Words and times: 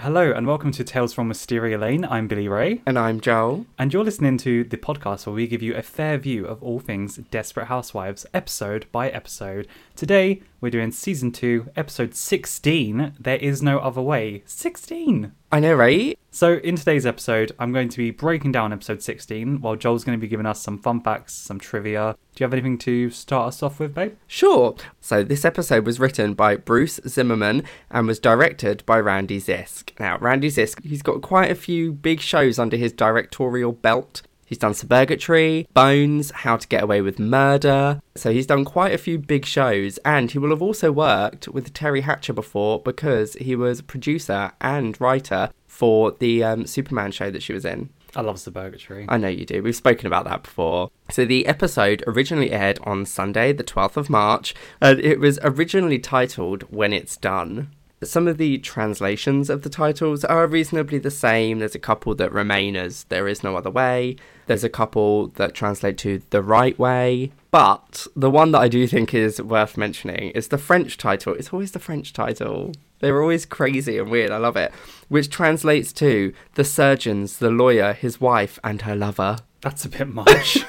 Hello 0.00 0.32
and 0.32 0.46
welcome 0.46 0.72
to 0.72 0.82
Tales 0.82 1.12
from 1.12 1.28
Wisteria 1.28 1.76
Lane. 1.76 2.06
I'm 2.06 2.26
Billy 2.26 2.48
Ray, 2.48 2.80
And 2.86 2.98
I'm 2.98 3.20
Joel. 3.20 3.66
and 3.78 3.92
you're 3.92 4.02
listening 4.02 4.38
to 4.38 4.64
the 4.64 4.78
podcast 4.78 5.26
where 5.26 5.34
we 5.34 5.46
give 5.46 5.60
you 5.60 5.74
a 5.74 5.82
fair 5.82 6.16
view 6.16 6.46
of 6.46 6.62
all 6.62 6.80
things 6.80 7.16
Desperate 7.30 7.66
Housewives, 7.66 8.24
episode 8.32 8.86
by 8.92 9.10
episode. 9.10 9.68
Today, 10.00 10.40
we're 10.62 10.70
doing 10.70 10.92
season 10.92 11.30
2, 11.30 11.72
episode 11.76 12.14
16 12.14 13.16
There 13.20 13.36
Is 13.36 13.60
No 13.60 13.78
Other 13.80 14.00
Way. 14.00 14.42
16! 14.46 15.32
I 15.52 15.60
know, 15.60 15.74
right? 15.74 16.18
So, 16.30 16.54
in 16.54 16.76
today's 16.76 17.04
episode, 17.04 17.52
I'm 17.58 17.70
going 17.70 17.90
to 17.90 17.98
be 17.98 18.10
breaking 18.10 18.52
down 18.52 18.72
episode 18.72 19.02
16 19.02 19.60
while 19.60 19.76
Joel's 19.76 20.02
going 20.02 20.18
to 20.18 20.20
be 20.20 20.26
giving 20.26 20.46
us 20.46 20.62
some 20.62 20.78
fun 20.78 21.02
facts, 21.02 21.34
some 21.34 21.60
trivia. 21.60 22.16
Do 22.34 22.42
you 22.42 22.46
have 22.46 22.54
anything 22.54 22.78
to 22.78 23.10
start 23.10 23.48
us 23.48 23.62
off 23.62 23.78
with, 23.78 23.92
babe? 23.92 24.16
Sure. 24.26 24.74
So 25.02 25.22
this 25.22 25.44
episode 25.44 25.84
was 25.84 26.00
written 26.00 26.32
by 26.32 26.56
Bruce 26.56 26.98
Zimmerman 27.06 27.64
and 27.90 28.06
was 28.06 28.18
directed 28.18 28.86
by 28.86 29.00
Randy 29.00 29.38
Zisk. 29.38 29.90
Now, 30.00 30.16
Randy 30.16 30.48
Zisk, 30.48 30.82
he's 30.82 31.02
got 31.02 31.20
quite 31.20 31.50
a 31.50 31.54
few 31.54 31.92
big 31.92 32.20
shows 32.20 32.58
under 32.58 32.78
his 32.78 32.94
directorial 32.94 33.72
belt. 33.72 34.22
He's 34.50 34.58
done 34.58 34.72
Suburgatory, 34.72 35.68
Bones, 35.74 36.32
How 36.32 36.56
to 36.56 36.66
Get 36.66 36.82
Away 36.82 37.02
with 37.02 37.20
Murder. 37.20 38.02
So 38.16 38.32
he's 38.32 38.46
done 38.46 38.64
quite 38.64 38.92
a 38.92 38.98
few 38.98 39.16
big 39.16 39.46
shows, 39.46 39.98
and 39.98 40.28
he 40.28 40.40
will 40.40 40.50
have 40.50 40.60
also 40.60 40.90
worked 40.90 41.46
with 41.46 41.72
Teri 41.72 42.02
Hatcher 42.02 42.32
before 42.32 42.82
because 42.82 43.34
he 43.34 43.54
was 43.54 43.80
producer 43.80 44.50
and 44.60 45.00
writer 45.00 45.50
for 45.68 46.10
the 46.18 46.42
um, 46.42 46.66
Superman 46.66 47.12
show 47.12 47.30
that 47.30 47.44
she 47.44 47.52
was 47.52 47.64
in. 47.64 47.90
I 48.16 48.22
love 48.22 48.36
Suburgatory. 48.38 49.06
I 49.08 49.18
know 49.18 49.28
you 49.28 49.46
do. 49.46 49.62
We've 49.62 49.76
spoken 49.76 50.08
about 50.08 50.24
that 50.24 50.42
before. 50.42 50.90
So 51.10 51.24
the 51.24 51.46
episode 51.46 52.02
originally 52.08 52.50
aired 52.50 52.80
on 52.82 53.06
Sunday, 53.06 53.52
the 53.52 53.62
12th 53.62 53.96
of 53.96 54.10
March, 54.10 54.52
and 54.80 54.98
it 54.98 55.20
was 55.20 55.38
originally 55.44 56.00
titled 56.00 56.64
When 56.64 56.92
It's 56.92 57.16
Done. 57.16 57.70
Some 58.02 58.26
of 58.26 58.38
the 58.38 58.56
translations 58.56 59.50
of 59.50 59.60
the 59.60 59.68
titles 59.68 60.24
are 60.24 60.46
reasonably 60.46 60.98
the 60.98 61.10
same. 61.10 61.58
There's 61.58 61.74
a 61.74 61.78
couple 61.78 62.14
that 62.14 62.32
remain 62.32 62.74
as 62.74 63.04
There 63.04 63.28
Is 63.28 63.44
No 63.44 63.56
Other 63.56 63.70
Way. 63.70 64.16
There's 64.46 64.64
a 64.64 64.70
couple 64.70 65.26
that 65.36 65.52
translate 65.52 65.98
to 65.98 66.22
The 66.30 66.42
Right 66.42 66.78
Way. 66.78 67.30
But 67.50 68.06
the 68.16 68.30
one 68.30 68.52
that 68.52 68.60
I 68.60 68.68
do 68.68 68.86
think 68.86 69.12
is 69.12 69.42
worth 69.42 69.76
mentioning 69.76 70.30
is 70.30 70.48
the 70.48 70.56
French 70.56 70.96
title. 70.96 71.34
It's 71.34 71.52
always 71.52 71.72
the 71.72 71.78
French 71.78 72.14
title. 72.14 72.72
They're 73.00 73.20
always 73.20 73.44
crazy 73.44 73.98
and 73.98 74.10
weird. 74.10 74.30
I 74.30 74.38
love 74.38 74.56
it. 74.56 74.72
Which 75.08 75.28
translates 75.28 75.92
to 75.94 76.32
The 76.54 76.64
Surgeons, 76.64 77.36
the 77.36 77.50
Lawyer, 77.50 77.92
His 77.92 78.18
Wife, 78.18 78.58
and 78.64 78.80
Her 78.80 78.96
Lover. 78.96 79.36
That's 79.60 79.84
a 79.84 79.90
bit 79.90 80.08
much. 80.08 80.64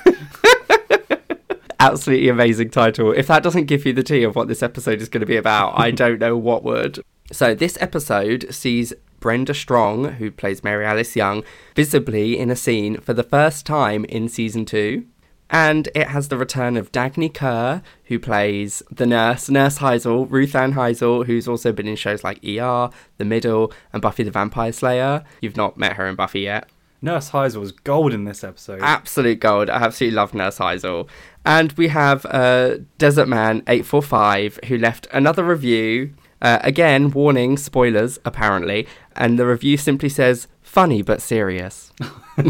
Absolutely 1.79 2.27
amazing 2.27 2.71
title. 2.71 3.13
If 3.13 3.27
that 3.27 3.41
doesn't 3.41 3.65
give 3.65 3.85
you 3.85 3.93
the 3.93 4.03
tea 4.03 4.23
of 4.23 4.35
what 4.35 4.49
this 4.49 4.61
episode 4.61 5.01
is 5.01 5.07
going 5.07 5.21
to 5.21 5.25
be 5.25 5.37
about, 5.37 5.79
I 5.79 5.91
don't 5.91 6.19
know 6.19 6.35
what 6.35 6.63
would. 6.65 6.99
So, 7.31 7.55
this 7.55 7.77
episode 7.79 8.53
sees 8.53 8.93
Brenda 9.21 9.53
Strong, 9.53 10.13
who 10.13 10.31
plays 10.31 10.63
Mary 10.63 10.85
Alice 10.85 11.15
Young, 11.15 11.43
visibly 11.75 12.37
in 12.37 12.49
a 12.49 12.55
scene 12.55 12.97
for 12.99 13.13
the 13.13 13.23
first 13.23 13.65
time 13.65 14.03
in 14.05 14.27
season 14.27 14.65
two. 14.65 15.05
And 15.49 15.89
it 15.93 16.07
has 16.07 16.29
the 16.29 16.37
return 16.37 16.77
of 16.77 16.91
Dagney 16.91 17.33
Kerr, 17.33 17.81
who 18.05 18.19
plays 18.19 18.81
the 18.89 19.05
nurse, 19.05 19.49
Nurse 19.49 19.79
Heisel, 19.79 20.29
Ruth 20.29 20.55
Ann 20.55 20.73
Heisel, 20.73 21.25
who's 21.25 21.47
also 21.47 21.71
been 21.71 21.87
in 21.87 21.97
shows 21.97 22.23
like 22.23 22.43
ER, 22.43 22.89
The 23.17 23.25
Middle, 23.25 23.71
and 23.91 24.01
Buffy 24.01 24.23
the 24.23 24.31
Vampire 24.31 24.71
Slayer. 24.71 25.23
You've 25.41 25.57
not 25.57 25.77
met 25.77 25.93
her 25.93 26.07
in 26.07 26.15
Buffy 26.15 26.41
yet. 26.41 26.69
Nurse 27.01 27.31
Heisel 27.31 27.59
was 27.59 27.71
gold 27.71 28.13
in 28.13 28.25
this 28.25 28.43
episode. 28.43 28.79
Absolute 28.81 29.39
gold. 29.39 29.69
I 29.69 29.83
absolutely 29.83 30.15
love 30.15 30.33
Nurse 30.33 30.59
Heisel. 30.59 31.09
And 31.45 31.71
we 31.73 31.89
have 31.89 32.25
uh, 32.27 32.77
Desert 32.97 33.27
Man 33.27 33.57
845 33.67 34.59
who 34.67 34.77
left 34.77 35.07
another 35.11 35.43
review. 35.43 36.13
Uh, 36.41 36.59
again, 36.61 37.11
warning, 37.11 37.57
spoilers, 37.57 38.19
apparently. 38.25 38.87
And 39.15 39.37
the 39.37 39.45
review 39.45 39.77
simply 39.77 40.09
says, 40.09 40.47
funny 40.61 41.01
but 41.01 41.21
serious. 41.21 41.91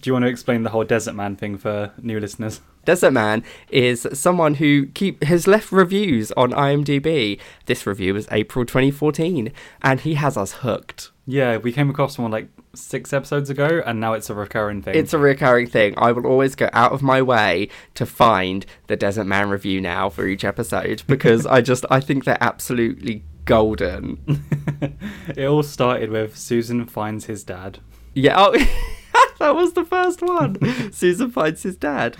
Do 0.00 0.08
you 0.08 0.12
want 0.12 0.24
to 0.24 0.28
explain 0.30 0.62
the 0.62 0.70
whole 0.70 0.84
Desert 0.84 1.14
Man 1.14 1.36
thing 1.36 1.58
for 1.58 1.92
new 2.00 2.20
listeners? 2.20 2.60
Desert 2.84 3.12
Man 3.12 3.42
is 3.70 4.06
someone 4.12 4.54
who 4.54 4.86
keep 4.86 5.22
has 5.24 5.46
left 5.46 5.72
reviews 5.72 6.32
on 6.32 6.52
IMDb. 6.52 7.38
This 7.66 7.86
review 7.86 8.14
was 8.14 8.28
April 8.30 8.64
2014, 8.64 9.52
and 9.82 10.00
he 10.00 10.14
has 10.14 10.36
us 10.36 10.52
hooked. 10.52 11.10
Yeah, 11.26 11.56
we 11.58 11.72
came 11.72 11.90
across 11.90 12.14
someone 12.14 12.32
like 12.32 12.48
six 12.78 13.12
episodes 13.12 13.50
ago, 13.50 13.82
and 13.84 14.00
now 14.00 14.12
it's 14.12 14.30
a 14.30 14.34
recurring 14.34 14.82
thing. 14.82 14.94
It's 14.94 15.12
a 15.12 15.18
recurring 15.18 15.66
thing. 15.66 15.94
I 15.96 16.12
will 16.12 16.26
always 16.26 16.54
go 16.54 16.68
out 16.72 16.92
of 16.92 17.02
my 17.02 17.22
way 17.22 17.68
to 17.94 18.06
find 18.06 18.64
the 18.86 18.96
Desert 18.96 19.24
Man 19.24 19.50
review 19.50 19.80
now 19.80 20.08
for 20.08 20.26
each 20.26 20.44
episode 20.44 21.02
because 21.06 21.46
I 21.46 21.60
just 21.60 21.84
I 21.90 22.00
think 22.00 22.24
they're 22.24 22.42
absolutely 22.42 23.24
golden. 23.44 24.44
it 25.36 25.46
all 25.46 25.62
started 25.62 26.10
with 26.10 26.36
Susan 26.36 26.86
finds 26.86 27.26
his 27.26 27.44
dad. 27.44 27.78
Yeah, 28.14 28.34
oh, 28.36 28.52
that 29.38 29.54
was 29.54 29.72
the 29.72 29.84
first 29.84 30.22
one. 30.22 30.56
Susan 30.92 31.30
finds 31.30 31.62
his 31.62 31.76
dad. 31.76 32.16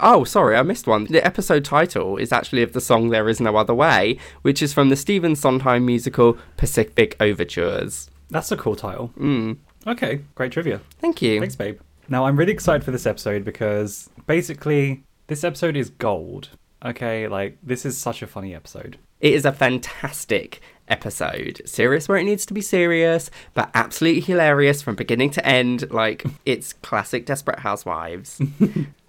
Oh, 0.00 0.24
sorry, 0.24 0.56
I 0.56 0.62
missed 0.62 0.86
one. 0.86 1.04
The 1.04 1.24
episode 1.24 1.64
title 1.64 2.16
is 2.16 2.32
actually 2.32 2.62
of 2.62 2.72
the 2.72 2.80
song 2.80 3.08
"There 3.08 3.28
Is 3.28 3.40
No 3.40 3.56
Other 3.56 3.74
Way," 3.74 4.18
which 4.42 4.62
is 4.62 4.72
from 4.72 4.88
the 4.88 4.96
Stephen 4.96 5.34
Sondheim 5.34 5.84
musical 5.84 6.38
Pacific 6.56 7.16
Overtures. 7.20 8.10
That's 8.30 8.52
a 8.52 8.56
cool 8.56 8.76
title. 8.76 9.12
Mm. 9.18 9.58
Okay, 9.86 10.20
great 10.34 10.52
trivia. 10.52 10.80
Thank 11.00 11.22
you. 11.22 11.40
Thanks, 11.40 11.56
babe. 11.56 11.80
Now, 12.08 12.26
I'm 12.26 12.36
really 12.36 12.52
excited 12.52 12.84
for 12.84 12.90
this 12.90 13.06
episode 13.06 13.44
because 13.44 14.10
basically, 14.26 15.04
this 15.26 15.44
episode 15.44 15.76
is 15.76 15.90
gold. 15.90 16.50
Okay, 16.84 17.28
like, 17.28 17.58
this 17.62 17.84
is 17.86 17.96
such 17.96 18.22
a 18.22 18.26
funny 18.26 18.54
episode. 18.54 18.98
It 19.20 19.32
is 19.32 19.46
a 19.46 19.52
fantastic 19.52 20.60
episode. 20.88 21.62
Serious 21.64 22.08
where 22.08 22.18
it 22.18 22.24
needs 22.24 22.44
to 22.46 22.54
be 22.54 22.60
serious, 22.60 23.30
but 23.54 23.70
absolutely 23.74 24.20
hilarious 24.20 24.82
from 24.82 24.96
beginning 24.96 25.30
to 25.30 25.46
end. 25.46 25.90
Like, 25.90 26.24
it's 26.44 26.74
classic 26.74 27.26
Desperate 27.26 27.60
Housewives. 27.60 28.40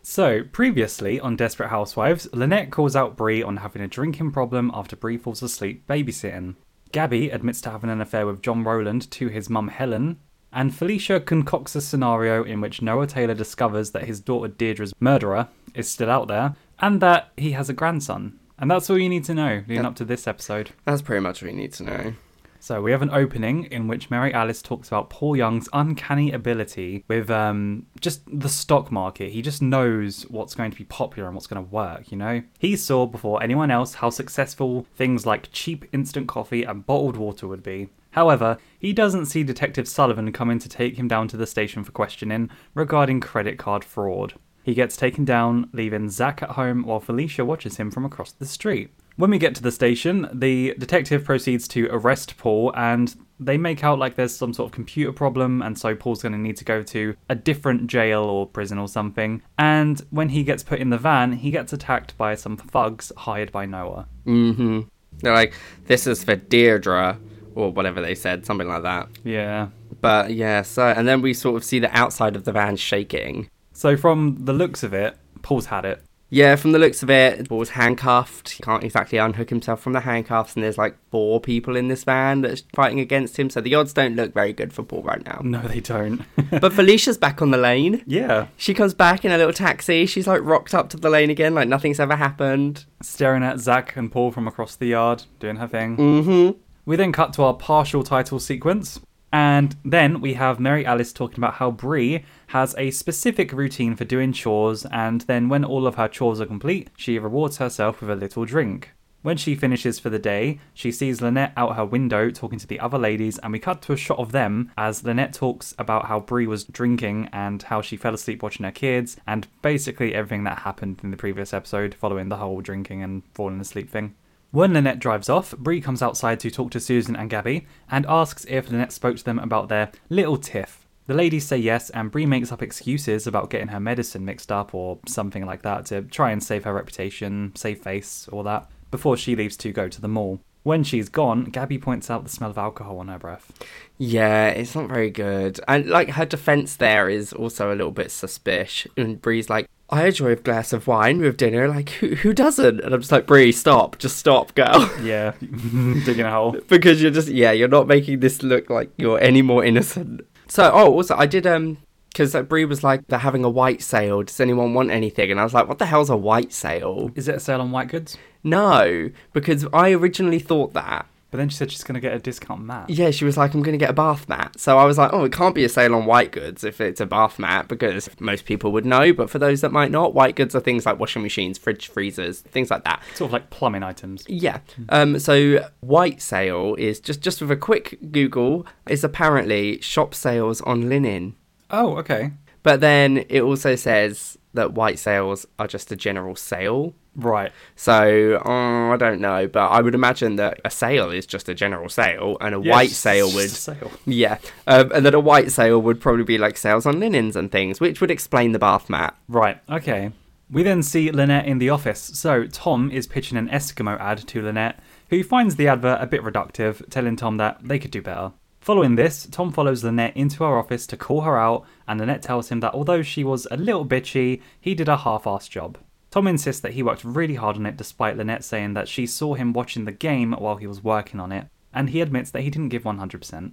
So, 0.07 0.43
previously 0.43 1.19
on 1.19 1.35
Desperate 1.35 1.69
Housewives, 1.69 2.27
Lynette 2.31 2.69
calls 2.69 2.95
out 2.95 3.17
Bree 3.17 3.41
on 3.41 3.57
having 3.57 3.81
a 3.81 3.87
drinking 3.87 4.33
problem 4.33 4.69
after 4.71 4.95
Bree 4.95 5.17
falls 5.17 5.41
asleep 5.41 5.87
babysitting. 5.87 6.53
Gabby 6.91 7.31
admits 7.31 7.59
to 7.61 7.71
having 7.71 7.89
an 7.89 8.01
affair 8.01 8.27
with 8.27 8.43
John 8.43 8.63
Rowland 8.63 9.09
to 9.09 9.29
his 9.29 9.49
mum 9.49 9.69
Helen, 9.69 10.19
and 10.55 10.73
Felicia 10.75 11.19
concocts 11.19 11.75
a 11.75 11.81
scenario 11.81 12.43
in 12.43 12.61
which 12.61 12.81
Noah 12.81 13.05
Taylor 13.07 13.33
discovers 13.35 13.91
that 13.91 14.05
his 14.05 14.19
daughter 14.19 14.47
Deirdre's 14.51 14.93
murderer 14.99 15.49
is 15.75 15.87
still 15.89 16.09
out 16.09 16.27
there, 16.27 16.55
and 16.79 17.01
that 17.01 17.31
he 17.37 17.51
has 17.51 17.69
a 17.69 17.73
grandson. 17.73 18.39
And 18.57 18.71
that's 18.71 18.89
all 18.89 18.97
you 18.97 19.09
need 19.09 19.25
to 19.25 19.33
know 19.33 19.55
leading 19.67 19.75
Yep. 19.83 19.85
up 19.85 19.95
to 19.97 20.05
this 20.05 20.27
episode. 20.27 20.71
That's 20.85 21.01
pretty 21.01 21.19
much 21.21 21.41
what 21.41 21.51
you 21.51 21.57
need 21.57 21.73
to 21.73 21.83
know. 21.83 22.13
So 22.61 22.81
we 22.81 22.91
have 22.91 23.03
an 23.03 23.11
opening 23.11 23.65
in 23.65 23.87
which 23.87 24.09
Mary 24.09 24.33
Alice 24.33 24.63
talks 24.63 24.87
about 24.87 25.11
Paul 25.11 25.35
Young's 25.35 25.69
uncanny 25.71 26.31
ability 26.31 27.03
with 27.07 27.29
um, 27.29 27.85
just 27.99 28.21
the 28.25 28.49
stock 28.49 28.91
market. 28.91 29.31
He 29.33 29.43
just 29.43 29.61
knows 29.61 30.23
what's 30.29 30.55
going 30.55 30.71
to 30.71 30.77
be 30.77 30.85
popular 30.85 31.27
and 31.27 31.35
what's 31.35 31.45
going 31.45 31.63
to 31.63 31.69
work, 31.71 32.09
you 32.11 32.17
know? 32.17 32.41
He 32.57 32.75
saw 32.75 33.05
before 33.05 33.43
anyone 33.43 33.69
else 33.69 33.95
how 33.95 34.09
successful 34.09 34.87
things 34.95 35.27
like 35.27 35.49
cheap 35.51 35.85
instant 35.93 36.27
coffee 36.27 36.63
and 36.63 36.83
bottled 36.85 37.17
water 37.17 37.47
would 37.47 37.61
be. 37.61 37.89
However, 38.15 38.57
he 38.79 38.93
doesn't 38.93 39.25
see 39.25 39.43
Detective 39.43 39.89
Sullivan 39.89 40.31
coming 40.31 40.57
to 40.59 40.69
take 40.69 40.97
him 40.97 41.09
down 41.09 41.27
to 41.27 41.35
the 41.35 41.45
station 41.45 41.83
for 41.83 41.91
questioning 41.91 42.49
regarding 42.73 43.19
credit 43.19 43.59
card 43.59 43.83
fraud. 43.83 44.35
He 44.63 44.73
gets 44.73 44.95
taken 44.95 45.25
down, 45.25 45.69
leaving 45.73 46.09
Zach 46.09 46.41
at 46.41 46.51
home 46.51 46.83
while 46.83 47.01
Felicia 47.01 47.43
watches 47.43 47.75
him 47.75 47.91
from 47.91 48.05
across 48.05 48.31
the 48.31 48.45
street. 48.45 48.91
When 49.17 49.31
we 49.31 49.37
get 49.37 49.53
to 49.55 49.61
the 49.61 49.71
station, 49.71 50.29
the 50.31 50.75
detective 50.79 51.25
proceeds 51.25 51.67
to 51.69 51.89
arrest 51.91 52.37
Paul 52.37 52.71
and 52.77 53.13
they 53.37 53.57
make 53.57 53.83
out 53.83 53.99
like 53.99 54.15
there's 54.15 54.33
some 54.35 54.53
sort 54.53 54.69
of 54.69 54.73
computer 54.73 55.11
problem 55.11 55.61
and 55.61 55.77
so 55.77 55.93
Paul's 55.93 56.21
going 56.21 56.31
to 56.31 56.39
need 56.39 56.55
to 56.55 56.65
go 56.65 56.83
to 56.83 57.17
a 57.27 57.35
different 57.35 57.87
jail 57.87 58.23
or 58.23 58.47
prison 58.47 58.77
or 58.77 58.87
something. 58.87 59.41
And 59.57 60.01
when 60.09 60.29
he 60.29 60.45
gets 60.45 60.63
put 60.63 60.79
in 60.79 60.89
the 60.89 60.97
van, 60.97 61.33
he 61.33 61.51
gets 61.51 61.73
attacked 61.73 62.17
by 62.17 62.35
some 62.35 62.55
thugs 62.55 63.11
hired 63.17 63.51
by 63.51 63.65
Noah. 63.65 64.07
Mm-hmm. 64.25 64.81
They're 65.19 65.33
like, 65.33 65.53
this 65.87 66.07
is 66.07 66.23
for 66.23 66.37
Deirdre, 66.37 67.19
or 67.55 67.71
whatever 67.71 68.01
they 68.01 68.15
said, 68.15 68.45
something 68.45 68.67
like 68.67 68.83
that. 68.83 69.07
Yeah. 69.23 69.69
But 70.01 70.33
yeah, 70.33 70.61
so 70.61 70.87
and 70.87 71.07
then 71.07 71.21
we 71.21 71.33
sort 71.33 71.55
of 71.55 71.63
see 71.63 71.79
the 71.79 71.95
outside 71.97 72.35
of 72.35 72.43
the 72.43 72.51
van 72.51 72.75
shaking. 72.75 73.49
So 73.73 73.97
from 73.97 74.37
the 74.45 74.53
looks 74.53 74.83
of 74.83 74.93
it, 74.93 75.17
Paul's 75.41 75.67
had 75.67 75.85
it. 75.85 76.01
Yeah, 76.29 76.55
from 76.55 76.71
the 76.71 76.79
looks 76.79 77.03
of 77.03 77.09
it, 77.09 77.47
Paul's 77.47 77.69
handcuffed. 77.69 78.49
He 78.49 78.63
can't 78.63 78.83
exactly 78.83 79.19
unhook 79.19 79.49
himself 79.49 79.79
from 79.79 79.93
the 79.93 79.99
handcuffs, 80.01 80.55
and 80.55 80.63
there's 80.63 80.77
like 80.77 80.97
four 81.11 81.39
people 81.39 81.75
in 81.75 81.87
this 81.87 82.03
van 82.03 82.41
that's 82.41 82.63
fighting 82.73 82.99
against 82.99 83.37
him. 83.37 83.49
So 83.49 83.61
the 83.61 83.75
odds 83.75 83.93
don't 83.93 84.15
look 84.15 84.33
very 84.33 84.51
good 84.51 84.73
for 84.73 84.83
Paul 84.83 85.03
right 85.03 85.23
now. 85.23 85.41
No, 85.43 85.61
they 85.61 85.79
don't. 85.79 86.23
but 86.49 86.73
Felicia's 86.73 87.17
back 87.17 87.41
on 87.41 87.51
the 87.51 87.57
lane. 87.57 88.03
yeah. 88.07 88.47
She 88.57 88.73
comes 88.73 88.93
back 88.93 89.23
in 89.23 89.31
a 89.31 89.37
little 89.37 89.53
taxi. 89.53 90.05
She's 90.07 90.27
like 90.27 90.41
rocked 90.43 90.73
up 90.73 90.89
to 90.89 90.97
the 90.97 91.09
lane 91.09 91.29
again, 91.29 91.53
like 91.53 91.67
nothing's 91.67 91.99
ever 91.99 92.15
happened. 92.15 92.85
Staring 93.01 93.43
at 93.43 93.59
Zach 93.59 93.95
and 93.95 94.11
Paul 94.11 94.31
from 94.31 94.47
across 94.47 94.75
the 94.75 94.87
yard, 94.87 95.23
doing 95.39 95.57
her 95.57 95.67
thing. 95.67 95.95
Mm-hmm. 95.95 96.59
We 96.87 96.95
then 96.95 97.11
cut 97.11 97.33
to 97.33 97.41
our 97.41 97.55
partial 97.55 98.03
title 98.03 98.39
sequence, 98.39 98.99
and 99.33 99.75
then 99.83 100.21
we 100.21 100.35
have 100.35 100.59
Mary 100.59 100.85
Alice 100.85 101.11
talking 101.11 101.39
about 101.39 101.55
how 101.55 101.71
Bree 101.71 102.23
has 102.47 102.75
a 102.77 102.91
specific 102.91 103.51
routine 103.51 103.95
for 103.95 104.05
doing 104.05 104.31
chores, 104.31 104.85
and 104.91 105.21
then 105.21 105.49
when 105.49 105.65
all 105.65 105.87
of 105.87 105.95
her 105.95 106.07
chores 106.07 106.39
are 106.39 106.45
complete, 106.45 106.91
she 106.95 107.17
rewards 107.17 107.57
herself 107.57 108.01
with 108.01 108.11
a 108.11 108.15
little 108.15 108.45
drink. 108.45 108.91
When 109.23 109.35
she 109.35 109.55
finishes 109.55 109.97
for 109.97 110.11
the 110.11 110.19
day, 110.19 110.59
she 110.75 110.91
sees 110.91 111.23
Lynette 111.23 111.53
out 111.57 111.75
her 111.75 111.85
window 111.85 112.29
talking 112.29 112.59
to 112.59 112.67
the 112.67 112.79
other 112.79 112.99
ladies, 112.99 113.39
and 113.39 113.51
we 113.51 113.57
cut 113.57 113.81
to 113.81 113.93
a 113.93 113.97
shot 113.97 114.19
of 114.19 114.31
them 114.31 114.71
as 114.77 115.03
Lynette 115.03 115.33
talks 115.33 115.73
about 115.79 116.05
how 116.05 116.19
Bree 116.19 116.45
was 116.45 116.65
drinking 116.65 117.29
and 117.33 117.63
how 117.63 117.81
she 117.81 117.97
fell 117.97 118.13
asleep 118.13 118.43
watching 118.43 118.63
her 118.63 118.71
kids, 118.71 119.17
and 119.25 119.47
basically 119.63 120.13
everything 120.13 120.43
that 120.43 120.59
happened 120.59 120.99
in 121.01 121.09
the 121.09 121.17
previous 121.17 121.51
episode 121.51 121.95
following 121.95 122.29
the 122.29 122.37
whole 122.37 122.61
drinking 122.61 123.01
and 123.01 123.23
falling 123.33 123.59
asleep 123.59 123.89
thing. 123.89 124.13
When 124.55 124.71
Lynette 124.71 124.99
drives 124.99 125.27
off, 125.27 125.51
Bree 125.57 125.81
comes 125.81 126.01
outside 126.01 126.39
to 126.39 126.49
talk 126.49 126.71
to 126.71 126.79
Susan 126.79 127.13
and 127.13 127.29
Gabby 127.29 127.67
and 127.91 128.05
asks 128.05 128.45
if 128.47 128.71
Lynette 128.71 128.93
spoke 128.93 129.17
to 129.17 129.23
them 129.25 129.37
about 129.37 129.67
their 129.67 129.91
little 130.07 130.37
tiff. 130.37 130.87
The 131.07 131.13
ladies 131.13 131.45
say 131.45 131.57
yes, 131.57 131.89
and 131.89 132.09
Bree 132.09 132.25
makes 132.25 132.53
up 132.53 132.61
excuses 132.61 133.27
about 133.27 133.49
getting 133.49 133.67
her 133.67 133.81
medicine 133.81 134.23
mixed 134.23 134.53
up 134.53 134.73
or 134.73 134.99
something 135.07 135.45
like 135.45 135.63
that 135.63 135.87
to 135.87 136.03
try 136.03 136.31
and 136.31 136.41
save 136.41 136.63
her 136.63 136.73
reputation, 136.73 137.51
save 137.53 137.81
face, 137.81 138.29
all 138.31 138.43
that, 138.43 138.71
before 138.91 139.17
she 139.17 139.35
leaves 139.35 139.57
to 139.57 139.73
go 139.73 139.89
to 139.89 139.99
the 139.99 140.07
mall. 140.07 140.39
When 140.65 140.83
she's 140.83 141.09
gone, 141.09 141.43
Gabby 141.43 141.77
points 141.77 142.09
out 142.09 142.23
the 142.23 142.29
smell 142.31 142.49
of 142.49 142.57
alcohol 142.57 142.97
on 142.97 143.07
her 143.09 143.19
breath. 143.19 143.51
Yeah, 143.99 144.47
it's 144.47 144.73
not 144.73 144.89
very 144.89 145.11
good. 145.11 145.59
And 145.67 145.85
like 145.85 146.09
her 146.09 146.25
defense 146.25 146.75
there 146.75 147.07
is 147.07 147.31
also 147.33 147.69
a 147.69 147.77
little 147.77 147.91
bit 147.91 148.09
suspicious. 148.09 148.91
And 148.97 149.21
Bree's 149.21 149.47
like, 149.47 149.69
I 149.91 150.07
enjoy 150.07 150.31
a 150.31 150.35
glass 150.35 150.73
of 150.73 150.87
wine 150.87 151.19
with 151.19 151.37
dinner. 151.37 151.67
Like, 151.67 151.89
who, 151.89 152.15
who 152.15 152.33
doesn't? 152.33 152.79
And 152.79 152.95
I'm 152.95 152.99
just 152.99 153.11
like, 153.11 153.27
Bree, 153.27 153.51
stop. 153.51 153.99
Just 153.99 154.17
stop, 154.17 154.55
girl. 154.55 154.89
Yeah, 155.03 155.33
digging 155.39 156.25
a 156.25 156.31
hole. 156.31 156.57
because 156.67 156.99
you're 156.99 157.11
just, 157.11 157.27
yeah, 157.27 157.51
you're 157.51 157.67
not 157.67 157.85
making 157.85 158.21
this 158.21 158.41
look 158.41 158.67
like 158.71 158.89
you're 158.97 159.21
any 159.21 159.43
more 159.43 159.63
innocent. 159.63 160.21
So, 160.47 160.71
oh, 160.73 160.91
also, 160.91 161.15
I 161.15 161.27
did, 161.27 161.45
um, 161.45 161.77
because 162.09 162.33
like, 162.33 162.49
Bree 162.49 162.65
was 162.65 162.83
like, 162.83 163.05
they're 163.05 163.19
having 163.19 163.43
a 163.43 163.49
white 163.51 163.83
sale. 163.83 164.23
Does 164.23 164.39
anyone 164.39 164.73
want 164.73 164.89
anything? 164.89 165.29
And 165.29 165.39
I 165.39 165.43
was 165.43 165.53
like, 165.53 165.67
what 165.67 165.77
the 165.77 165.85
hell's 165.85 166.09
a 166.09 166.17
white 166.17 166.53
sale? 166.53 167.11
Is 167.13 167.27
it 167.27 167.35
a 167.35 167.39
sale 167.39 167.61
on 167.61 167.69
white 167.69 167.89
goods? 167.89 168.17
No, 168.45 169.09
because 169.33 169.65
I 169.73 169.91
originally 169.91 170.39
thought 170.39 170.73
that. 170.73 171.07
But 171.31 171.39
then 171.39 171.49
she 171.49 171.57
said 171.57 171.69
she's 171.69 171.83
going 171.83 171.95
to 171.95 171.99
get 171.99 172.13
a 172.13 172.19
discount 172.19 172.61
mat. 172.61 172.89
Yeah, 172.89 173.11
she 173.11 173.25
was 173.25 173.35
like, 173.35 173.53
I'm 173.53 173.61
going 173.61 173.73
to 173.73 173.77
get 173.77 173.89
a 173.89 173.93
bath 173.93 174.29
mat. 174.29 174.57
So 174.57 174.77
I 174.77 174.85
was 174.85 174.97
like, 174.97 175.11
oh, 175.11 175.25
it 175.25 175.33
can't 175.33 175.53
be 175.53 175.65
a 175.65 175.69
sale 175.69 175.93
on 175.93 176.05
white 176.05 176.31
goods 176.31 176.63
if 176.63 176.79
it's 176.79 177.01
a 177.01 177.05
bath 177.05 177.39
mat 177.39 177.67
because 177.67 178.09
most 178.21 178.45
people 178.45 178.71
would 178.71 178.85
know. 178.85 179.11
But 179.11 179.29
for 179.29 179.37
those 179.37 179.59
that 179.59 179.73
might 179.73 179.91
not, 179.91 180.13
white 180.13 180.37
goods 180.37 180.55
are 180.55 180.61
things 180.61 180.85
like 180.85 180.97
washing 180.97 181.23
machines, 181.23 181.57
fridge 181.57 181.89
freezers, 181.89 182.39
things 182.39 182.71
like 182.71 182.85
that. 182.85 183.03
Sort 183.15 183.29
of 183.29 183.33
like 183.33 183.49
plumbing 183.49 183.83
items. 183.83 184.23
Yeah. 184.29 184.59
Um, 184.87 185.19
so 185.19 185.67
white 185.81 186.21
sale 186.21 186.75
is 186.75 187.01
just 187.01 187.19
just 187.19 187.41
with 187.41 187.51
a 187.51 187.57
quick 187.57 187.97
Google 188.11 188.65
is 188.87 189.03
apparently 189.03 189.81
shop 189.81 190.13
sales 190.15 190.61
on 190.61 190.87
linen. 190.87 191.35
Oh, 191.69 191.97
okay. 191.97 192.31
But 192.63 192.79
then 192.79 193.25
it 193.27 193.41
also 193.41 193.75
says 193.75 194.37
that 194.53 194.71
white 194.71 194.99
sales 194.99 195.45
are 195.59 195.67
just 195.67 195.91
a 195.91 195.97
general 195.97 196.37
sale. 196.37 196.93
Right. 197.15 197.51
So 197.75 198.41
uh, 198.45 198.93
I 198.93 198.97
don't 198.97 199.21
know, 199.21 199.47
but 199.47 199.67
I 199.67 199.81
would 199.81 199.95
imagine 199.95 200.35
that 200.35 200.59
a 200.65 200.69
sale 200.69 201.11
is 201.11 201.25
just 201.25 201.47
a 201.49 201.53
general 201.53 201.87
sale, 201.89 202.37
and 202.41 202.53
a 202.55 202.59
Yeah, 202.61 202.71
white 202.71 202.89
sale 202.91 203.27
just 203.31 203.35
would 203.35 203.45
a 203.45 203.49
sale. 203.79 203.91
yeah, 204.05 204.37
um, 204.67 204.91
and 204.93 205.05
then 205.05 205.13
a 205.13 205.19
white 205.19 205.51
sale 205.51 205.81
would 205.81 206.01
probably 206.01 206.23
be 206.23 206.37
like 206.37 206.57
sales 206.57 206.85
on 206.85 206.99
linens 206.99 207.35
and 207.35 207.51
things, 207.51 207.79
which 207.79 208.01
would 208.01 208.11
explain 208.11 208.51
the 208.51 208.59
bath 208.59 208.89
mat. 208.89 209.15
Right, 209.27 209.59
okay. 209.69 210.11
We 210.51 210.61
then 210.61 210.83
see 210.83 211.09
Lynette 211.11 211.47
in 211.47 211.57
the 211.57 211.69
office. 211.71 211.99
So 212.01 212.45
Tom 212.45 212.91
is 212.91 213.07
pitching 213.07 213.37
an 213.37 213.49
Eskimo 213.49 213.99
ad 213.99 214.19
to 214.27 214.41
Lynette, 214.43 214.79
who 215.09 215.23
finds 215.23 215.55
the 215.55 215.67
advert 215.67 216.01
a 216.01 216.05
bit 216.05 216.21
reductive, 216.21 216.87
telling 216.89 217.15
Tom 217.15 217.37
that 217.37 217.59
they 217.63 217.79
could 217.79 217.91
do 217.91 218.01
better. 218.01 218.31
Following 218.59 218.95
this, 218.95 219.27
Tom 219.31 219.51
follows 219.51 219.83
Lynette 219.83 220.15
into 220.17 220.43
her 220.43 220.57
office 220.57 220.85
to 220.87 220.97
call 220.97 221.21
her 221.21 221.37
out, 221.37 221.65
and 221.87 221.99
Lynette 221.99 222.21
tells 222.23 222.49
him 222.49 222.59
that 222.59 222.73
although 222.73 223.01
she 223.03 223.23
was 223.23 223.47
a 223.51 223.57
little 223.57 223.85
bitchy, 223.85 224.41
he 224.59 224.75
did 224.75 224.89
a 224.89 224.97
half 224.97 225.23
assed 225.23 225.49
job. 225.49 225.77
Tom 226.15 226.27
insists 226.27 226.61
that 226.61 226.71
he 226.71 226.81
worked 226.81 227.03
really 227.03 227.35
hard 227.35 227.57
on 227.57 227.65
it 227.65 227.75
despite 227.75 228.15
Lynette 228.15 228.45
saying 228.45 228.73
that 228.73 228.87
she 228.87 229.05
saw 229.05 229.33
him 229.33 229.51
watching 229.51 229.83
the 229.83 229.91
game 229.91 230.31
while 230.31 230.55
he 230.55 230.65
was 230.65 230.81
working 230.81 231.19
on 231.19 231.33
it, 231.33 231.47
and 231.73 231.89
he 231.89 231.99
admits 231.99 232.31
that 232.31 232.43
he 232.43 232.49
didn't 232.49 232.69
give 232.69 232.83
100%. 232.83 233.51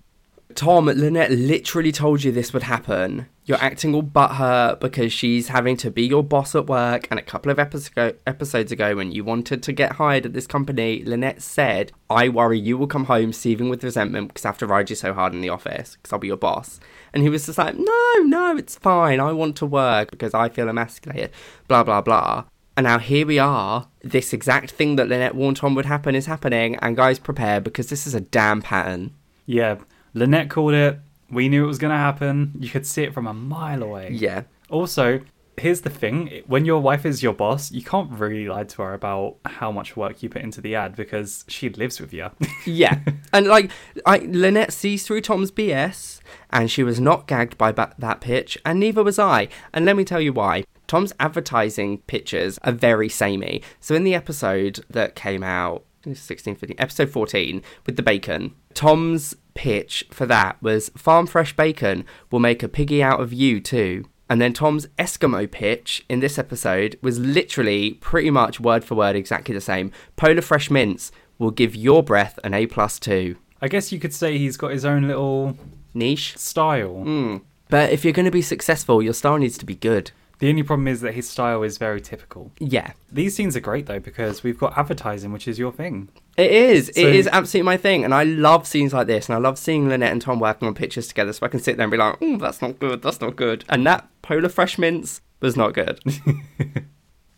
Tom, 0.54 0.86
Lynette 0.86 1.32
literally 1.32 1.90
told 1.90 2.22
you 2.22 2.30
this 2.30 2.52
would 2.52 2.62
happen. 2.62 3.26
You're 3.46 3.58
acting 3.58 3.96
all 3.96 4.02
but 4.02 4.30
butthurt 4.30 4.78
because 4.78 5.12
she's 5.12 5.48
having 5.48 5.76
to 5.78 5.90
be 5.90 6.04
your 6.04 6.22
boss 6.22 6.54
at 6.54 6.68
work. 6.68 7.08
And 7.10 7.18
a 7.18 7.22
couple 7.22 7.50
of 7.50 7.58
episo- 7.58 8.16
episodes 8.28 8.70
ago, 8.70 8.94
when 8.94 9.10
you 9.10 9.24
wanted 9.24 9.60
to 9.64 9.72
get 9.72 9.92
hired 9.92 10.26
at 10.26 10.32
this 10.32 10.46
company, 10.46 11.02
Lynette 11.04 11.42
said, 11.42 11.90
I 12.08 12.28
worry 12.28 12.60
you 12.60 12.78
will 12.78 12.86
come 12.86 13.06
home 13.06 13.32
seething 13.32 13.70
with 13.70 13.82
resentment 13.82 14.28
because 14.28 14.44
I 14.44 14.50
have 14.50 14.58
to 14.58 14.68
ride 14.68 14.88
you 14.88 14.94
so 14.94 15.12
hard 15.12 15.34
in 15.34 15.40
the 15.40 15.48
office 15.48 15.96
because 15.96 16.12
I'll 16.12 16.20
be 16.20 16.28
your 16.28 16.36
boss. 16.36 16.78
And 17.12 17.24
he 17.24 17.28
was 17.28 17.46
just 17.46 17.58
like, 17.58 17.74
No, 17.76 18.14
no, 18.20 18.56
it's 18.56 18.76
fine. 18.76 19.18
I 19.18 19.32
want 19.32 19.56
to 19.56 19.66
work 19.66 20.12
because 20.12 20.32
I 20.32 20.48
feel 20.48 20.68
emasculated. 20.68 21.32
Blah, 21.66 21.82
blah, 21.82 22.02
blah. 22.02 22.44
And 22.76 22.84
now 22.84 22.98
here 22.98 23.26
we 23.26 23.38
are. 23.38 23.88
This 24.02 24.32
exact 24.32 24.70
thing 24.70 24.96
that 24.96 25.08
Lynette 25.08 25.34
warned 25.34 25.58
Tom 25.58 25.74
would 25.74 25.86
happen 25.86 26.14
is 26.14 26.26
happening. 26.26 26.76
And 26.76 26.96
guys, 26.96 27.18
prepare 27.18 27.60
because 27.60 27.88
this 27.88 28.06
is 28.06 28.14
a 28.14 28.20
damn 28.20 28.62
pattern. 28.62 29.14
Yeah, 29.46 29.76
Lynette 30.14 30.50
called 30.50 30.74
it. 30.74 30.98
We 31.30 31.48
knew 31.48 31.64
it 31.64 31.68
was 31.68 31.78
going 31.78 31.90
to 31.92 31.96
happen. 31.96 32.52
You 32.58 32.68
could 32.70 32.86
see 32.86 33.02
it 33.02 33.14
from 33.14 33.26
a 33.26 33.34
mile 33.34 33.82
away. 33.82 34.10
Yeah. 34.12 34.42
Also, 34.70 35.20
here's 35.58 35.82
the 35.82 35.90
thing 35.90 36.42
when 36.46 36.64
your 36.64 36.80
wife 36.80 37.04
is 37.04 37.22
your 37.22 37.32
boss, 37.32 37.70
you 37.72 37.82
can't 37.82 38.10
really 38.10 38.48
lie 38.48 38.64
to 38.64 38.82
her 38.82 38.94
about 38.94 39.36
how 39.44 39.70
much 39.70 39.96
work 39.96 40.22
you 40.22 40.28
put 40.28 40.42
into 40.42 40.60
the 40.60 40.74
ad 40.74 40.96
because 40.96 41.44
she 41.48 41.68
lives 41.68 42.00
with 42.00 42.12
you. 42.12 42.28
Yeah, 42.64 43.00
and 43.32 43.48
like 43.48 43.72
I, 44.06 44.18
Lynette 44.18 44.72
sees 44.72 45.04
through 45.04 45.22
Tom's 45.22 45.50
BS, 45.50 46.20
and 46.50 46.70
she 46.70 46.84
was 46.84 47.00
not 47.00 47.26
gagged 47.26 47.58
by 47.58 47.72
ba- 47.72 47.92
that 47.98 48.20
pitch, 48.20 48.56
and 48.64 48.78
neither 48.78 49.02
was 49.02 49.18
I. 49.18 49.48
And 49.72 49.84
let 49.84 49.96
me 49.96 50.04
tell 50.04 50.20
you 50.20 50.32
why. 50.32 50.62
Tom's 50.92 51.14
advertising 51.18 52.00
pictures 52.00 52.58
are 52.64 52.72
very 52.72 53.08
samey. 53.08 53.62
So 53.80 53.94
in 53.94 54.04
the 54.04 54.14
episode 54.14 54.84
that 54.90 55.14
came 55.14 55.42
out, 55.42 55.86
16, 56.04 56.54
15, 56.54 56.76
episode 56.78 57.08
14 57.08 57.62
with 57.86 57.96
the 57.96 58.02
bacon, 58.02 58.54
Tom's 58.74 59.34
pitch 59.54 60.04
for 60.10 60.26
that 60.26 60.62
was 60.62 60.90
farm 60.90 61.26
fresh 61.26 61.56
bacon 61.56 62.04
will 62.30 62.40
make 62.40 62.62
a 62.62 62.68
piggy 62.68 63.02
out 63.02 63.22
of 63.22 63.32
you 63.32 63.58
too. 63.58 64.04
And 64.28 64.38
then 64.38 64.52
Tom's 64.52 64.86
Eskimo 64.98 65.50
pitch 65.50 66.04
in 66.10 66.20
this 66.20 66.38
episode 66.38 66.98
was 67.00 67.18
literally 67.18 67.92
pretty 67.92 68.30
much 68.30 68.60
word 68.60 68.84
for 68.84 68.94
word 68.94 69.16
exactly 69.16 69.54
the 69.54 69.62
same. 69.62 69.92
Polar 70.16 70.42
Fresh 70.42 70.70
Mints 70.70 71.10
will 71.38 71.52
give 71.52 71.74
your 71.74 72.02
breath 72.02 72.38
an 72.44 72.52
A 72.52 72.66
plus 72.66 72.98
two. 72.98 73.36
I 73.62 73.68
guess 73.68 73.92
you 73.92 73.98
could 73.98 74.12
say 74.12 74.36
he's 74.36 74.58
got 74.58 74.72
his 74.72 74.84
own 74.84 75.08
little 75.08 75.56
Niche. 75.94 76.36
style. 76.36 77.02
Mm. 77.02 77.40
But 77.70 77.92
if 77.92 78.04
you're 78.04 78.12
going 78.12 78.26
to 78.26 78.30
be 78.30 78.42
successful, 78.42 79.02
your 79.02 79.14
style 79.14 79.38
needs 79.38 79.56
to 79.56 79.64
be 79.64 79.74
good. 79.74 80.10
The 80.42 80.48
only 80.48 80.64
problem 80.64 80.88
is 80.88 81.02
that 81.02 81.14
his 81.14 81.28
style 81.28 81.62
is 81.62 81.78
very 81.78 82.00
typical. 82.00 82.50
Yeah. 82.58 82.94
These 83.12 83.36
scenes 83.36 83.54
are 83.56 83.60
great 83.60 83.86
though 83.86 84.00
because 84.00 84.42
we've 84.42 84.58
got 84.58 84.76
advertising, 84.76 85.30
which 85.30 85.46
is 85.46 85.56
your 85.56 85.70
thing. 85.70 86.08
It 86.36 86.50
is. 86.50 86.90
So- 86.92 87.00
it 87.00 87.14
is 87.14 87.28
absolutely 87.28 87.66
my 87.66 87.76
thing. 87.76 88.02
And 88.04 88.12
I 88.12 88.24
love 88.24 88.66
scenes 88.66 88.92
like 88.92 89.06
this. 89.06 89.28
And 89.28 89.36
I 89.36 89.38
love 89.38 89.56
seeing 89.56 89.88
Lynette 89.88 90.10
and 90.10 90.20
Tom 90.20 90.40
working 90.40 90.66
on 90.66 90.74
pictures 90.74 91.06
together 91.06 91.32
so 91.32 91.46
I 91.46 91.48
can 91.48 91.60
sit 91.60 91.76
there 91.76 91.84
and 91.84 91.92
be 91.92 91.96
like, 91.96 92.16
oh, 92.20 92.38
that's 92.38 92.60
not 92.60 92.80
good. 92.80 93.02
That's 93.02 93.20
not 93.20 93.36
good. 93.36 93.64
And 93.68 93.86
that 93.86 94.08
Polar 94.22 94.48
Fresh 94.48 94.78
Mints 94.78 95.20
was 95.40 95.56
not 95.56 95.74
good. 95.74 96.00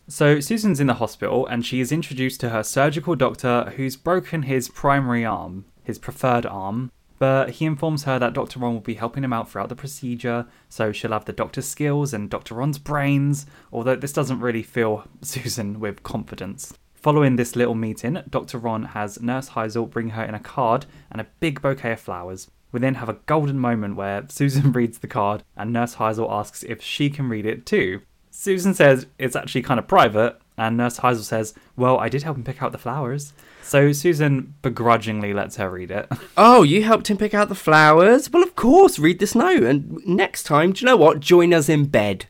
So 0.07 0.39
Susan's 0.39 0.79
in 0.79 0.87
the 0.87 0.95
hospital 0.95 1.47
and 1.47 1.65
she 1.65 1.79
is 1.79 1.91
introduced 1.91 2.39
to 2.41 2.49
her 2.49 2.63
surgical 2.63 3.15
doctor 3.15 3.73
who's 3.75 3.95
broken 3.95 4.43
his 4.43 4.69
primary 4.69 5.25
arm, 5.25 5.65
his 5.83 5.97
preferred 5.97 6.45
arm. 6.45 6.91
But 7.17 7.51
he 7.51 7.65
informs 7.65 8.03
her 8.03 8.19
that 8.19 8.33
Dr. 8.33 8.59
Ron 8.59 8.73
will 8.73 8.81
be 8.81 8.95
helping 8.95 9.23
him 9.23 9.33
out 9.33 9.49
throughout 9.49 9.69
the 9.69 9.75
procedure, 9.75 10.47
so 10.67 10.91
she'll 10.91 11.11
have 11.11 11.25
the 11.25 11.33
doctor's 11.33 11.67
skills 11.67 12.13
and 12.13 12.29
Dr. 12.29 12.55
Ron's 12.55 12.77
brains, 12.77 13.45
although 13.71 13.95
this 13.95 14.13
doesn't 14.13 14.41
really 14.41 14.63
fill 14.63 15.05
Susan 15.21 15.79
with 15.79 16.03
confidence. 16.03 16.73
Following 16.93 17.35
this 17.35 17.55
little 17.55 17.75
meeting, 17.75 18.21
Dr. 18.29 18.57
Ron 18.57 18.83
has 18.83 19.21
Nurse 19.21 19.49
Heisel 19.49 19.89
bring 19.89 20.09
her 20.09 20.23
in 20.23 20.33
a 20.33 20.39
card 20.39 20.87
and 21.11 21.21
a 21.21 21.27
big 21.39 21.61
bouquet 21.61 21.93
of 21.93 21.99
flowers. 21.99 22.49
We 22.71 22.79
then 22.79 22.95
have 22.95 23.09
a 23.09 23.19
golden 23.25 23.59
moment 23.59 23.95
where 23.95 24.25
Susan 24.29 24.71
reads 24.71 24.97
the 24.97 25.07
card 25.07 25.43
and 25.55 25.71
Nurse 25.71 25.95
Heisel 25.95 26.31
asks 26.31 26.63
if 26.63 26.81
she 26.81 27.09
can 27.09 27.29
read 27.29 27.45
it 27.45 27.65
too. 27.65 28.01
Susan 28.31 28.73
says 28.73 29.05
it's 29.17 29.35
actually 29.35 29.61
kind 29.61 29.79
of 29.79 29.87
private, 29.87 30.37
and 30.57 30.75
Nurse 30.75 30.99
Heisel 30.99 31.23
says, 31.23 31.53
Well, 31.77 31.97
I 31.99 32.09
did 32.09 32.23
help 32.23 32.35
him 32.35 32.43
pick 32.43 32.61
out 32.61 32.73
the 32.73 32.77
flowers. 32.77 33.31
So 33.65 33.91
Susan 33.93 34.53
begrudgingly 34.61 35.33
lets 35.33 35.55
her 35.55 35.71
read 35.71 35.89
it. 35.89 36.07
oh, 36.37 36.61
you 36.61 36.83
helped 36.83 37.09
him 37.09 37.17
pick 37.17 37.33
out 37.33 37.49
the 37.49 37.55
flowers? 37.55 38.31
Well, 38.31 38.43
of 38.43 38.55
course, 38.55 38.99
read 38.99 39.17
this 39.17 39.33
note. 39.33 39.63
And 39.63 40.05
next 40.05 40.43
time, 40.43 40.71
do 40.71 40.81
you 40.81 40.85
know 40.85 40.95
what? 40.95 41.19
Join 41.19 41.51
us 41.51 41.67
in 41.67 41.85
bed. 41.85 42.27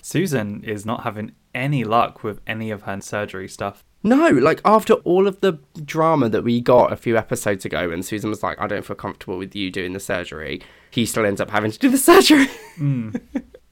Susan 0.00 0.64
is 0.64 0.86
not 0.86 1.04
having 1.04 1.32
any 1.54 1.84
luck 1.84 2.24
with 2.24 2.40
any 2.46 2.70
of 2.70 2.82
her 2.82 2.98
surgery 3.02 3.46
stuff. 3.46 3.84
No, 4.02 4.28
like 4.30 4.62
after 4.64 4.94
all 4.94 5.26
of 5.26 5.40
the 5.42 5.58
drama 5.84 6.30
that 6.30 6.44
we 6.44 6.62
got 6.62 6.94
a 6.94 6.96
few 6.96 7.18
episodes 7.18 7.66
ago, 7.66 7.90
and 7.90 8.02
Susan 8.02 8.30
was 8.30 8.42
like, 8.42 8.58
I 8.58 8.66
don't 8.66 8.86
feel 8.86 8.96
comfortable 8.96 9.36
with 9.36 9.54
you 9.54 9.70
doing 9.70 9.92
the 9.92 10.00
surgery, 10.00 10.62
he 10.90 11.04
still 11.04 11.26
ends 11.26 11.42
up 11.42 11.50
having 11.50 11.72
to 11.72 11.78
do 11.78 11.90
the 11.90 11.98
surgery. 11.98 12.46
Hmm. 12.76 13.10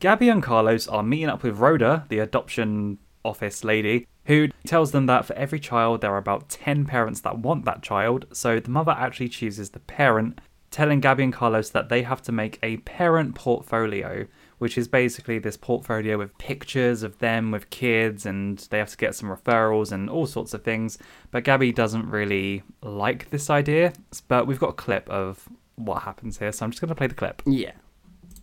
Gabby 0.00 0.28
and 0.28 0.42
Carlos 0.42 0.88
are 0.88 1.02
meeting 1.02 1.30
up 1.30 1.42
with 1.42 1.56
Rhoda, 1.58 2.04
the 2.10 2.18
adoption 2.18 2.98
office 3.24 3.64
lady, 3.64 4.06
who 4.26 4.48
tells 4.64 4.92
them 4.92 5.06
that 5.06 5.24
for 5.24 5.34
every 5.34 5.60
child 5.60 6.00
there 6.00 6.12
are 6.12 6.18
about 6.18 6.48
10 6.48 6.84
parents 6.84 7.20
that 7.20 7.38
want 7.38 7.64
that 7.64 7.82
child, 7.82 8.26
so 8.32 8.60
the 8.60 8.70
mother 8.70 8.92
actually 8.92 9.28
chooses 9.28 9.70
the 9.70 9.80
parent, 9.80 10.40
telling 10.70 11.00
Gabby 11.00 11.24
and 11.24 11.32
Carlos 11.32 11.70
that 11.70 11.88
they 11.88 12.02
have 12.02 12.22
to 12.22 12.32
make 12.32 12.58
a 12.62 12.78
parent 12.78 13.34
portfolio, 13.34 14.26
which 14.58 14.76
is 14.76 14.88
basically 14.88 15.38
this 15.38 15.56
portfolio 15.56 16.18
with 16.18 16.36
pictures 16.38 17.02
of 17.02 17.18
them 17.18 17.50
with 17.50 17.70
kids, 17.70 18.26
and 18.26 18.58
they 18.70 18.78
have 18.78 18.90
to 18.90 18.96
get 18.96 19.14
some 19.14 19.28
referrals 19.28 19.92
and 19.92 20.10
all 20.10 20.26
sorts 20.26 20.54
of 20.54 20.62
things. 20.62 20.98
But 21.30 21.44
Gabby 21.44 21.72
doesn't 21.72 22.08
really 22.10 22.62
like 22.82 23.30
this 23.30 23.48
idea, 23.48 23.92
but 24.28 24.46
we've 24.46 24.58
got 24.58 24.70
a 24.70 24.74
clip 24.74 25.08
of 25.08 25.48
what 25.76 26.02
happens 26.02 26.38
here, 26.38 26.50
so 26.52 26.64
I'm 26.64 26.70
just 26.72 26.80
going 26.80 26.88
to 26.88 26.94
play 26.94 27.06
the 27.06 27.14
clip. 27.14 27.42
Yeah. 27.46 27.72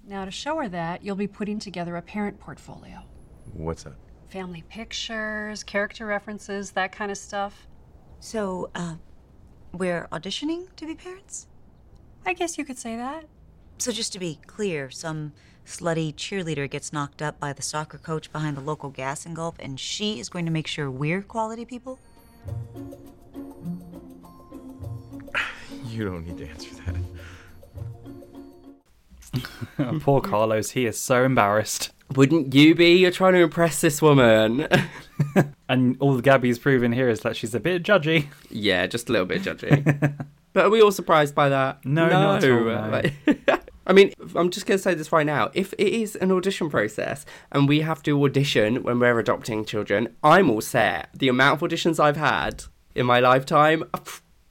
Now, 0.05 0.25
to 0.25 0.31
show 0.31 0.57
her 0.57 0.69
that, 0.69 1.03
you'll 1.03 1.15
be 1.15 1.27
putting 1.27 1.59
together 1.59 1.95
a 1.97 2.01
parent 2.01 2.39
portfolio. 2.39 3.03
What's 3.53 3.83
that? 3.83 3.93
Family 4.33 4.63
pictures, 4.67 5.63
character 5.63 6.07
references, 6.07 6.71
that 6.71 6.91
kind 6.91 7.11
of 7.11 7.19
stuff. 7.19 7.67
So, 8.19 8.71
uh, 8.73 8.95
we're 9.73 10.07
auditioning 10.11 10.75
to 10.75 10.87
be 10.87 10.95
parents? 10.95 11.45
I 12.25 12.33
guess 12.33 12.57
you 12.57 12.65
could 12.65 12.79
say 12.79 12.95
that. 12.95 13.25
So, 13.77 13.91
just 13.91 14.11
to 14.13 14.19
be 14.19 14.39
clear, 14.47 14.89
some 14.89 15.33
slutty 15.67 16.15
cheerleader 16.15 16.67
gets 16.67 16.91
knocked 16.91 17.21
up 17.21 17.39
by 17.39 17.53
the 17.53 17.61
soccer 17.61 17.99
coach 17.99 18.31
behind 18.31 18.57
the 18.57 18.61
local 18.61 18.89
gas 18.89 19.27
and 19.27 19.35
gulp, 19.35 19.57
and 19.59 19.79
she 19.79 20.19
is 20.19 20.29
going 20.29 20.45
to 20.45 20.51
make 20.51 20.65
sure 20.65 20.89
we're 20.89 21.21
quality 21.21 21.63
people? 21.63 21.99
You 25.85 26.05
don't 26.05 26.25
need 26.25 26.39
to 26.39 26.47
answer 26.47 26.71
that. 29.77 29.99
Poor 30.01 30.21
Carlos, 30.21 30.71
he 30.71 30.87
is 30.87 30.99
so 30.99 31.23
embarrassed. 31.23 31.91
Wouldn't 32.15 32.53
you 32.53 32.75
be? 32.75 32.95
You're 32.97 33.11
trying 33.11 33.33
to 33.33 33.39
impress 33.39 33.81
this 33.81 34.01
woman. 34.01 34.67
And 35.69 35.95
all 35.99 36.19
Gabby's 36.21 36.59
proven 36.59 36.91
here 36.91 37.09
is 37.09 37.21
that 37.21 37.35
she's 37.35 37.55
a 37.55 37.59
bit 37.59 37.81
judgy. 37.83 38.27
yeah, 38.49 38.85
just 38.85 39.09
a 39.09 39.11
little 39.11 39.25
bit 39.25 39.41
judgy. 39.41 40.15
but 40.53 40.65
are 40.65 40.69
we 40.69 40.81
all 40.81 40.91
surprised 40.91 41.33
by 41.33 41.49
that? 41.49 41.83
No, 41.85 42.07
not 42.09 42.43
at 42.43 42.51
all, 42.51 42.63
no. 42.65 42.89
Like- 43.47 43.69
I 43.85 43.93
mean, 43.93 44.13
I'm 44.35 44.49
just 44.49 44.65
going 44.65 44.77
to 44.77 44.81
say 44.81 44.93
this 44.93 45.11
right 45.11 45.25
now. 45.25 45.49
If 45.53 45.73
it 45.73 45.87
is 45.87 46.15
an 46.17 46.31
audition 46.31 46.69
process 46.69 47.25
and 47.51 47.67
we 47.67 47.81
have 47.81 48.01
to 48.03 48.23
audition 48.23 48.83
when 48.83 48.99
we're 48.99 49.19
adopting 49.19 49.65
children, 49.65 50.15
I'm 50.23 50.49
all 50.49 50.61
set. 50.61 51.09
The 51.13 51.27
amount 51.27 51.61
of 51.61 51.69
auditions 51.69 51.99
I've 51.99 52.17
had 52.17 52.63
in 52.95 53.05
my 53.05 53.19
lifetime, 53.19 53.83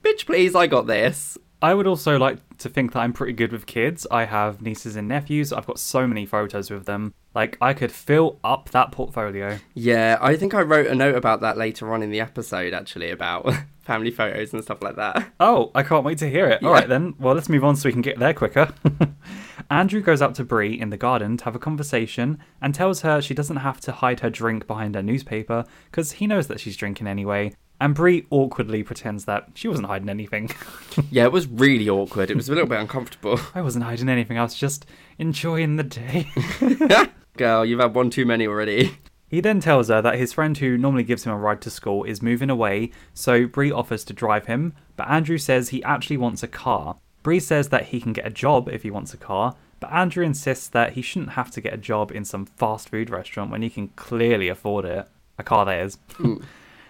bitch, 0.03 0.25
please, 0.25 0.55
I 0.55 0.67
got 0.67 0.87
this. 0.87 1.37
I 1.63 1.73
would 1.73 1.87
also 1.87 2.19
like 2.19 2.37
to 2.59 2.69
think 2.69 2.91
that 2.91 2.99
I'm 2.99 3.13
pretty 3.13 3.33
good 3.33 3.51
with 3.53 3.65
kids. 3.65 4.05
I 4.11 4.25
have 4.25 4.61
nieces 4.61 4.95
and 4.97 5.07
nephews. 5.07 5.51
I've 5.53 5.65
got 5.65 5.79
so 5.79 6.05
many 6.05 6.25
photos 6.25 6.69
with 6.69 6.85
them. 6.85 7.13
Like, 7.33 7.57
I 7.61 7.73
could 7.73 7.91
fill 7.91 8.37
up 8.43 8.69
that 8.71 8.91
portfolio. 8.91 9.57
Yeah, 9.73 10.17
I 10.21 10.35
think 10.35 10.53
I 10.53 10.61
wrote 10.61 10.87
a 10.87 10.93
note 10.93 11.15
about 11.15 11.39
that 11.41 11.57
later 11.57 11.93
on 11.93 12.03
in 12.03 12.11
the 12.11 12.19
episode, 12.19 12.73
actually, 12.73 13.09
about 13.09 13.49
family 13.79 14.11
photos 14.11 14.53
and 14.53 14.61
stuff 14.63 14.83
like 14.83 14.97
that. 14.97 15.31
Oh, 15.39 15.71
I 15.73 15.83
can't 15.83 16.03
wait 16.05 16.17
to 16.19 16.29
hear 16.29 16.47
it. 16.47 16.61
All 16.61 16.69
Yeah. 16.69 16.75
right, 16.81 16.87
then. 16.89 17.15
Well, 17.17 17.33
let's 17.33 17.49
move 17.49 17.63
on 17.63 17.75
so 17.77 17.87
we 17.89 17.93
can 17.93 18.01
get 18.01 18.19
there 18.19 18.33
quicker. 18.33 18.73
Andrew 19.71 20.01
goes 20.01 20.21
up 20.21 20.33
to 20.35 20.43
Bree 20.43 20.79
in 20.79 20.89
the 20.89 20.97
garden 20.97 21.37
to 21.37 21.45
have 21.45 21.55
a 21.55 21.59
conversation 21.59 22.39
and 22.61 22.75
tells 22.75 23.01
her 23.01 23.21
she 23.21 23.33
doesn't 23.33 23.57
have 23.57 23.79
to 23.81 23.91
hide 23.93 24.19
her 24.19 24.29
drink 24.29 24.67
behind 24.67 24.95
her 24.95 25.01
newspaper 25.01 25.63
because 25.89 26.13
he 26.13 26.27
knows 26.27 26.47
that 26.47 26.59
she's 26.59 26.77
drinking 26.77 27.07
anyway. 27.07 27.53
And 27.83 27.93
Bree 27.93 28.25
awkwardly 28.29 28.81
pretends 28.81 29.25
that 29.25 29.49
she 29.55 29.67
wasn't 29.67 29.87
hiding 29.87 30.07
anything. 30.07 30.49
Yeah, 31.09 31.23
it 31.23 31.31
was 31.31 31.47
really 31.47 31.89
awkward. 31.89 32.29
It 32.29 32.37
was 32.37 32.47
a 32.47 32.53
little 32.53 32.67
bit 32.67 32.79
uncomfortable. 32.79 33.39
I 33.55 33.61
wasn't 33.61 33.83
hiding 33.83 34.09
anything, 34.09 34.37
I 34.37 34.43
was 34.43 34.53
just 34.53 34.85
enjoying 35.17 35.75
the 35.75 35.83
day. 35.83 36.27
Girl, 37.37 37.65
you've 37.65 37.79
had 37.79 37.95
one 37.95 38.11
too 38.11 38.27
many 38.27 38.45
already. 38.45 38.99
He 39.27 39.41
then 39.41 39.59
tells 39.59 39.89
her 39.89 40.03
that 40.03 40.19
his 40.19 40.33
friend 40.33 40.55
who 40.55 40.77
normally 40.77 41.03
gives 41.03 41.23
him 41.25 41.33
a 41.33 41.37
ride 41.37 41.61
to 41.61 41.71
school 41.71 42.03
is 42.03 42.21
moving 42.21 42.51
away, 42.51 42.91
so 43.15 43.47
Bree 43.47 43.71
offers 43.71 44.03
to 44.05 44.13
drive 44.13 44.45
him, 44.45 44.73
but 44.95 45.09
Andrew 45.09 45.39
says 45.39 45.69
he 45.69 45.83
actually 45.83 46.17
wants 46.17 46.43
a 46.43 46.47
car. 46.47 46.97
Bree 47.23 47.39
says 47.39 47.69
that 47.69 47.85
he 47.85 47.99
can 47.99 48.13
get 48.13 48.27
a 48.27 48.29
job 48.29 48.69
if 48.69 48.83
he 48.83 48.91
wants 48.91 49.15
a 49.15 49.17
car, 49.17 49.55
but 49.79 49.91
Andrew 49.91 50.23
insists 50.23 50.67
that 50.69 50.93
he 50.93 51.01
shouldn't 51.01 51.31
have 51.31 51.49
to 51.51 51.61
get 51.61 51.73
a 51.73 51.77
job 51.77 52.11
in 52.11 52.23
some 52.23 52.45
fast 52.45 52.89
food 52.89 53.09
restaurant 53.09 53.49
when 53.49 53.63
he 53.63 53.69
can 53.71 53.87
clearly 53.89 54.47
afford 54.47 54.85
it. 54.85 55.07
A 55.39 55.43
car, 55.43 55.65
that 55.65 55.81
is. 55.81 55.97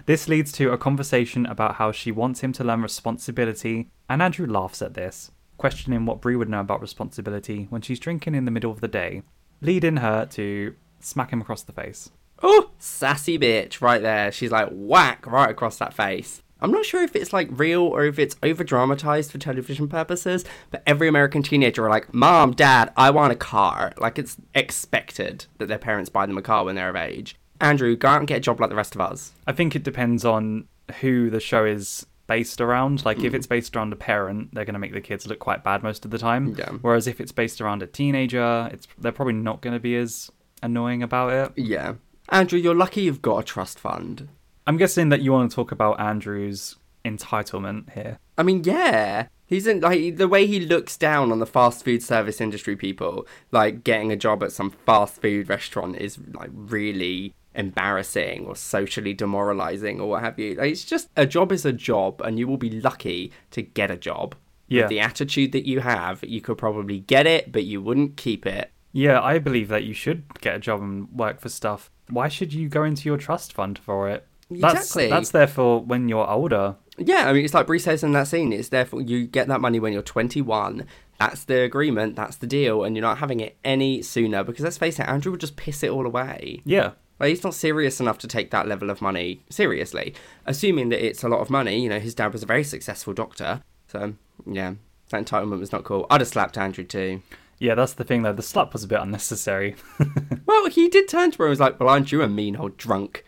This 0.06 0.28
leads 0.28 0.52
to 0.54 0.72
a 0.72 0.78
conversation 0.78 1.46
about 1.46 1.76
how 1.76 1.94
she 1.94 2.12
wants 2.12 2.42
him 2.42 2.52
to 2.54 2.64
learn 2.64 2.82
responsibility, 2.82 3.90
and 4.10 4.22
Andrew 4.22 4.46
laughs 4.46 4.82
at 4.82 4.96
this, 4.96 5.32
questioning 5.58 6.06
what 6.06 6.20
Bree 6.20 6.36
would 6.36 6.50
know 6.50 6.60
about 6.60 6.82
responsibility 6.82 7.68
when 7.70 7.82
she's 7.82 8.00
drinking 8.00 8.36
in 8.36 8.44
the 8.44 8.52
middle 8.52 8.72
of 8.72 8.82
the 8.82 8.90
day, 8.90 9.24
leading 9.62 9.98
her 9.98 10.26
to 10.32 10.76
smack 11.00 11.32
him 11.32 11.40
across 11.40 11.64
the 11.64 11.72
face. 11.72 12.12
Oh, 12.42 12.72
sassy 12.80 13.40
bitch 13.40 13.80
right 13.80 14.02
there. 14.02 14.30
She's 14.34 14.52
like 14.52 14.68
whack 14.72 15.26
right 15.26 15.50
across 15.50 15.78
that 15.78 15.94
face. 15.94 16.44
I'm 16.60 16.72
not 16.72 16.86
sure 16.86 17.04
if 17.04 17.16
it's 17.16 17.32
like 17.32 17.48
real 17.52 17.84
or 17.84 18.06
if 18.06 18.20
it's 18.20 18.36
over 18.44 18.64
dramatized 18.64 19.32
for 19.32 19.38
television 19.38 19.88
purposes, 19.88 20.44
but 20.70 20.84
every 20.86 21.08
American 21.08 21.44
teenager 21.44 21.86
are 21.86 21.90
like, 21.90 22.14
Mom, 22.14 22.52
Dad, 22.52 22.92
I 22.98 23.10
want 23.10 23.34
a 23.34 23.38
car. 23.38 23.94
Like 23.98 24.20
it's 24.20 24.38
expected 24.54 25.46
that 25.58 25.68
their 25.68 25.78
parents 25.78 26.10
buy 26.10 26.26
them 26.26 26.38
a 26.38 26.42
car 26.42 26.66
when 26.66 26.76
they're 26.76 26.90
of 26.90 26.96
age. 26.96 27.38
Andrew, 27.64 27.96
go 27.96 28.10
out 28.10 28.20
and 28.20 28.28
get 28.28 28.38
a 28.38 28.42
job 28.42 28.60
like 28.60 28.70
the 28.70 28.76
rest 28.76 28.94
of 28.94 29.02
us. 29.02 29.32
I 29.48 29.54
think 29.54 29.76
it 29.76 29.84
depends 29.84 30.26
on 30.26 30.68
who 31.00 31.30
the 31.30 31.40
show 31.40 31.66
is 31.66 32.06
based 32.28 32.60
around. 32.60 33.06
Like, 33.06 33.20
if 33.20 33.32
hmm. 33.32 33.36
it's 33.36 33.48
based 33.48 33.76
around 33.76 33.94
a 33.94 33.96
parent, 33.96 34.54
they're 34.54 34.66
going 34.66 34.74
to 34.74 34.80
make 34.80 34.94
the 34.94 35.02
kids 35.02 35.26
look 35.28 35.40
quite 35.40 35.64
bad 35.64 35.82
most 35.82 36.04
of 36.04 36.12
the 36.12 36.18
time. 36.18 36.56
Yeah. 36.58 36.70
Whereas 36.82 37.08
if 37.08 37.22
it's 37.22 37.32
based 37.32 37.62
around 37.62 37.82
a 37.82 37.88
teenager, 37.88 38.70
it's 38.72 38.88
they're 38.98 39.14
probably 39.14 39.34
not 39.34 39.62
going 39.62 39.74
to 39.74 39.80
be 39.80 39.96
as 39.96 40.30
annoying 40.62 41.02
about 41.02 41.32
it. 41.32 41.64
Yeah. 41.64 41.96
Andrew, 42.30 42.60
you're 42.60 42.76
lucky 42.76 43.02
you've 43.02 43.22
got 43.22 43.40
a 43.40 43.44
trust 43.44 43.80
fund. 43.80 44.28
I'm 44.68 44.78
guessing 44.78 45.10
that 45.10 45.22
you 45.22 45.32
want 45.32 45.50
to 45.50 45.56
talk 45.56 45.72
about 45.72 46.00
Andrew's 46.00 46.78
entitlement 47.06 47.94
here. 47.94 48.20
I 48.38 48.44
mean, 48.44 48.64
yeah. 48.64 49.28
He's 49.46 49.68
in 49.68 49.82
like 49.82 50.18
the 50.18 50.28
way 50.28 50.48
he 50.48 50.62
looks 50.62 50.98
down 50.98 51.32
on 51.32 51.40
the 51.40 51.46
fast 51.46 51.84
food 51.84 52.02
service 52.02 52.42
industry 52.42 52.76
people, 52.76 53.28
like 53.52 53.84
getting 53.84 54.12
a 54.12 54.16
job 54.16 54.42
at 54.42 54.52
some 54.52 54.72
fast 54.72 55.22
food 55.22 55.50
restaurant 55.50 55.98
is 55.98 56.18
like 56.34 56.50
really 56.54 57.34
embarrassing 57.56 58.46
or 58.46 58.56
socially 58.56 59.14
demoralizing 59.14 60.00
or 60.00 60.10
what 60.10 60.24
have 60.24 60.40
you. 60.40 60.56
Like, 60.56 60.72
it's 60.72 60.86
just 60.86 61.10
a 61.16 61.26
job 61.26 61.52
is 61.52 61.66
a 61.66 61.74
job 61.74 62.22
and 62.22 62.38
you 62.40 62.48
will 62.48 62.58
be 62.58 62.70
lucky 62.70 63.32
to 63.52 63.62
get 63.62 63.92
a 63.92 63.98
job. 63.98 64.36
Yeah. 64.68 64.84
With 64.84 64.90
the 64.90 65.00
attitude 65.02 65.52
that 65.52 65.68
you 65.68 65.82
have, 65.82 66.24
you 66.24 66.42
could 66.42 66.58
probably 66.58 67.00
get 67.00 67.28
it, 67.28 67.52
but 67.52 67.64
you 67.66 67.82
wouldn't 67.82 68.18
keep 68.18 68.46
it. 68.46 68.72
Yeah, 68.92 69.22
I 69.22 69.40
believe 69.40 69.70
that 69.70 69.84
you 69.84 69.94
should 69.94 70.24
get 70.40 70.56
a 70.56 70.60
job 70.60 70.82
and 70.82 71.10
work 71.12 71.42
for 71.42 71.50
stuff. 71.50 71.92
Why 72.10 72.28
should 72.28 72.54
you 72.54 72.70
go 72.70 72.84
into 72.84 73.10
your 73.10 73.18
trust 73.18 73.54
fund 73.54 73.78
for 73.78 74.10
it? 74.10 74.28
That's, 74.50 74.76
Exactly. 74.76 75.10
That's 75.10 75.32
there 75.32 75.48
for 75.48 75.82
when 75.82 76.10
you're 76.10 76.30
older. 76.30 76.76
Yeah, 76.98 77.28
I 77.28 77.34
mean, 77.34 77.44
it's 77.44 77.54
like 77.54 77.66
Bree 77.66 77.80
says 77.80 78.04
in 78.04 78.12
that 78.12 78.28
scene. 78.28 78.54
It's 78.54 78.70
therefore 78.70 79.02
you 79.02 79.26
get 79.26 79.48
that 79.48 79.62
money 79.62 79.80
when 79.80 79.94
you're 79.94 80.04
21. 80.04 80.86
That's 81.20 81.44
the 81.46 81.62
agreement. 81.62 82.16
That's 82.16 82.38
the 82.38 82.48
deal, 82.48 82.84
and 82.84 82.96
you're 82.96 83.02
not 83.02 83.18
having 83.18 83.40
it 83.40 83.58
any 83.64 84.02
sooner 84.02 84.44
because 84.44 84.64
let's 84.64 84.78
face 84.78 85.00
it, 85.00 85.08
Andrew 85.08 85.32
would 85.32 85.42
just 85.42 85.56
piss 85.56 85.84
it 85.84 85.90
all 85.90 86.06
away. 86.06 86.62
Yeah. 86.66 86.92
Like 87.20 87.30
he's 87.30 87.44
not 87.44 87.54
serious 87.54 88.00
enough 88.00 88.18
to 88.20 88.28
take 88.28 88.52
that 88.52 88.68
level 88.68 88.90
of 88.90 89.02
money 89.02 89.44
seriously. 89.50 90.14
Assuming 90.46 90.90
that 90.90 91.06
it's 91.06 91.24
a 91.24 91.30
lot 91.30 91.40
of 91.40 91.50
money, 91.50 91.82
you 91.82 91.90
know, 91.90 92.00
his 92.00 92.16
dad 92.16 92.34
was 92.34 92.44
a 92.44 92.48
very 92.48 92.64
successful 92.64 93.14
doctor. 93.14 93.62
So 93.88 94.14
yeah, 94.46 94.74
that 95.10 95.26
entitlement 95.26 95.60
was 95.60 95.72
not 95.72 95.84
cool. 95.84 96.06
I'd 96.10 96.22
have 96.22 96.28
slapped 96.28 96.58
Andrew 96.58 96.84
too. 96.84 97.22
Yeah, 97.60 97.76
that's 97.76 97.94
the 97.94 98.04
thing 98.04 98.24
though. 98.24 98.34
The 98.34 98.42
slap 98.42 98.74
was 98.74 98.84
a 98.84 98.88
bit 98.88 99.00
unnecessary. 99.02 99.76
Well, 100.46 100.70
he 100.70 100.90
did 100.90 101.08
turn 101.08 101.32
to 101.32 101.38
her 101.40 101.46
and 101.46 101.50
was 101.52 101.60
like, 101.60 101.80
"Well, 101.80 101.90
aren't 101.90 102.12
you 102.12 102.22
a 102.22 102.28
mean 102.28 102.56
old 102.58 102.78
drunk?" 102.78 103.24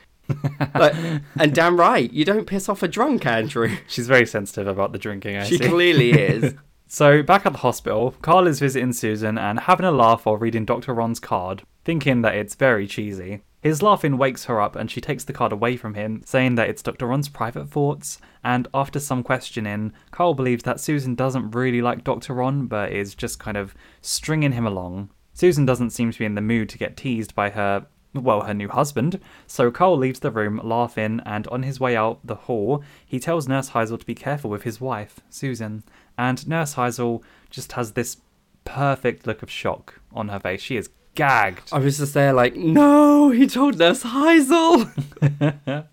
like, 0.76 0.94
and 1.40 1.54
damn 1.56 1.80
right, 1.80 2.12
you 2.12 2.26
don't 2.26 2.46
piss 2.46 2.68
off 2.70 2.84
a 2.84 2.88
drunk, 2.88 3.26
Andrew. 3.26 3.78
She's 3.88 4.08
very 4.08 4.26
sensitive 4.26 4.68
about 4.68 4.92
the 4.92 4.98
drinking. 5.00 5.38
I 5.38 5.44
She 5.46 5.58
see. 5.58 5.68
clearly 5.68 6.12
is. 6.12 6.54
So, 6.88 7.24
back 7.24 7.48
at 7.48 7.52
the 7.54 7.60
hospital, 7.60 8.12
Carl 8.22 8.46
is 8.46 8.60
visiting 8.60 8.94
Susan 8.94 9.40
and 9.40 9.62
having 9.62 9.88
a 9.88 9.92
laugh 9.92 10.24
while 10.26 10.38
reading 10.38 10.66
Dr. 10.66 10.94
Ron's 10.94 11.20
card, 11.20 11.64
thinking 11.84 12.22
that 12.22 12.36
it's 12.36 12.54
very 12.54 12.86
cheesy. 12.86 13.42
His 13.66 13.82
laughing 13.82 14.20
wakes 14.20 14.46
her 14.46 14.62
up 14.62 14.76
and 14.76 14.92
she 14.92 15.02
takes 15.02 15.24
the 15.24 15.34
card 15.34 15.52
away 15.52 15.76
from 15.76 15.96
him, 15.96 16.22
saying 16.24 16.54
that 16.54 16.70
it's 16.70 16.84
Dr. 16.84 17.08
Ron's 17.08 17.30
private 17.30 17.68
thoughts. 17.68 18.20
And 18.44 18.68
after 18.76 19.00
some 19.00 19.24
questioning, 19.24 19.92
Carl 20.12 20.36
believes 20.36 20.62
that 20.66 20.80
Susan 20.80 21.16
doesn't 21.16 21.50
really 21.50 21.82
like 21.82 22.04
Dr. 22.04 22.36
Ron, 22.36 22.68
but 22.68 22.92
is 22.92 23.16
just 23.16 23.40
kind 23.40 23.58
of 23.58 23.74
stringing 24.02 24.52
him 24.52 24.68
along. 24.68 25.10
Susan 25.34 25.66
doesn't 25.66 25.90
seem 25.90 26.12
to 26.12 26.20
be 26.20 26.26
in 26.26 26.36
the 26.36 26.42
mood 26.42 26.70
to 26.70 26.78
get 26.78 26.96
teased 26.96 27.34
by 27.34 27.50
her, 27.50 27.88
well, 28.14 28.42
her 28.42 28.54
new 28.54 28.70
husband, 28.70 29.20
so 29.48 29.72
Carl 29.72 29.98
leaves 29.98 30.20
the 30.20 30.30
room 30.30 30.62
laughing, 30.64 31.20
and 31.26 31.48
on 31.48 31.64
his 31.64 31.80
way 31.80 31.96
out 31.96 32.20
the 32.24 32.36
hall, 32.36 32.84
he 33.04 33.20
tells 33.20 33.48
Nurse 33.48 33.72
Heisel 33.72 34.00
to 34.00 34.06
be 34.06 34.14
careful 34.14 34.52
with 34.52 34.62
his 34.62 34.80
wife, 34.80 35.22
Susan. 35.32 35.82
And 36.20 36.48
Nurse 36.48 36.76
Heisel 36.76 37.24
just 37.50 37.72
has 37.72 37.94
this 37.94 38.18
perfect 38.64 39.26
look 39.26 39.42
of 39.42 39.50
shock 39.50 40.02
on 40.14 40.28
her 40.28 40.40
face. 40.40 40.62
She 40.62 40.78
is 40.78 40.92
gagged. 41.16 41.70
I 41.72 41.80
was 41.80 41.98
just 41.98 42.14
there 42.14 42.34
like, 42.34 42.56
no, 42.56 43.32
he 43.32 43.48
told 43.48 43.78
Nurse 43.78 44.04
Heisel. 44.04 44.92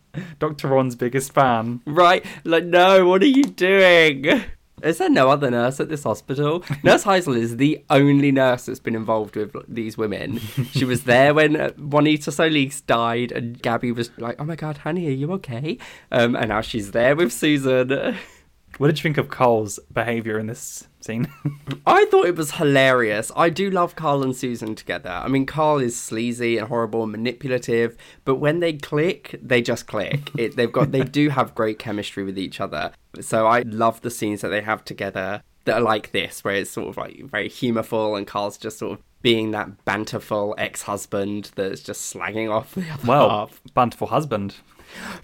Dr. 0.38 0.68
Ron's 0.68 0.94
biggest 0.94 1.32
fan. 1.32 1.80
right? 1.86 2.24
Like, 2.44 2.64
no, 2.64 3.06
what 3.06 3.22
are 3.22 3.26
you 3.26 3.44
doing? 3.44 4.42
Is 4.82 4.98
there 4.98 5.08
no 5.08 5.28
other 5.28 5.48
nurse 5.50 5.78
at 5.78 5.88
this 5.88 6.02
hospital? 6.02 6.64
nurse 6.82 7.04
Heisel 7.04 7.36
is 7.36 7.56
the 7.56 7.82
only 7.88 8.32
nurse 8.32 8.66
that's 8.66 8.80
been 8.80 8.96
involved 8.96 9.36
with 9.36 9.54
these 9.68 9.96
women. 9.96 10.38
She 10.72 10.84
was 10.84 11.04
there 11.04 11.32
when 11.34 11.54
uh, 11.54 11.70
Juanita 11.78 12.32
Solis 12.32 12.80
died, 12.80 13.30
and 13.30 13.62
Gabby 13.62 13.92
was 13.92 14.10
like, 14.18 14.40
"Oh 14.40 14.44
my 14.44 14.56
God, 14.56 14.78
honey, 14.78 15.06
are 15.06 15.12
you 15.12 15.30
okay?" 15.34 15.78
Um, 16.10 16.34
and 16.34 16.48
now 16.48 16.62
she's 16.62 16.90
there 16.90 17.14
with 17.14 17.32
Susan. 17.32 18.18
What 18.78 18.88
did 18.88 18.98
you 18.98 19.02
think 19.02 19.18
of 19.18 19.28
Carl's 19.28 19.78
behavior 19.92 20.38
in 20.38 20.46
this 20.46 20.88
scene? 21.00 21.28
I 21.86 22.06
thought 22.06 22.26
it 22.26 22.36
was 22.36 22.52
hilarious. 22.52 23.30
I 23.36 23.50
do 23.50 23.70
love 23.70 23.96
Carl 23.96 24.22
and 24.22 24.34
Susan 24.34 24.74
together. 24.74 25.10
I 25.10 25.28
mean, 25.28 25.46
Carl 25.46 25.78
is 25.78 26.00
sleazy 26.00 26.58
and 26.58 26.68
horrible 26.68 27.02
and 27.02 27.12
manipulative, 27.12 27.96
but 28.24 28.36
when 28.36 28.60
they 28.60 28.72
click, 28.74 29.38
they 29.42 29.62
just 29.62 29.86
click. 29.86 30.30
It, 30.36 30.56
they've 30.56 30.72
got, 30.72 30.92
they 30.92 31.04
do 31.04 31.28
have 31.28 31.54
great 31.54 31.78
chemistry 31.78 32.24
with 32.24 32.38
each 32.38 32.60
other. 32.60 32.92
So 33.20 33.46
I 33.46 33.60
love 33.62 34.00
the 34.00 34.10
scenes 34.10 34.40
that 34.40 34.48
they 34.48 34.62
have 34.62 34.84
together 34.84 35.42
that 35.64 35.76
are 35.76 35.80
like 35.82 36.12
this, 36.12 36.42
where 36.42 36.56
it's 36.56 36.70
sort 36.70 36.88
of 36.88 36.96
like 36.96 37.22
very 37.24 37.48
humorful, 37.48 38.16
and 38.16 38.26
Carl's 38.26 38.58
just 38.58 38.78
sort 38.78 38.98
of 38.98 39.04
being 39.22 39.52
that 39.52 39.84
banterful 39.84 40.54
ex-husband 40.58 41.52
that's 41.54 41.80
just 41.80 42.12
slagging 42.12 42.50
off 42.50 42.74
the 42.74 42.90
other 42.90 43.06
well, 43.06 43.28
half. 43.28 43.60
banterful 43.72 44.08
husband. 44.08 44.56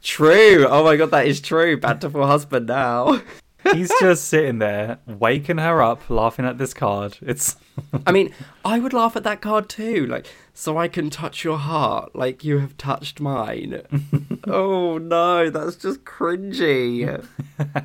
True. 0.02 0.66
Oh 0.68 0.84
my 0.84 0.96
god, 0.96 1.10
that 1.10 1.26
is 1.26 1.40
true. 1.40 1.78
Banterful 1.78 2.26
husband 2.26 2.66
now. 2.66 3.22
He's 3.74 3.92
just 4.00 4.24
sitting 4.28 4.58
there, 4.60 4.98
waking 5.06 5.58
her 5.58 5.82
up, 5.82 6.08
laughing 6.08 6.44
at 6.44 6.58
this 6.58 6.72
card. 6.72 7.18
It's 7.20 7.56
I 8.06 8.12
mean, 8.12 8.32
I 8.64 8.78
would 8.78 8.92
laugh 8.92 9.16
at 9.16 9.24
that 9.24 9.40
card 9.40 9.68
too. 9.68 10.06
Like, 10.06 10.26
so 10.54 10.78
I 10.78 10.88
can 10.88 11.10
touch 11.10 11.44
your 11.44 11.58
heart 11.58 12.14
like 12.14 12.44
you 12.44 12.58
have 12.58 12.76
touched 12.76 13.20
mine. 13.20 13.82
oh 14.46 14.98
no, 14.98 15.50
that's 15.50 15.76
just 15.76 16.04
cringy. 16.04 17.26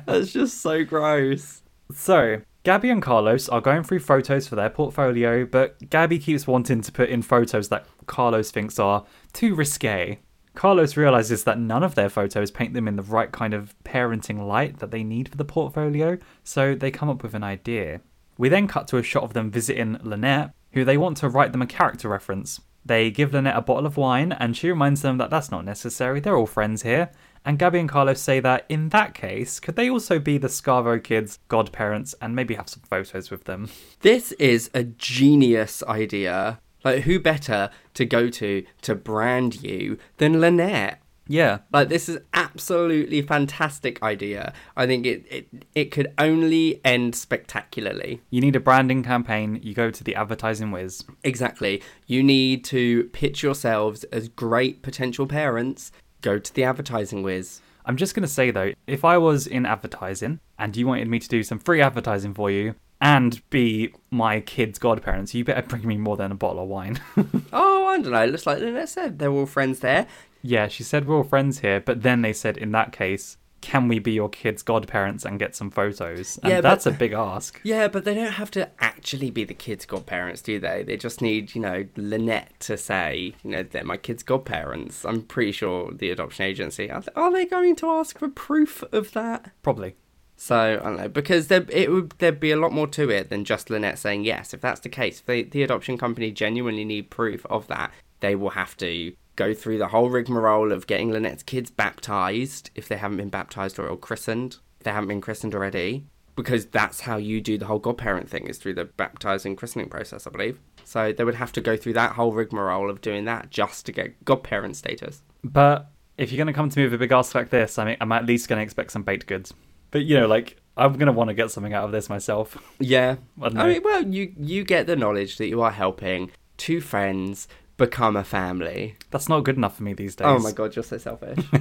that's 0.06 0.32
just 0.32 0.60
so 0.60 0.84
gross. 0.84 1.62
so. 1.92 2.42
Gabby 2.62 2.88
and 2.88 3.02
Carlos 3.02 3.46
are 3.50 3.60
going 3.60 3.82
through 3.82 3.98
photos 3.98 4.48
for 4.48 4.56
their 4.56 4.70
portfolio, 4.70 5.44
but 5.44 5.90
Gabby 5.90 6.18
keeps 6.18 6.46
wanting 6.46 6.80
to 6.80 6.90
put 6.90 7.10
in 7.10 7.20
photos 7.20 7.68
that 7.68 7.84
Carlos 8.06 8.50
thinks 8.50 8.78
are 8.78 9.04
too 9.34 9.54
risque. 9.54 10.18
Carlos 10.54 10.96
realizes 10.96 11.44
that 11.44 11.58
none 11.58 11.82
of 11.82 11.94
their 11.94 12.08
photos 12.08 12.50
paint 12.50 12.74
them 12.74 12.86
in 12.86 12.96
the 12.96 13.02
right 13.02 13.32
kind 13.32 13.54
of 13.54 13.74
parenting 13.84 14.46
light 14.46 14.78
that 14.78 14.90
they 14.90 15.02
need 15.02 15.28
for 15.28 15.36
the 15.36 15.44
portfolio, 15.44 16.16
so 16.44 16.74
they 16.74 16.90
come 16.90 17.08
up 17.08 17.22
with 17.22 17.34
an 17.34 17.44
idea. 17.44 18.00
We 18.38 18.48
then 18.48 18.68
cut 18.68 18.88
to 18.88 18.98
a 18.98 19.02
shot 19.02 19.24
of 19.24 19.32
them 19.32 19.50
visiting 19.50 19.98
Lynette, 20.02 20.52
who 20.72 20.84
they 20.84 20.96
want 20.96 21.16
to 21.18 21.28
write 21.28 21.52
them 21.52 21.62
a 21.62 21.66
character 21.66 22.08
reference. 22.08 22.60
They 22.86 23.10
give 23.10 23.32
Lynette 23.32 23.56
a 23.56 23.62
bottle 23.62 23.86
of 23.86 23.96
wine, 23.96 24.32
and 24.32 24.56
she 24.56 24.68
reminds 24.68 25.02
them 25.02 25.18
that 25.18 25.30
that's 25.30 25.50
not 25.50 25.64
necessary, 25.64 26.20
they're 26.20 26.36
all 26.36 26.46
friends 26.46 26.82
here. 26.82 27.10
And 27.44 27.58
Gabby 27.58 27.78
and 27.78 27.88
Carlos 27.88 28.20
say 28.20 28.40
that 28.40 28.64
in 28.68 28.88
that 28.90 29.14
case, 29.14 29.60
could 29.60 29.76
they 29.76 29.90
also 29.90 30.18
be 30.18 30.38
the 30.38 30.48
Scavo 30.48 31.02
kids' 31.02 31.38
godparents 31.48 32.14
and 32.20 32.34
maybe 32.34 32.54
have 32.54 32.68
some 32.68 32.82
photos 32.88 33.30
with 33.30 33.44
them? 33.44 33.68
This 34.00 34.32
is 34.32 34.70
a 34.72 34.84
genius 34.84 35.82
idea. 35.82 36.60
Like, 36.84 37.02
who 37.02 37.18
better 37.18 37.70
to 37.94 38.04
go 38.04 38.28
to 38.28 38.64
to 38.82 38.94
brand 38.94 39.62
you 39.62 39.98
than 40.18 40.40
Lynette? 40.40 41.00
Yeah, 41.26 41.60
Like 41.72 41.88
this 41.88 42.08
is 42.08 42.18
absolutely 42.34 43.22
fantastic 43.22 44.02
idea. 44.02 44.52
I 44.76 44.86
think 44.86 45.06
it, 45.06 45.24
it 45.30 45.48
it 45.74 45.90
could 45.90 46.12
only 46.18 46.82
end 46.84 47.14
spectacularly. 47.14 48.20
you 48.30 48.40
need 48.40 48.56
a 48.56 48.60
branding 48.60 49.02
campaign, 49.02 49.58
you 49.62 49.72
go 49.74 49.90
to 49.90 50.04
the 50.04 50.14
advertising 50.14 50.70
whiz. 50.70 51.04
Exactly. 51.22 51.82
You 52.06 52.22
need 52.22 52.64
to 52.66 53.04
pitch 53.04 53.42
yourselves 53.42 54.04
as 54.04 54.28
great 54.28 54.82
potential 54.82 55.26
parents. 55.26 55.92
Go 56.20 56.38
to 56.38 56.54
the 56.54 56.64
advertising 56.64 57.22
whiz. 57.22 57.60
I'm 57.86 57.96
just 57.96 58.14
going 58.14 58.22
to 58.22 58.28
say 58.28 58.50
though, 58.50 58.72
if 58.86 59.04
I 59.04 59.16
was 59.18 59.46
in 59.46 59.66
advertising 59.66 60.40
and 60.58 60.76
you 60.76 60.86
wanted 60.86 61.08
me 61.08 61.18
to 61.18 61.28
do 61.28 61.42
some 61.42 61.58
free 61.58 61.80
advertising 61.80 62.34
for 62.34 62.50
you 62.50 62.74
and 63.00 63.42
be 63.50 63.92
my 64.10 64.40
kids' 64.40 64.78
godparents, 64.78 65.34
you 65.34 65.44
better 65.44 65.62
bring 65.66 65.86
me 65.86 65.96
more 65.96 66.16
than 66.16 66.32
a 66.32 66.34
bottle 66.36 66.62
of 66.62 66.68
wine. 66.68 67.00
Oh, 67.52 67.86
I 67.86 68.00
don't 68.00 68.10
know. 68.12 68.22
It 68.24 68.30
looks 68.30 68.46
like 68.46 68.58
Lynette 68.58 68.88
said 68.88 69.18
they're 69.20 69.30
all 69.30 69.46
friends 69.46 69.78
there. 69.80 70.06
yeah, 70.42 70.66
she 70.68 70.82
said 70.82 71.06
we're 71.06 71.16
all 71.18 71.22
friends 71.24 71.60
here, 71.60 71.80
but 71.80 72.02
then 72.02 72.22
they 72.22 72.32
said 72.32 72.56
in 72.56 72.72
that 72.72 72.90
case, 72.92 73.36
can 73.60 73.86
we 73.88 73.98
be 73.98 74.12
your 74.12 74.28
kids' 74.28 74.62
godparents 74.62 75.24
and 75.24 75.38
get 75.38 75.54
some 75.56 75.70
photos? 75.70 76.38
And 76.42 76.50
Yeah, 76.50 76.56
but- 76.60 76.68
that's 76.70 76.86
a 76.86 76.90
big 76.90 77.12
ask. 77.12 77.60
Yeah, 77.62 77.86
but 77.88 78.04
they 78.04 78.14
don't 78.14 78.32
have 78.32 78.50
to 78.52 78.68
actually 78.82 79.30
be 79.30 79.44
the 79.44 79.54
kids' 79.54 79.86
godparents, 79.86 80.42
do 80.42 80.58
they? 80.58 80.82
They 80.82 80.96
just 80.96 81.22
need, 81.22 81.54
you 81.54 81.60
know, 81.62 81.86
Lynette 81.96 82.58
to 82.60 82.76
say, 82.76 83.34
you 83.44 83.50
know, 83.52 83.62
they're 83.62 83.84
my 83.84 83.96
kids' 83.96 84.22
godparents. 84.24 85.04
I'm 85.04 85.22
pretty 85.22 85.52
sure 85.52 85.92
the 85.92 86.10
adoption 86.10 86.44
agency 86.44 86.90
are 86.90 87.32
they 87.32 87.46
going 87.46 87.76
to 87.76 87.90
ask 87.90 88.18
for 88.18 88.28
proof 88.28 88.82
of 88.92 89.12
that? 89.12 89.52
Probably. 89.62 89.94
So 90.36 90.78
I 90.80 90.84
don't 90.84 90.96
know 90.96 91.08
because 91.08 91.48
there 91.48 91.64
it 91.68 91.90
would 91.90 92.10
there'd 92.18 92.40
be 92.40 92.50
a 92.50 92.56
lot 92.56 92.72
more 92.72 92.88
to 92.88 93.08
it 93.10 93.30
than 93.30 93.44
just 93.44 93.70
Lynette 93.70 93.98
saying 93.98 94.24
yes. 94.24 94.52
If 94.52 94.60
that's 94.60 94.80
the 94.80 94.88
case, 94.88 95.20
if 95.20 95.26
they, 95.26 95.42
the 95.44 95.62
adoption 95.62 95.96
company 95.96 96.30
genuinely 96.30 96.84
need 96.84 97.10
proof 97.10 97.46
of 97.46 97.66
that, 97.68 97.92
they 98.20 98.34
will 98.34 98.50
have 98.50 98.76
to 98.78 99.14
go 99.36 99.54
through 99.54 99.78
the 99.78 99.88
whole 99.88 100.10
rigmarole 100.10 100.72
of 100.72 100.86
getting 100.86 101.10
Lynette's 101.10 101.42
kids 101.42 101.70
baptized 101.70 102.70
if 102.74 102.88
they 102.88 102.96
haven't 102.96 103.16
been 103.16 103.28
baptized 103.28 103.78
or, 103.78 103.88
or 103.88 103.96
christened. 103.96 104.58
If 104.78 104.84
they 104.84 104.92
haven't 104.92 105.08
been 105.08 105.20
christened 105.20 105.54
already, 105.54 106.06
because 106.36 106.66
that's 106.66 107.00
how 107.00 107.16
you 107.16 107.40
do 107.40 107.58
the 107.58 107.66
whole 107.66 107.78
godparent 107.78 108.28
thing 108.28 108.46
is 108.46 108.58
through 108.58 108.74
the 108.74 108.84
baptizing 108.84 109.56
christening 109.56 109.88
process, 109.88 110.26
I 110.26 110.30
believe. 110.30 110.58
So 110.84 111.12
they 111.12 111.24
would 111.24 111.36
have 111.36 111.52
to 111.52 111.60
go 111.60 111.76
through 111.76 111.94
that 111.94 112.12
whole 112.12 112.32
rigmarole 112.32 112.90
of 112.90 113.00
doing 113.00 113.24
that 113.24 113.50
just 113.50 113.86
to 113.86 113.92
get 113.92 114.24
godparent 114.24 114.76
status. 114.76 115.22
But 115.42 115.90
if 116.18 116.30
you're 116.30 116.38
going 116.38 116.52
to 116.52 116.52
come 116.52 116.68
to 116.68 116.78
me 116.78 116.84
with 116.84 116.94
a 116.94 116.98
big 116.98 117.12
ask 117.12 117.34
like 117.34 117.50
this, 117.50 117.78
I 117.78 117.84
mean, 117.84 117.96
I'm 118.00 118.12
at 118.12 118.26
least 118.26 118.48
going 118.48 118.58
to 118.58 118.62
expect 118.62 118.92
some 118.92 119.02
baked 119.02 119.26
goods. 119.26 119.54
But 119.94 120.06
you 120.06 120.18
know, 120.18 120.26
like 120.26 120.56
I'm 120.76 120.94
going 120.94 121.06
to 121.06 121.12
want 121.12 121.28
to 121.28 121.34
get 121.34 121.52
something 121.52 121.72
out 121.72 121.84
of 121.84 121.92
this 121.92 122.08
myself. 122.08 122.58
Yeah. 122.80 123.14
I 123.40 123.48
don't 123.48 123.58
I 123.58 123.68
mean, 123.68 123.82
well, 123.84 124.04
you 124.04 124.34
you 124.36 124.64
get 124.64 124.88
the 124.88 124.96
knowledge 124.96 125.38
that 125.38 125.46
you 125.46 125.62
are 125.62 125.70
helping 125.70 126.32
two 126.56 126.80
friends 126.80 127.46
become 127.76 128.16
a 128.16 128.24
family. 128.24 128.96
That's 129.12 129.28
not 129.28 129.44
good 129.44 129.56
enough 129.56 129.76
for 129.76 129.84
me 129.84 129.92
these 129.92 130.16
oh 130.20 130.34
days. 130.34 130.40
Oh 130.40 130.42
my 130.42 130.50
god, 130.50 130.74
you're 130.74 130.82
so 130.82 130.98
selfish. 130.98 131.38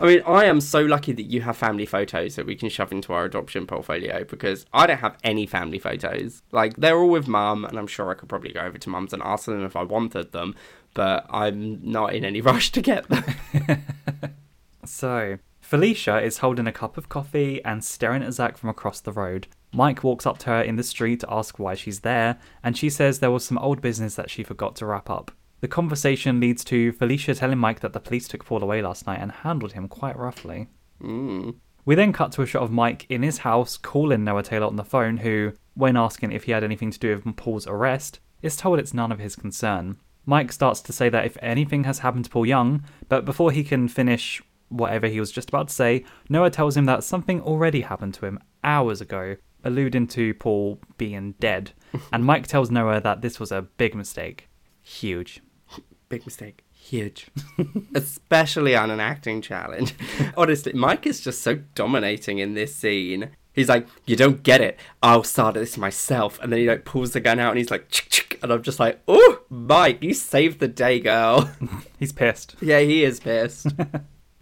I 0.00 0.04
mean, 0.04 0.22
I 0.26 0.46
am 0.46 0.60
so 0.60 0.80
lucky 0.80 1.12
that 1.12 1.22
you 1.22 1.42
have 1.42 1.56
family 1.56 1.86
photos 1.86 2.34
that 2.34 2.46
we 2.46 2.56
can 2.56 2.68
shove 2.68 2.90
into 2.90 3.12
our 3.12 3.24
adoption 3.26 3.64
portfolio 3.64 4.24
because 4.24 4.66
I 4.72 4.88
don't 4.88 4.98
have 4.98 5.16
any 5.22 5.46
family 5.46 5.78
photos. 5.78 6.42
Like, 6.50 6.74
they're 6.78 6.98
all 6.98 7.10
with 7.10 7.28
mum, 7.28 7.64
and 7.64 7.78
I'm 7.78 7.86
sure 7.86 8.10
I 8.10 8.14
could 8.14 8.28
probably 8.28 8.52
go 8.52 8.60
over 8.60 8.78
to 8.78 8.88
mum's 8.88 9.12
and 9.12 9.22
ask 9.22 9.44
them 9.44 9.64
if 9.64 9.76
I 9.76 9.82
wanted 9.84 10.32
them, 10.32 10.56
but 10.94 11.26
I'm 11.30 11.80
not 11.82 12.14
in 12.14 12.24
any 12.24 12.40
rush 12.50 12.72
to 12.72 12.82
get 12.82 13.08
them. 13.08 13.24
So, 14.84 15.38
Felicia 15.68 16.18
is 16.18 16.38
holding 16.38 16.66
a 16.66 16.72
cup 16.72 16.96
of 16.96 17.10
coffee 17.10 17.62
and 17.62 17.84
staring 17.84 18.22
at 18.22 18.32
Zach 18.32 18.56
from 18.56 18.70
across 18.70 19.00
the 19.00 19.12
road. 19.12 19.48
Mike 19.70 20.02
walks 20.02 20.24
up 20.24 20.38
to 20.38 20.46
her 20.46 20.62
in 20.62 20.76
the 20.76 20.82
street 20.82 21.20
to 21.20 21.30
ask 21.30 21.58
why 21.58 21.74
she's 21.74 22.00
there, 22.00 22.38
and 22.64 22.74
she 22.74 22.88
says 22.88 23.18
there 23.18 23.30
was 23.30 23.44
some 23.44 23.58
old 23.58 23.82
business 23.82 24.14
that 24.14 24.30
she 24.30 24.42
forgot 24.42 24.76
to 24.76 24.86
wrap 24.86 25.10
up. 25.10 25.30
The 25.60 25.68
conversation 25.68 26.40
leads 26.40 26.64
to 26.64 26.92
Felicia 26.92 27.34
telling 27.34 27.58
Mike 27.58 27.80
that 27.80 27.92
the 27.92 28.00
police 28.00 28.26
took 28.26 28.46
Paul 28.46 28.62
away 28.62 28.80
last 28.80 29.06
night 29.06 29.20
and 29.20 29.30
handled 29.30 29.72
him 29.72 29.88
quite 29.88 30.16
roughly. 30.16 30.68
Mm. 31.02 31.56
We 31.84 31.94
then 31.94 32.14
cut 32.14 32.32
to 32.32 32.42
a 32.42 32.46
shot 32.46 32.62
of 32.62 32.72
Mike 32.72 33.04
in 33.10 33.22
his 33.22 33.36
house 33.36 33.76
calling 33.76 34.24
Noah 34.24 34.44
Taylor 34.44 34.68
on 34.68 34.76
the 34.76 34.84
phone, 34.84 35.18
who, 35.18 35.52
when 35.74 35.98
asking 35.98 36.32
if 36.32 36.44
he 36.44 36.52
had 36.52 36.64
anything 36.64 36.90
to 36.92 36.98
do 36.98 37.14
with 37.14 37.36
Paul's 37.36 37.66
arrest, 37.66 38.20
is 38.40 38.56
told 38.56 38.78
it's 38.78 38.94
none 38.94 39.12
of 39.12 39.18
his 39.18 39.36
concern. 39.36 39.98
Mike 40.24 40.50
starts 40.50 40.80
to 40.80 40.94
say 40.94 41.10
that 41.10 41.26
if 41.26 41.36
anything 41.40 41.84
has 41.84 41.98
happened 41.98 42.24
to 42.24 42.30
Paul 42.30 42.46
Young, 42.46 42.84
but 43.08 43.26
before 43.26 43.50
he 43.50 43.64
can 43.64 43.88
finish 43.88 44.42
whatever 44.68 45.06
he 45.06 45.20
was 45.20 45.32
just 45.32 45.48
about 45.48 45.68
to 45.68 45.74
say, 45.74 46.04
Noah 46.28 46.50
tells 46.50 46.76
him 46.76 46.84
that 46.86 47.04
something 47.04 47.40
already 47.40 47.82
happened 47.82 48.14
to 48.14 48.26
him 48.26 48.38
hours 48.62 49.00
ago, 49.00 49.36
alluding 49.64 50.06
to 50.08 50.34
Paul 50.34 50.80
being 50.96 51.32
dead. 51.40 51.72
and 52.12 52.24
Mike 52.24 52.46
tells 52.46 52.70
Noah 52.70 53.00
that 53.00 53.22
this 53.22 53.40
was 53.40 53.52
a 53.52 53.62
big 53.62 53.94
mistake. 53.94 54.48
Huge. 54.82 55.40
Big 56.08 56.24
mistake. 56.24 56.64
Huge. 56.72 57.26
Especially 57.94 58.74
on 58.74 58.90
an 58.90 59.00
acting 59.00 59.42
challenge. 59.42 59.94
Honestly, 60.36 60.72
Mike 60.72 61.06
is 61.06 61.20
just 61.20 61.42
so 61.42 61.56
dominating 61.74 62.38
in 62.38 62.54
this 62.54 62.74
scene. 62.74 63.30
He's 63.52 63.68
like, 63.68 63.86
you 64.06 64.16
don't 64.16 64.42
get 64.42 64.60
it. 64.60 64.78
I'll 65.02 65.24
start 65.24 65.54
this 65.54 65.76
myself. 65.76 66.38
And 66.40 66.52
then 66.52 66.60
he 66.60 66.68
like 66.68 66.84
pulls 66.84 67.10
the 67.12 67.20
gun 67.20 67.40
out 67.40 67.50
and 67.50 67.58
he's 67.58 67.70
like, 67.70 67.90
chick, 67.90 68.08
chick. 68.08 68.38
And 68.42 68.52
I'm 68.52 68.62
just 68.62 68.78
like, 68.78 69.00
oh, 69.08 69.40
Mike, 69.50 70.02
you 70.02 70.14
saved 70.14 70.60
the 70.60 70.68
day, 70.68 71.00
girl. 71.00 71.50
He's 71.98 72.12
pissed. 72.12 72.54
yeah, 72.60 72.80
he 72.80 73.02
is 73.04 73.18
pissed. 73.20 73.66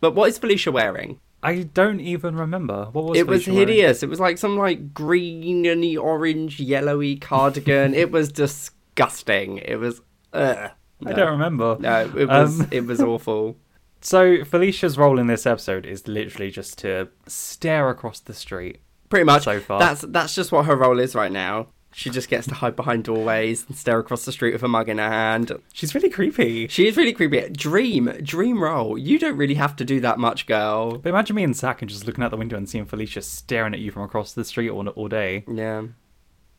But 0.01 0.15
what 0.15 0.29
is 0.29 0.39
Felicia 0.39 0.71
wearing? 0.73 1.21
I 1.43 1.63
don't 1.63 2.01
even 2.01 2.35
remember. 2.37 2.87
What 2.93 3.05
was 3.05 3.19
it 3.19 3.21
It 3.23 3.27
was 3.27 3.45
Felicia 3.45 3.51
wearing? 3.53 3.69
hideous. 3.69 4.03
It 4.03 4.09
was 4.09 4.21
like 4.21 4.39
some 4.39 4.57
like 4.57 4.93
greeny, 4.95 5.97
orange, 5.97 6.59
yellowy 6.61 7.17
cardigan. 7.17 7.95
it 7.95 8.11
was 8.11 8.33
disgusting. 8.33 9.59
It 9.59 9.77
was, 9.77 10.01
ugh. 10.33 10.71
I 11.05 11.13
don't 11.13 11.31
remember. 11.33 11.77
No, 11.79 12.11
it 12.17 12.27
was 12.29 12.61
Um, 12.61 12.69
it 12.71 12.85
was 12.87 13.01
awful. 13.01 13.57
So 14.03 14.45
Felicia's 14.45 14.97
role 14.99 15.19
in 15.19 15.27
this 15.27 15.47
episode 15.47 15.85
is 15.85 16.07
literally 16.07 16.51
just 16.51 16.79
to 16.81 17.09
stare 17.27 17.89
across 17.89 18.21
the 18.21 18.35
street. 18.35 18.79
Pretty 19.09 19.25
much. 19.25 19.45
so 19.45 19.59
far. 19.59 19.81
That's 19.81 20.03
that's 20.03 20.35
just 20.35 20.53
what 20.53 20.67
her 20.67 20.77
role 20.77 21.01
is 21.01 21.15
right 21.17 21.33
now. 21.33 21.69
She 21.97 22.11
just 22.11 22.29
gets 22.29 22.47
to 22.49 22.55
hide 22.55 22.77
behind 22.77 23.05
doorways 23.05 23.65
and 23.67 23.75
stare 23.75 23.99
across 23.99 24.27
the 24.27 24.31
street 24.31 24.53
with 24.53 24.63
a 24.63 24.69
mug 24.69 24.91
in 24.91 24.99
her 24.99 25.09
hand. 25.09 25.51
She's 25.73 25.95
really 25.95 26.11
creepy. 26.11 26.69
She 26.69 26.87
is 26.87 26.95
really 26.95 27.15
creepy. 27.15 27.49
Dream, 27.49 28.13
dream 28.23 28.63
role. 28.63 28.99
You 28.99 29.19
don't 29.19 29.39
really 29.39 29.55
have 29.55 29.75
to 29.77 29.85
do 29.85 29.99
that 30.01 30.19
much, 30.19 30.47
girl. 30.47 30.99
But 30.99 31.09
imagine 31.09 31.37
me 31.37 31.43
and 31.43 31.57
Zach 31.57 31.81
and 31.81 31.89
just 31.89 32.07
looking 32.07 32.23
out 32.23 32.33
the 32.33 32.37
window 32.37 32.59
and 32.59 32.69
seeing 32.69 32.85
Felicia 32.85 33.23
staring 33.23 33.73
at 33.73 33.81
you 33.81 33.91
from 33.91 34.03
across 34.03 34.35
the 34.35 34.45
street 34.45 34.69
all, 34.69 34.87
all 34.89 35.09
day. 35.09 35.47
Yeah. 35.51 35.85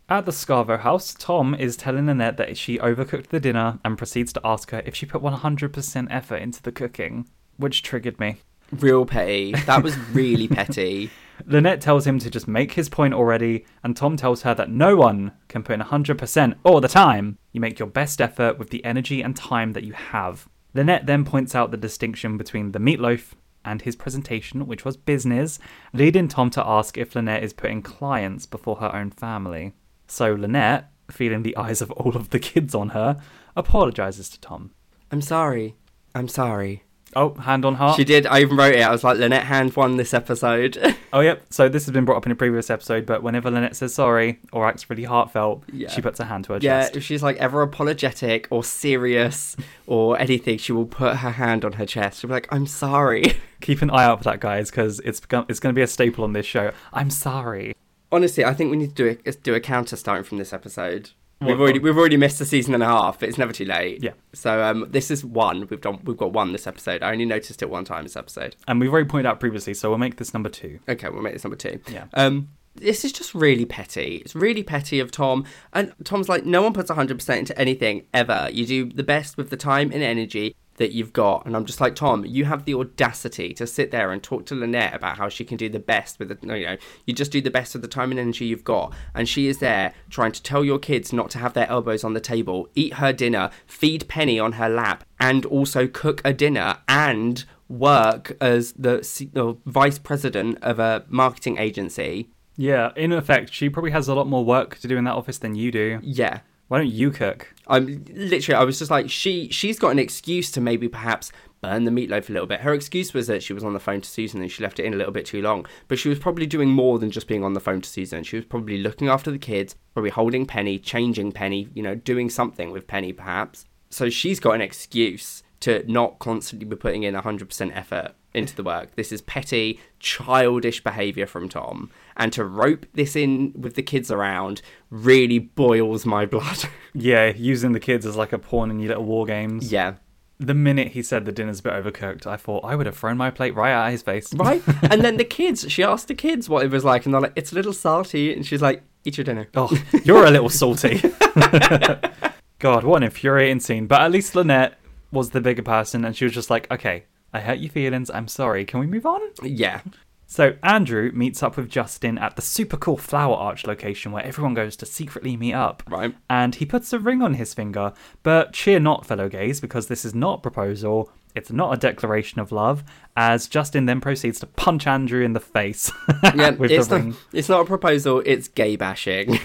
At 0.10 0.26
the 0.26 0.32
Scavo 0.32 0.80
house, 0.80 1.14
Tom 1.14 1.54
is 1.54 1.78
telling 1.78 2.10
Annette 2.10 2.38
that 2.38 2.58
she 2.58 2.80
overcooked 2.80 3.28
the 3.28 3.40
dinner 3.40 3.78
and 3.86 3.96
proceeds 3.96 4.34
to 4.34 4.42
ask 4.44 4.72
her 4.72 4.82
if 4.88 4.96
she 4.96 5.06
put 5.06 5.22
100% 5.22 6.08
effort 6.10 6.38
into 6.38 6.64
the 6.64 6.72
cooking, 6.72 7.30
which 7.58 7.84
triggered 7.84 8.20
me. 8.20 8.38
Real 8.72 9.06
petty. 9.06 9.54
That 9.66 9.84
was 9.84 9.98
really 10.14 10.48
petty. 10.48 11.10
Lynette 11.46 11.82
tells 11.82 12.08
him 12.08 12.20
to 12.20 12.30
just 12.30 12.48
make 12.48 12.74
his 12.74 12.90
point 12.90 13.14
already, 13.14 13.66
and 13.84 13.96
Tom 13.96 14.18
tells 14.18 14.42
her 14.42 14.54
that 14.56 14.70
no 14.70 14.96
one 14.96 15.32
can 15.48 15.64
put 15.64 15.76
in 15.76 15.82
100% 15.82 16.56
all 16.64 16.82
the 16.82 16.88
time. 16.88 17.38
You 17.52 17.62
make 17.62 17.80
your 17.80 17.88
best 17.88 18.20
effort 18.20 18.58
with 18.58 18.70
the 18.70 18.84
energy 18.84 19.22
and 19.22 19.36
time 19.36 19.74
that 19.74 19.84
you 19.84 19.94
have. 19.94 20.50
Lynette 20.74 21.06
then 21.06 21.26
points 21.26 21.56
out 21.56 21.72
the 21.72 21.78
distinction 21.78 22.38
between 22.38 22.72
the 22.72 22.80
meatloaf 22.80 23.34
and 23.64 23.82
his 23.82 23.96
presentation, 23.96 24.68
which 24.68 24.86
was 24.86 24.98
business, 24.98 25.60
leading 25.94 26.28
Tom 26.28 26.50
to 26.52 26.66
ask 26.66 26.98
if 26.98 27.16
Lynette 27.16 27.44
is 27.44 27.54
putting 27.54 27.82
clients 27.82 28.46
before 28.46 28.78
her 28.78 28.94
own 28.96 29.12
family. 29.12 29.74
So 30.08 30.34
Lynette, 30.34 30.92
feeling 31.12 31.44
the 31.44 31.58
eyes 31.58 31.82
of 31.82 31.92
all 31.92 32.16
of 32.16 32.30
the 32.32 32.40
kids 32.40 32.74
on 32.74 32.90
her, 32.90 33.22
apologizes 33.56 34.30
to 34.30 34.40
Tom. 34.40 34.72
I'm 35.12 35.22
sorry. 35.22 35.76
I'm 36.16 36.28
sorry. 36.28 36.84
Oh, 37.18 37.34
hand 37.34 37.66
on 37.66 37.74
heart. 37.74 37.96
She 37.98 38.04
did. 38.04 38.28
I 38.28 38.42
even 38.42 38.56
wrote 38.58 38.76
it. 38.76 38.82
I 38.82 38.92
was 38.92 39.04
like, 39.04 39.18
Lynette 39.18 39.46
Hand 39.46 39.76
won 39.76 39.98
this 39.98 40.14
episode. 40.14 40.78
Oh, 41.14 41.22
yep. 41.22 41.42
So 41.50 41.70
this 41.70 41.86
has 41.86 41.94
been 41.94 42.04
brought 42.04 42.18
up 42.18 42.26
in 42.26 42.34
a 42.34 42.36
previous 42.36 42.70
episode, 42.70 43.06
but 43.06 43.24
whenever 43.24 43.50
Lynette 43.50 43.78
says 43.78 43.94
sorry 43.94 44.40
or 44.52 44.68
acts 44.68 44.90
really 44.90 45.06
heartfelt, 45.06 45.64
Yeah. 45.72 45.90
she 45.90 46.02
puts 46.02 46.20
her 46.20 46.26
hand 46.26 46.44
to 46.46 46.54
her 46.54 46.60
yeah, 46.62 46.82
chest. 46.82 46.94
Yeah, 46.94 46.98
if 46.98 47.04
she's 47.06 47.24
like 47.24 47.38
ever 47.38 47.62
apologetic 47.62 48.46
or 48.52 48.62
serious 48.64 49.56
or 49.88 50.20
anything, 50.20 50.58
she 50.58 50.74
will 50.74 50.86
put 50.86 51.16
her 51.18 51.32
hand 51.32 51.64
on 51.64 51.74
her 51.74 51.86
chest. 51.86 52.20
She'll 52.20 52.28
be 52.28 52.34
like, 52.34 52.48
I'm 52.52 52.68
sorry. 52.68 53.38
Keep 53.62 53.82
an 53.82 53.90
eye 53.90 54.04
out 54.04 54.20
for 54.20 54.26
that, 54.26 54.42
guys, 54.42 54.70
because 54.70 55.00
it's 55.00 55.22
become, 55.22 55.46
it's 55.48 55.62
going 55.62 55.74
to 55.74 55.80
be 55.80 55.82
a 55.82 55.88
staple 55.88 56.26
on 56.26 56.34
this 56.34 56.46
show. 56.46 56.72
I'm 56.92 57.10
sorry. 57.10 57.74
Honestly, 58.12 58.44
I 58.44 58.54
think 58.54 58.70
we 58.70 58.78
need 58.78 58.96
to 58.96 59.16
do 59.16 59.18
a, 59.26 59.32
do 59.32 59.56
a 59.56 59.60
counter 59.62 59.96
starting 59.96 60.26
from 60.26 60.38
this 60.40 60.52
episode. 60.54 61.12
We've 61.40 61.60
already 61.60 61.80
we've 61.80 61.98
already 61.98 62.18
missed 62.18 62.42
a 62.42 62.46
season 62.46 62.74
and 62.74 62.82
a 62.82 62.88
half, 62.88 63.20
but 63.20 63.30
it's 63.30 63.38
never 63.38 63.52
too 63.52 63.66
late. 63.66 64.02
Yeah. 64.02 64.14
So 64.34 64.64
um, 64.64 64.88
this 64.90 65.12
is 65.12 65.24
one. 65.24 65.68
We've 65.70 65.82
done. 65.82 66.00
We've 66.04 66.18
got 66.18 66.34
one 66.34 66.52
this 66.52 66.66
episode. 66.66 67.04
I 67.04 67.12
only 67.12 67.26
noticed 67.26 67.62
it 67.62 67.70
one 67.70 67.86
time 67.86 68.04
this 68.04 68.16
episode. 68.16 68.56
And 68.68 68.80
we've 68.80 68.92
already 68.92 69.08
pointed 69.08 69.28
out 69.28 69.40
previously, 69.40 69.76
so 69.76 69.90
we'll 69.90 70.00
make 70.00 70.18
this 70.18 70.34
number 70.34 70.50
two. 70.50 70.80
Okay, 70.90 71.10
we'll 71.10 71.22
make 71.22 71.34
this 71.34 71.44
number 71.44 71.58
two. 71.58 71.80
Yeah. 71.92 72.06
Um, 72.16 72.50
this 72.74 73.04
is 73.04 73.12
just 73.12 73.34
really 73.34 73.66
petty. 73.66 74.18
It's 74.18 74.36
really 74.36 74.64
petty 74.64 75.00
of 75.00 75.12
Tom. 75.12 75.46
And 75.74 75.94
Tom's 76.04 76.30
like, 76.30 76.46
no 76.46 76.62
one 76.62 76.74
puts 76.74 76.92
100% 76.92 77.38
into 77.38 77.58
anything 77.60 78.06
ever. 78.14 78.50
You 78.52 78.66
do 78.66 78.86
the 78.92 79.04
best 79.04 79.36
with 79.36 79.50
the 79.50 79.58
time 79.58 79.92
and 79.92 80.04
energy 80.04 80.56
that 80.78 80.92
you've 80.92 81.14
got. 81.14 81.46
And 81.46 81.56
I'm 81.56 81.66
just 81.66 81.82
like, 81.82 81.96
Tom, 81.96 82.26
you 82.26 82.46
have 82.46 82.66
the 82.66 82.74
audacity 82.74 83.54
to 83.56 83.68
sit 83.68 83.92
there 83.92 84.12
and 84.12 84.24
talk 84.24 84.46
to 84.48 84.56
Lynette 84.56 84.96
about 84.96 85.18
how 85.18 85.30
she 85.30 85.44
can 85.44 85.58
do 85.58 85.70
the 85.70 85.80
best 85.80 86.18
with 86.18 86.30
the, 86.30 86.58
you 86.58 86.66
know, 86.66 86.78
you 87.06 87.14
just 87.14 87.32
do 87.32 87.42
the 87.42 87.52
best 87.52 87.74
with 87.74 87.82
the 87.82 87.88
time 87.88 88.12
and 88.12 88.20
energy 88.20 88.46
you've 88.46 88.64
got. 88.64 88.94
And 89.14 89.28
she 89.28 89.48
is 89.48 89.60
there 89.60 89.94
trying 90.10 90.32
to 90.32 90.42
tell 90.42 90.64
your 90.64 90.80
kids 90.80 91.12
not 91.12 91.30
to 91.32 91.40
have 91.40 91.54
their 91.54 91.70
elbows 91.70 92.04
on 92.04 92.14
the 92.14 92.22
table, 92.22 92.70
eat 92.76 92.96
her 92.96 93.12
dinner, 93.12 93.50
feed 93.66 94.08
Penny 94.08 94.40
on 94.40 94.54
her 94.54 94.70
lap, 94.70 95.04
and 95.20 95.46
also 95.46 95.88
cook 95.88 96.22
a 96.24 96.34
dinner 96.34 96.78
and 96.88 97.44
work 97.68 98.38
as 98.40 98.72
the 98.74 99.30
uh, 99.36 99.54
vice 99.70 100.00
president 100.00 100.58
of 100.62 100.80
a 100.80 101.06
marketing 101.10 101.58
agency. 101.58 102.30
Yeah, 102.56 102.92
in 102.96 103.12
effect, 103.12 103.54
she 103.54 103.70
probably 103.70 103.92
has 103.92 104.08
a 104.08 104.16
lot 104.16 104.28
more 104.28 104.44
work 104.44 104.80
to 104.80 104.88
do 104.88 104.98
in 104.98 105.04
that 105.04 105.14
office 105.14 105.38
than 105.38 105.56
you 105.56 105.72
do. 105.72 106.00
Yeah. 106.02 106.40
Why 106.68 106.80
don't 106.80 106.92
you 106.92 107.12
cook? 107.12 107.54
I'm 107.68 108.06
literally 108.14 108.56
I 108.56 108.64
was 108.64 108.80
just 108.80 108.92
like 108.92 109.10
she 109.10 109.50
she's 109.50 109.80
got 109.80 109.92
an 109.92 110.00
excuse 110.00 110.52
to 110.52 110.62
maybe 110.62 110.88
perhaps 110.88 111.32
burn 111.62 111.86
the 111.86 111.92
meatloaf 111.92 112.30
a 112.30 112.34
little 112.34 112.48
bit. 112.48 112.62
Her 112.62 112.74
excuse 112.74 113.14
was 113.14 113.28
that 113.28 113.42
she 113.42 113.54
was 113.54 113.64
on 113.64 113.74
the 113.74 113.80
phone 113.80 114.02
to 114.02 114.10
Susan 114.10 114.42
and 114.42 114.52
she 114.52 114.64
left 114.64 114.80
it 114.80 114.86
in 114.86 114.94
a 114.94 114.98
little 114.98 115.12
bit 115.12 115.26
too 115.26 115.42
long. 115.42 115.66
But 115.88 115.98
she 115.98 116.10
was 116.10 116.20
probably 116.20 116.46
doing 116.46 116.70
more 116.70 117.00
than 117.00 117.12
just 117.12 117.28
being 117.28 117.44
on 117.44 117.54
the 117.54 117.60
phone 117.60 117.82
to 117.82 117.90
Susan. 117.90 118.24
She 118.24 118.36
was 118.36 118.46
probably 118.46 118.78
looking 118.78 119.08
after 119.08 119.32
the 119.32 119.40
kids, 119.40 119.76
probably 119.94 120.12
holding 120.12 120.46
Penny, 120.46 120.78
changing 120.78 121.32
Penny, 121.32 121.70
you 121.74 121.82
know, 121.82 121.96
doing 121.96 122.30
something 122.30 122.72
with 122.72 122.88
Penny 122.88 123.14
perhaps. 123.14 123.66
So 123.90 124.10
she's 124.10 124.40
got 124.40 124.56
an 124.56 124.62
excuse 124.62 125.44
to 125.62 125.84
not 125.92 126.20
constantly 126.20 126.68
be 126.68 126.76
putting 126.76 127.04
in 127.04 127.16
100% 127.16 127.76
effort 127.76 128.14
into 128.38 128.56
the 128.56 128.64
work. 128.64 128.96
This 128.96 129.12
is 129.12 129.22
petty, 129.22 129.80
childish 130.00 130.84
behavior 130.84 131.26
from 131.26 131.50
Tom. 131.50 131.90
And 132.16 132.32
to 132.34 132.46
rope 132.46 132.86
this 132.94 133.16
in 133.16 133.54
with 133.60 133.74
the 133.76 133.84
kids 133.84 134.12
around 134.12 134.62
really 134.90 135.40
boils 135.40 136.06
my 136.06 136.26
blood. 136.26 136.66
Yeah, 137.00 137.28
using 137.36 137.74
the 137.74 137.80
kids 137.80 138.08
as 138.08 138.16
like 138.16 138.34
a 138.34 138.40
pawn 138.40 138.72
in 138.72 138.80
your 138.80 138.90
little 138.90 139.04
war 139.06 139.26
games. 139.28 139.72
yeah. 139.72 139.96
The 140.40 140.54
minute 140.56 140.90
he 140.90 141.02
said 141.04 141.26
the 141.26 141.32
dinner's 141.32 141.60
a 141.60 141.64
bit 141.64 141.74
overcooked, 141.74 142.26
I 142.26 142.38
thought 142.38 142.64
I 142.64 142.76
would 142.76 142.86
have 142.86 142.96
thrown 142.98 143.18
my 143.18 143.30
plate 143.32 143.56
right 143.56 143.72
at 143.72 143.92
his 143.92 144.02
face. 144.04 144.34
Right? 144.34 144.62
and 144.84 145.02
then 145.04 145.18
the 145.18 145.24
kids, 145.24 145.66
she 145.72 145.84
asked 145.84 146.08
the 146.08 146.16
kids 146.16 146.48
what 146.50 146.64
it 146.66 146.72
was 146.72 146.84
like, 146.84 147.06
and 147.06 147.14
they're 147.14 147.22
like, 147.22 147.34
it's 147.36 147.52
a 147.52 147.56
little 147.56 147.74
salty. 147.74 148.34
And 148.34 148.46
she's 148.46 148.62
like, 148.62 148.84
eat 149.04 149.18
your 149.18 149.26
dinner. 149.26 149.48
Oh, 149.56 149.72
you're 150.04 150.26
a 150.26 150.32
little 150.32 150.50
salty. 150.50 151.00
God, 152.60 152.84
what 152.84 152.98
an 152.98 153.04
infuriating 153.04 153.60
scene. 153.60 153.88
But 153.88 154.02
at 154.02 154.12
least 154.12 154.36
Lynette 154.36 154.80
was 155.12 155.32
the 155.32 155.42
bigger 155.42 155.64
person, 155.64 156.04
and 156.06 156.16
she 156.16 156.26
was 156.26 156.34
just 156.34 156.50
like, 156.50 156.70
okay, 156.72 157.06
I 157.38 157.42
hurt 157.42 157.60
your 157.60 157.70
feelings. 157.70 158.10
I'm 158.10 158.28
sorry. 158.28 158.66
Can 158.66 158.80
we 158.80 158.88
move 158.88 159.06
on? 159.06 159.22
Yeah. 159.44 159.82
So 160.26 160.56
Andrew 160.64 161.12
meets 161.14 161.44
up 161.44 161.56
with 161.56 161.70
Justin 161.70 162.18
at 162.18 162.36
the 162.36 162.42
super 162.42 162.78
cool 162.78 162.98
flower 162.98 163.36
arch 163.36 163.68
location 163.68 164.12
where 164.12 164.26
everyone 164.26 164.56
goes 164.56 164.76
to 164.78 164.88
secretly 164.88 165.38
meet 165.38 165.54
up. 165.54 165.84
Right. 165.88 166.16
And 166.32 166.56
he 166.56 166.66
puts 166.66 166.92
a 166.94 167.00
ring 167.00 167.22
on 167.22 167.36
his 167.36 167.54
finger, 167.54 167.94
but 168.24 168.54
cheer 168.54 168.80
not, 168.80 169.06
fellow 169.06 169.30
gays, 169.30 169.62
because 169.62 169.88
this 169.88 170.04
is 170.04 170.16
not 170.16 170.40
a 170.40 170.42
proposal. 170.42 171.12
It's 171.36 171.52
not 171.52 171.72
a 171.76 171.78
declaration 171.78 172.42
of 172.42 172.52
love, 172.52 172.84
as 173.16 173.48
Justin 173.48 173.86
then 173.86 174.02
proceeds 174.02 174.40
to 174.40 174.48
punch 174.48 174.88
Andrew 174.88 175.24
in 175.24 175.34
the 175.34 175.40
face 175.40 175.92
Yeah, 176.36 176.56
it's, 176.60 176.88
the 176.88 176.98
not, 176.98 177.16
it's 177.34 177.50
not 177.50 177.62
a 177.62 177.66
proposal, 177.66 178.24
it's 178.26 178.48
gay 178.48 178.76
bashing. 178.76 179.40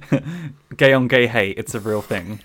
Gay 0.76 0.92
on 0.92 1.08
gay 1.08 1.26
hate, 1.26 1.58
it's 1.58 1.74
a 1.74 1.80
real 1.80 2.02
thing. 2.02 2.40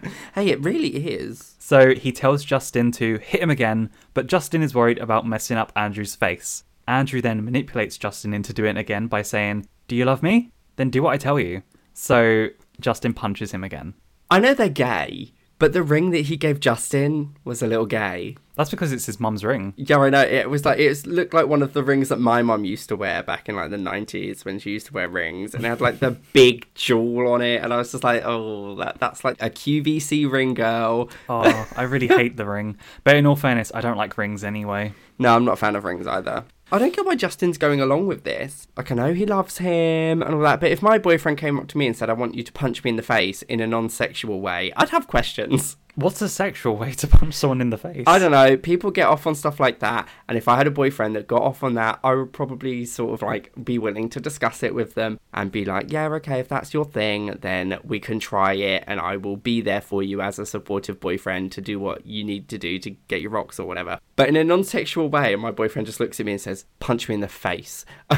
hey, 0.34 0.48
it 0.48 0.62
really 0.62 0.88
is. 0.88 1.54
So 1.58 1.94
he 1.94 2.12
tells 2.12 2.44
Justin 2.44 2.92
to 2.92 3.18
hit 3.18 3.42
him 3.42 3.50
again, 3.50 3.90
but 4.14 4.26
Justin 4.26 4.62
is 4.62 4.74
worried 4.74 4.98
about 4.98 5.26
messing 5.26 5.56
up 5.56 5.72
Andrew's 5.76 6.14
face. 6.14 6.64
Andrew 6.86 7.20
then 7.20 7.44
manipulates 7.44 7.98
Justin 7.98 8.32
into 8.32 8.52
doing 8.52 8.76
it 8.76 8.80
again 8.80 9.06
by 9.06 9.22
saying, 9.22 9.68
Do 9.86 9.96
you 9.96 10.04
love 10.04 10.22
me? 10.22 10.52
Then 10.76 10.90
do 10.90 11.02
what 11.02 11.12
I 11.12 11.18
tell 11.18 11.38
you. 11.38 11.62
So 11.92 12.48
Justin 12.80 13.12
punches 13.12 13.52
him 13.52 13.64
again. 13.64 13.94
I 14.30 14.38
know 14.38 14.54
they're 14.54 14.68
gay, 14.68 15.32
but 15.58 15.72
the 15.72 15.82
ring 15.82 16.10
that 16.10 16.26
he 16.26 16.36
gave 16.36 16.60
Justin 16.60 17.36
was 17.44 17.62
a 17.62 17.66
little 17.66 17.86
gay. 17.86 18.36
That's 18.56 18.70
because 18.70 18.92
it's 18.92 19.06
his 19.06 19.20
mum's 19.20 19.44
ring. 19.44 19.72
Yeah, 19.76 19.98
I 19.98 20.10
know. 20.10 20.20
It 20.20 20.50
was 20.50 20.64
like 20.64 20.80
it 20.80 21.06
looked 21.06 21.32
like 21.32 21.46
one 21.46 21.62
of 21.62 21.74
the 21.74 21.84
rings 21.84 22.08
that 22.08 22.18
my 22.18 22.42
mum 22.42 22.64
used 22.64 22.88
to 22.88 22.96
wear 22.96 23.22
back 23.22 23.48
in 23.48 23.54
like 23.54 23.70
the 23.70 23.78
nineties 23.78 24.44
when 24.44 24.58
she 24.58 24.72
used 24.72 24.86
to 24.86 24.92
wear 24.92 25.08
rings, 25.08 25.54
and 25.54 25.64
it 25.64 25.68
had 25.68 25.80
like 25.80 26.00
the 26.00 26.10
big 26.32 26.66
jewel 26.74 27.32
on 27.32 27.40
it, 27.40 27.62
and 27.62 27.72
I 27.72 27.76
was 27.76 27.92
just 27.92 28.02
like, 28.02 28.22
oh, 28.24 28.74
that 28.76 28.98
that's 28.98 29.22
like 29.22 29.40
a 29.40 29.48
QVC 29.48 30.30
ring, 30.30 30.54
girl. 30.54 31.08
Oh, 31.28 31.68
I 31.76 31.82
really 31.82 32.08
hate 32.08 32.36
the 32.36 32.46
ring. 32.46 32.76
But 33.04 33.14
in 33.14 33.26
all 33.26 33.36
fairness, 33.36 33.70
I 33.74 33.80
don't 33.80 33.96
like 33.96 34.18
rings 34.18 34.42
anyway. 34.42 34.92
No, 35.20 35.34
I'm 35.34 35.44
not 35.44 35.52
a 35.52 35.56
fan 35.56 35.76
of 35.76 35.84
rings 35.84 36.06
either. 36.06 36.44
I 36.70 36.78
don't 36.78 36.94
get 36.94 37.06
why 37.06 37.14
Justin's 37.14 37.56
going 37.56 37.80
along 37.80 38.06
with 38.08 38.24
this. 38.24 38.68
Like, 38.76 38.92
I 38.92 38.94
know 38.94 39.14
he 39.14 39.24
loves 39.24 39.56
him 39.56 40.22
and 40.22 40.34
all 40.34 40.40
that, 40.40 40.60
but 40.60 40.70
if 40.70 40.82
my 40.82 40.98
boyfriend 40.98 41.38
came 41.38 41.58
up 41.58 41.66
to 41.68 41.78
me 41.78 41.86
and 41.86 41.96
said, 41.96 42.10
I 42.10 42.12
want 42.12 42.34
you 42.34 42.42
to 42.42 42.52
punch 42.52 42.84
me 42.84 42.90
in 42.90 42.96
the 42.96 43.02
face 43.02 43.40
in 43.42 43.60
a 43.60 43.66
non 43.66 43.88
sexual 43.88 44.40
way, 44.40 44.72
I'd 44.76 44.90
have 44.90 45.06
questions. 45.06 45.78
What's 45.98 46.22
a 46.22 46.28
sexual 46.28 46.76
way 46.76 46.92
to 46.92 47.08
punch 47.08 47.34
someone 47.34 47.60
in 47.60 47.70
the 47.70 47.76
face? 47.76 48.04
I 48.06 48.20
don't 48.20 48.30
know. 48.30 48.56
People 48.56 48.92
get 48.92 49.08
off 49.08 49.26
on 49.26 49.34
stuff 49.34 49.58
like 49.58 49.80
that, 49.80 50.08
and 50.28 50.38
if 50.38 50.46
I 50.46 50.56
had 50.56 50.68
a 50.68 50.70
boyfriend 50.70 51.16
that 51.16 51.26
got 51.26 51.42
off 51.42 51.64
on 51.64 51.74
that, 51.74 51.98
I 52.04 52.14
would 52.14 52.32
probably 52.32 52.84
sort 52.84 53.14
of 53.14 53.22
like 53.22 53.50
be 53.64 53.78
willing 53.80 54.08
to 54.10 54.20
discuss 54.20 54.62
it 54.62 54.76
with 54.76 54.94
them 54.94 55.18
and 55.34 55.50
be 55.50 55.64
like, 55.64 55.90
yeah, 55.90 56.06
okay, 56.06 56.38
if 56.38 56.46
that's 56.46 56.72
your 56.72 56.84
thing, 56.84 57.36
then 57.40 57.80
we 57.82 57.98
can 57.98 58.20
try 58.20 58.52
it, 58.52 58.84
and 58.86 59.00
I 59.00 59.16
will 59.16 59.36
be 59.36 59.60
there 59.60 59.80
for 59.80 60.00
you 60.00 60.20
as 60.20 60.38
a 60.38 60.46
supportive 60.46 61.00
boyfriend 61.00 61.50
to 61.50 61.60
do 61.60 61.80
what 61.80 62.06
you 62.06 62.22
need 62.22 62.46
to 62.50 62.58
do 62.58 62.78
to 62.78 62.90
get 63.08 63.20
your 63.20 63.32
rocks 63.32 63.58
or 63.58 63.66
whatever. 63.66 63.98
But 64.14 64.28
in 64.28 64.36
a 64.36 64.44
non 64.44 64.62
sexual 64.62 65.08
way, 65.08 65.32
and 65.32 65.42
my 65.42 65.50
boyfriend 65.50 65.86
just 65.86 65.98
looks 65.98 66.20
at 66.20 66.26
me 66.26 66.30
and 66.30 66.40
says, 66.40 66.64
punch 66.78 67.08
me 67.08 67.16
in 67.16 67.22
the 67.22 67.26
face. 67.26 67.84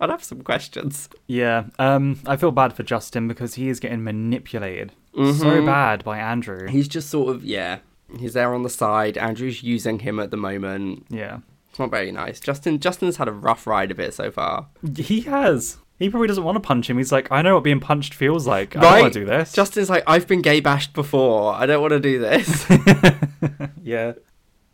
I'd 0.00 0.10
have 0.10 0.22
some 0.22 0.42
questions. 0.42 1.08
Yeah, 1.26 1.64
um, 1.80 2.20
I 2.24 2.36
feel 2.36 2.52
bad 2.52 2.72
for 2.74 2.84
Justin 2.84 3.26
because 3.26 3.54
he 3.54 3.68
is 3.68 3.80
getting 3.80 4.04
manipulated 4.04 4.92
so 5.14 5.22
mm-hmm. 5.22 5.66
bad 5.66 6.04
by 6.04 6.18
Andrew. 6.18 6.68
He's 6.68 6.88
just 6.88 7.10
sort 7.10 7.34
of, 7.34 7.44
yeah, 7.44 7.78
he's 8.18 8.34
there 8.34 8.54
on 8.54 8.62
the 8.62 8.70
side. 8.70 9.18
Andrew's 9.18 9.62
using 9.62 10.00
him 10.00 10.20
at 10.20 10.30
the 10.30 10.36
moment. 10.36 11.06
yeah, 11.08 11.38
It's 11.70 11.78
not 11.78 11.90
very 11.90 12.12
nice. 12.12 12.40
Justin 12.40 12.78
Justin's 12.78 13.16
had 13.16 13.28
a 13.28 13.32
rough 13.32 13.66
ride 13.66 13.90
of 13.90 13.98
it 14.00 14.14
so 14.14 14.30
far. 14.30 14.68
he 14.96 15.22
has. 15.22 15.78
He 15.98 16.08
probably 16.08 16.28
doesn't 16.28 16.44
want 16.44 16.56
to 16.56 16.60
punch 16.60 16.88
him. 16.88 16.96
He's 16.96 17.12
like, 17.12 17.30
I 17.30 17.42
know 17.42 17.56
what 17.56 17.64
being 17.64 17.78
punched 17.78 18.14
feels 18.14 18.46
like. 18.46 18.74
I 18.74 18.80
don't 18.80 19.00
want 19.02 19.12
to 19.12 19.20
do 19.20 19.26
this. 19.26 19.52
Justin's 19.52 19.90
like, 19.90 20.02
I've 20.06 20.26
been 20.26 20.40
gay 20.40 20.60
bashed 20.60 20.94
before. 20.94 21.52
I 21.54 21.66
don't 21.66 21.82
want 21.82 21.92
to 21.92 22.00
do 22.00 22.18
this. 22.18 22.66
yeah. 23.82 24.12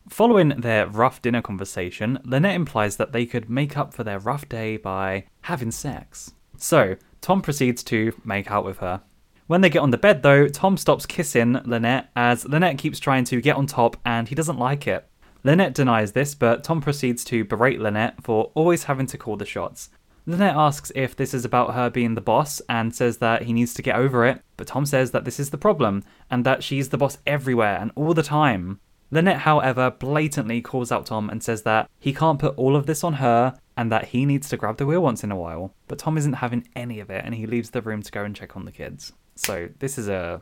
Following 0.09 0.51
their 0.51 0.87
rough 0.87 1.21
dinner 1.21 1.43
conversation, 1.43 2.21
Lynette 2.25 2.55
implies 2.55 2.97
that 2.99 3.11
they 3.11 3.27
could 3.27 3.51
make 3.51 3.77
up 3.77 3.93
for 3.93 4.05
their 4.05 4.21
rough 4.21 4.49
day 4.49 4.77
by 4.77 5.25
having 5.43 5.73
sex. 5.73 6.33
So, 6.59 6.95
Tom 7.21 7.43
proceeds 7.43 7.83
to 7.85 8.13
make 8.25 8.49
out 8.49 8.65
with 8.65 8.79
her. 8.79 9.03
When 9.47 9.61
they 9.61 9.71
get 9.71 9.83
on 9.83 9.91
the 9.91 9.99
bed, 9.99 10.25
though, 10.25 10.49
Tom 10.49 10.77
stops 10.77 11.07
kissing 11.07 11.61
Lynette 11.65 12.11
as 12.17 12.49
Lynette 12.49 12.79
keeps 12.79 12.99
trying 12.99 13.25
to 13.27 13.41
get 13.41 13.55
on 13.55 13.67
top 13.67 13.97
and 14.05 14.27
he 14.27 14.35
doesn't 14.35 14.59
like 14.59 14.89
it. 14.89 15.09
Lynette 15.45 15.75
denies 15.75 16.11
this, 16.11 16.35
but 16.35 16.65
Tom 16.65 16.81
proceeds 16.81 17.23
to 17.27 17.45
berate 17.45 17.81
Lynette 17.81 18.21
for 18.25 18.51
always 18.55 18.85
having 18.85 19.07
to 19.07 19.17
call 19.17 19.37
the 19.37 19.47
shots. 19.47 19.91
Lynette 20.27 20.57
asks 20.57 20.91
if 20.97 21.15
this 21.15 21.33
is 21.33 21.45
about 21.45 21.75
her 21.75 21.89
being 21.89 22.17
the 22.17 22.21
boss 22.21 22.61
and 22.69 22.93
says 22.93 23.19
that 23.19 23.43
he 23.43 23.53
needs 23.53 23.73
to 23.75 23.83
get 23.83 23.95
over 23.95 24.27
it, 24.27 24.43
but 24.57 24.67
Tom 24.67 24.85
says 24.85 25.13
that 25.13 25.25
this 25.25 25.39
is 25.39 25.51
the 25.51 25.59
problem 25.59 26.03
and 26.29 26.45
that 26.45 26.65
she's 26.65 26.89
the 26.89 26.99
boss 26.99 27.19
everywhere 27.25 27.79
and 27.81 27.93
all 27.95 28.15
the 28.15 28.25
time. 28.25 28.81
Lynette, 29.13 29.43
however, 29.43 29.93
blatantly 29.93 30.61
calls 30.61 30.91
out 30.91 31.07
Tom 31.07 31.31
and 31.31 31.41
says 31.41 31.63
that 31.63 31.89
he 32.01 32.13
can't 32.13 32.41
put 32.41 32.59
all 32.59 32.75
of 32.75 32.87
this 32.87 33.05
on 33.05 33.15
her 33.15 33.57
and 33.77 33.93
that 33.93 34.07
he 34.07 34.27
needs 34.27 34.49
to 34.49 34.57
grab 34.57 34.79
the 34.79 34.87
wheel 34.87 35.01
once 35.01 35.23
in 35.23 35.31
a 35.31 35.37
while. 35.37 35.73
But 35.87 36.01
Tom 36.01 36.19
isn't 36.19 36.33
having 36.33 36.67
any 36.75 36.99
of 36.99 37.11
it 37.11 37.25
and 37.25 37.37
he 37.37 37.47
leaves 37.47 37.71
the 37.71 37.83
room 37.83 38.03
to 38.03 38.11
go 38.11 38.25
and 38.25 38.35
check 38.35 38.57
on 38.57 38.65
the 38.65 38.73
kids. 38.73 39.13
So 39.37 39.69
this 39.79 39.99
is 39.99 40.09
a 40.09 40.41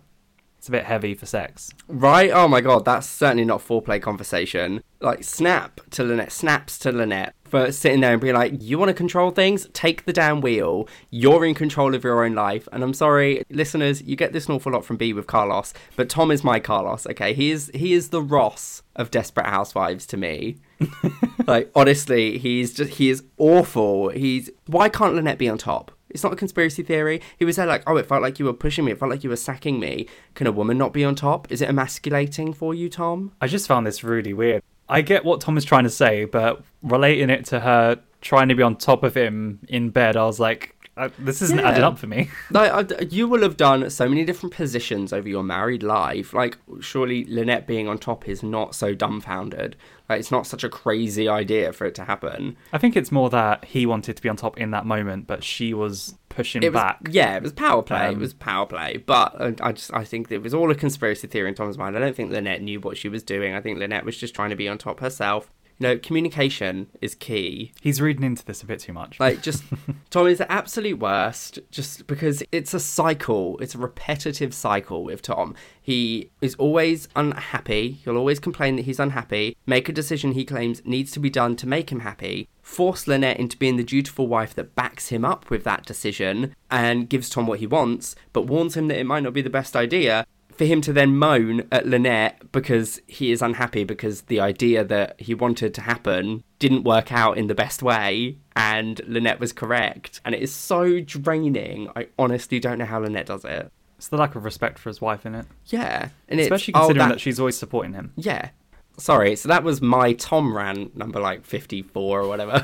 it's 0.65 0.69
a 0.71 0.73
bit 0.73 0.85
heavy 0.85 1.13
for 1.13 1.27
sex. 1.27 1.71
Right? 1.89 2.31
Oh 2.31 2.49
my 2.49 2.63
god, 2.63 2.87
that's 2.87 3.07
certainly 3.07 3.45
not 3.45 3.61
foreplay 3.61 4.01
conversation. 4.01 4.83
Like, 4.99 5.23
snap 5.23 5.83
to 5.91 6.03
Lynette, 6.03 6.33
snaps 6.33 6.79
to 6.79 6.91
Lynette 6.91 7.35
for 7.45 7.71
sitting 7.71 8.01
there 8.01 8.13
and 8.13 8.21
being 8.23 8.33
like, 8.33 8.63
you 8.63 8.79
want 8.79 8.89
to 8.89 8.95
control 8.95 9.31
things? 9.31 9.69
Take 9.75 10.07
the 10.07 10.13
damn 10.15 10.41
wheel. 10.41 10.89
You're 11.11 11.45
in 11.45 11.55
control 11.55 11.95
of 11.95 12.03
your 12.03 12.25
own 12.25 12.35
life. 12.35 12.67
And 12.73 12.83
I'm 12.83 12.95
sorry, 12.95 13.43
listeners, 13.51 14.01
you 14.01 14.17
get 14.17 14.33
this 14.33 14.47
an 14.47 14.55
awful 14.55 14.73
lot 14.73 14.87
from 14.87 14.97
B 14.97 15.13
with 15.13 15.27
Carlos, 15.27 15.75
but 15.97 16.09
Tom 16.09 16.31
is 16.31 16.43
my 16.43 16.61
Carlos, 16.61 17.07
okay? 17.09 17.35
He 17.35 17.51
is, 17.51 17.71
he 17.75 17.93
is 17.93 18.09
the 18.09 18.23
Ross 18.23 18.83
of 18.97 19.11
Desperate 19.11 19.45
Housewives 19.47 20.07
to 20.07 20.17
me. 20.17 20.57
like, 21.47 21.71
honestly, 21.75 22.39
he's 22.39 22.73
just, 22.73 22.93
he 22.93 23.11
is 23.11 23.23
awful. 23.37 24.09
He's, 24.09 24.49
why 24.67 24.89
can't 24.89 25.15
Lynette 25.15 25.37
be 25.37 25.51
on 25.51 25.59
top? 25.59 25.91
It's 26.15 26.23
not 26.23 26.33
a 26.33 26.37
conspiracy 26.37 26.83
theory. 26.83 27.21
He 27.39 27.45
was 27.45 27.57
there 27.57 27.67
like, 27.67 27.83
oh, 27.87 27.97
it 27.97 28.07
felt 28.07 28.23
like 28.23 28.39
you 28.39 28.45
were 28.45 28.53
pushing 28.53 28.85
me. 28.85 28.93
It 28.93 28.99
felt 28.99 29.11
like 29.11 29.25
you 29.25 29.31
were 29.31 29.37
sacking 29.37 29.81
me. 29.81 30.07
Can 30.35 30.47
a 30.47 30.53
woman 30.53 30.79
not 30.79 30.93
be 30.93 31.05
on 31.05 31.17
top? 31.17 31.51
Is 31.51 31.61
it 31.61 31.69
emasculating 31.69 32.55
for 32.55 32.73
you, 32.73 32.89
Tom? 32.89 33.33
I 33.41 33.49
just 33.49 33.67
found 33.67 33.87
this 33.87 34.03
really 34.05 34.33
weird. 34.33 34.63
I 34.89 35.01
get 35.01 35.25
what 35.25 35.41
Tom 35.41 35.57
is 35.57 35.65
trying 35.65 35.85
to 35.85 35.91
say, 35.91 36.25
but 36.25 36.63
relating 36.83 37.31
it 37.31 37.45
to 37.47 37.61
her 37.61 38.01
trying 38.21 38.49
to 38.49 38.55
be 38.55 38.63
on 38.63 38.77
top 38.77 39.03
of 39.03 39.15
him 39.17 39.59
in 39.69 39.91
bed, 39.91 40.17
I 40.17 40.25
was 40.25 40.39
like, 40.39 40.75
uh, 40.97 41.09
this 41.19 41.43
isn't 41.43 41.59
Yeah. 41.59 41.69
adding 41.71 41.83
up 41.85 41.99
for 41.99 42.07
me. 42.07 42.31
Like, 42.51 42.93
I- 42.93 43.03
you 43.05 43.27
will 43.29 43.43
have 43.43 43.57
done 43.57 43.89
so 43.91 44.09
many 44.09 44.25
different 44.25 44.55
positions 44.55 45.13
over 45.13 45.29
your 45.29 45.43
married 45.43 45.83
life. 45.83 46.33
Like, 46.33 46.57
surely 46.81 47.25
Lynette 47.25 47.67
being 47.67 47.89
on 47.89 47.99
top 47.99 48.29
is 48.29 48.43
not 48.43 48.75
so 48.75 48.95
dumbfounded. 48.95 49.77
Like, 50.09 50.21
it's 50.21 50.31
not 50.31 50.47
such 50.47 50.63
a 50.65 50.69
crazy 50.69 51.29
idea 51.29 51.73
for 51.73 51.87
it 51.87 51.95
to 51.97 52.05
happen. 52.05 52.57
I 52.73 52.79
think 52.79 52.97
it's 52.97 53.11
more 53.11 53.31
that 53.31 53.65
he 53.65 53.87
wanted 53.87 54.17
to 54.17 54.23
be 54.23 54.29
on 54.29 54.37
top 54.37 54.59
in 54.59 54.71
that 54.73 54.85
moment, 54.87 55.27
but 55.27 55.43
she 55.43 55.73
was 55.75 56.15
pushing 56.29 56.63
It 56.63 56.73
was, 56.73 56.83
back. 56.83 56.99
yeah, 57.11 57.37
it 57.37 57.43
was 57.43 57.53
power 57.53 57.83
play. 57.83 58.07
it 58.07 58.15
Um, 58.15 58.21
was 58.21 58.35
power 58.35 58.67
play. 58.67 58.99
But 59.05 59.41
uh, 59.41 59.53
I 59.63 59.73
just, 59.73 59.93
I 59.95 60.05
think 60.05 60.31
it 60.31 60.43
was 60.43 60.53
all 60.53 60.71
a 60.71 60.75
conspiracy 60.75 61.27
theory 61.27 61.49
in 61.49 61.55
Tom's 61.55 61.79
mind. 61.79 61.97
I 61.97 62.01
don't 62.01 62.15
think 62.15 62.31
Lynette 62.31 62.61
knew 62.63 62.81
what 62.81 62.97
she 62.99 63.09
was 63.09 63.23
doing. 63.23 63.55
I 63.55 63.61
think 63.61 63.79
Lynette 63.79 64.05
was 64.05 64.17
just 64.17 64.35
trying 64.35 64.51
to 64.51 64.57
be 64.57 64.69
on 64.69 64.77
top 64.79 65.01
herself. 65.01 65.51
You 65.79 65.89
know, 65.89 65.99
communication 65.99 66.89
is 67.01 67.15
key. 67.15 67.73
He's 67.81 68.01
reading 68.01 68.23
into 68.23 68.45
this 68.45 68.63
a 68.63 68.67
bit 68.67 68.81
too 68.81 68.93
much. 68.93 69.19
Like, 69.19 69.43
just 69.43 69.65
Tom 70.11 70.27
is 70.27 70.39
the 70.39 70.51
absolute 70.51 70.99
worst, 70.99 71.59
just 71.71 72.07
because 72.07 72.43
it's 72.53 72.75
a 72.75 72.81
cycle. 72.81 73.59
It's 73.59 73.75
a 73.75 73.79
repetitive 73.79 74.55
cycle 74.55 75.05
with 75.05 75.23
Tom. 75.23 75.55
He 75.81 76.31
is 76.41 76.55
always 76.57 77.09
unhappy. 77.17 77.99
He'll 78.05 78.17
always 78.17 78.39
complain 78.39 78.77
that 78.77 78.87
he's 78.87 79.01
unhappy, 79.01 79.57
make 79.67 79.89
a 79.89 79.93
decision 79.93 80.33
he 80.33 80.45
claims 80.45 80.85
needs 80.85 81.11
to 81.13 81.21
be 81.21 81.31
done 81.31 81.57
to 81.57 81.67
make 81.67 81.91
him 81.91 82.01
happy, 82.01 82.49
force 82.63 83.07
Lynette 83.07 83.39
into 83.39 83.59
being 83.59 83.77
the 83.77 83.85
dutiful 83.85 84.27
wife 84.27 84.55
that 84.55 84.75
backs 84.75 85.09
him 85.09 85.25
up 85.25 85.51
with 85.51 85.65
that 85.65 85.85
decision 85.85 86.55
and 86.71 87.09
gives 87.09 87.29
Tom 87.29 87.47
what 87.47 87.59
he 87.59 87.67
wants, 87.67 88.17
but 88.33 88.47
warns 88.47 88.77
him 88.77 88.89
that 88.89 88.99
it 88.99 89.05
might 89.05 89.23
not 89.23 89.35
be 89.35 89.43
the 89.43 89.51
best 89.51 89.77
idea. 89.77 90.27
For 90.57 90.65
him 90.65 90.81
to 90.83 90.93
then 90.93 91.17
moan 91.17 91.67
at 91.73 91.87
Lynette 91.87 92.53
because 92.53 93.01
he 93.07 93.33
is 93.33 93.43
unhappy 93.43 93.83
because 93.85 94.23
the 94.23 94.39
idea 94.41 94.85
that 94.85 95.21
he 95.21 95.35
wanted 95.35 95.75
to 95.75 95.81
happen 95.81 96.45
didn't 96.61 96.85
work 96.85 97.13
out 97.13 97.37
in 97.37 97.49
the 97.49 97.55
best 97.55 97.83
way 97.83 98.39
and 98.55 99.01
Lynette 99.09 99.41
was 99.41 99.53
correct. 99.53 100.21
And 100.25 100.35
it 100.35 100.41
is 100.43 100.55
so 100.55 101.01
draining. 101.01 101.89
I 101.97 102.07
honestly 102.19 102.61
don't 102.61 102.79
know 102.79 102.85
how 102.85 103.01
Lynette 103.01 103.27
does 103.27 103.45
it. 103.45 103.71
it's 103.97 104.09
the 104.09 104.17
lack 104.17 104.35
of 104.37 104.45
respect 104.45 104.79
for 104.79 104.91
his 104.91 105.01
wife 105.01 105.25
in 105.27 105.35
it, 105.35 105.47
Yeah. 105.67 106.11
And 106.29 106.39
especially 106.39 106.75
oh, 106.75 106.81
considering 106.81 107.09
that- 107.09 107.15
that 107.15 107.21
she's 107.21 107.41
always 107.41 107.57
supporting 107.57 107.95
him. 107.95 108.13
Yeah. 108.17 108.51
Sorry, 108.97 109.35
so 109.35 109.49
that 109.49 109.65
was 109.65 109.83
my 109.83 110.13
Tom 110.13 110.57
rant 110.57 110.97
number 110.97 111.19
like 111.19 111.45
54 111.45 112.21
or 112.21 112.29
whatever. 112.29 112.53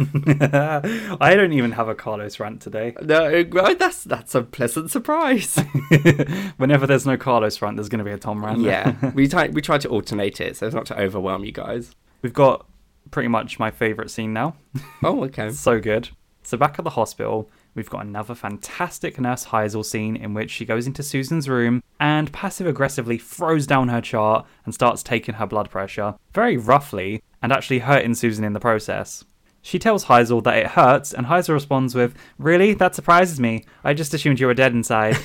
I 1.21 1.35
don't 1.35 1.53
even 1.53 1.73
have 1.73 1.89
a 1.89 1.95
Carlos 1.95 2.39
rant 2.39 2.63
today. 2.63 2.95
no, 3.03 3.43
that's 3.75 4.05
that's 4.05 4.35
a 4.37 4.43
pleasant 4.43 4.91
surprise. 4.93 5.57
Whenever 6.57 6.87
there's 6.87 7.05
no 7.07 7.17
Carlos 7.17 7.61
rant, 7.61 7.77
there's 7.77 7.89
going 7.89 7.99
to 7.99 8.05
be 8.05 8.13
a 8.13 8.19
Tom 8.19 8.45
rant. 8.45 8.61
yeah. 8.61 8.95
We 9.15 9.27
try, 9.27 9.49
we 9.49 9.61
tried 9.61 9.81
to 9.83 9.89
alternate 9.89 10.41
it 10.41 10.57
so 10.57 10.69
as 10.69 10.75
not 10.75 10.87
to 10.87 11.01
overwhelm 11.01 11.45
you 11.45 11.53
guys. 11.53 11.95
We've 12.23 12.33
got 12.33 12.67
pretty 13.11 13.29
much 13.29 13.59
my 13.59 13.71
favourite 13.73 14.11
scene 14.11 14.33
now. 14.33 14.55
Oh, 15.03 15.25
okay. 15.25 15.51
so 15.51 15.81
good. 15.81 16.11
So 16.45 16.57
back 16.57 16.79
at 16.79 16.85
the 16.85 16.91
hospital, 16.91 17.51
we've 17.75 17.91
got 17.91 18.05
another 18.05 18.35
fantastic 18.35 19.19
Nurse 19.19 19.47
Heisel 19.47 19.85
scene 19.85 20.17
in 20.17 20.35
which 20.35 20.51
she 20.51 20.65
goes 20.65 20.87
into 20.87 21.03
Susan's 21.03 21.49
room 21.49 21.83
and 21.99 22.33
passive 22.33 22.67
aggressively 22.67 23.19
throws 23.19 23.67
down 23.67 23.89
her 23.89 24.01
chart 24.01 24.47
and 24.65 24.75
starts 24.75 25.03
taking 25.03 25.37
her 25.37 25.47
blood 25.47 25.71
pressure, 25.71 26.15
very 26.33 26.57
roughly, 26.57 27.23
and 27.43 27.53
actually 27.53 27.81
hurting 27.81 28.15
Susan 28.15 28.45
in 28.45 28.53
the 28.53 28.61
process. 28.61 29.25
She 29.63 29.79
tells 29.79 30.07
Heisel 30.07 30.43
that 30.45 30.57
it 30.57 30.67
hurts, 30.69 31.13
and 31.13 31.27
Heisel 31.27 31.55
responds 31.55 31.95
with, 31.95 32.15
Really? 32.39 32.75
That 32.75 32.95
surprises 32.95 33.39
me. 33.39 33.65
I 33.85 33.93
just 33.93 34.15
assumed 34.15 34.41
you 34.41 34.47
were 34.47 34.55
dead 34.55 34.73
inside. 34.73 35.19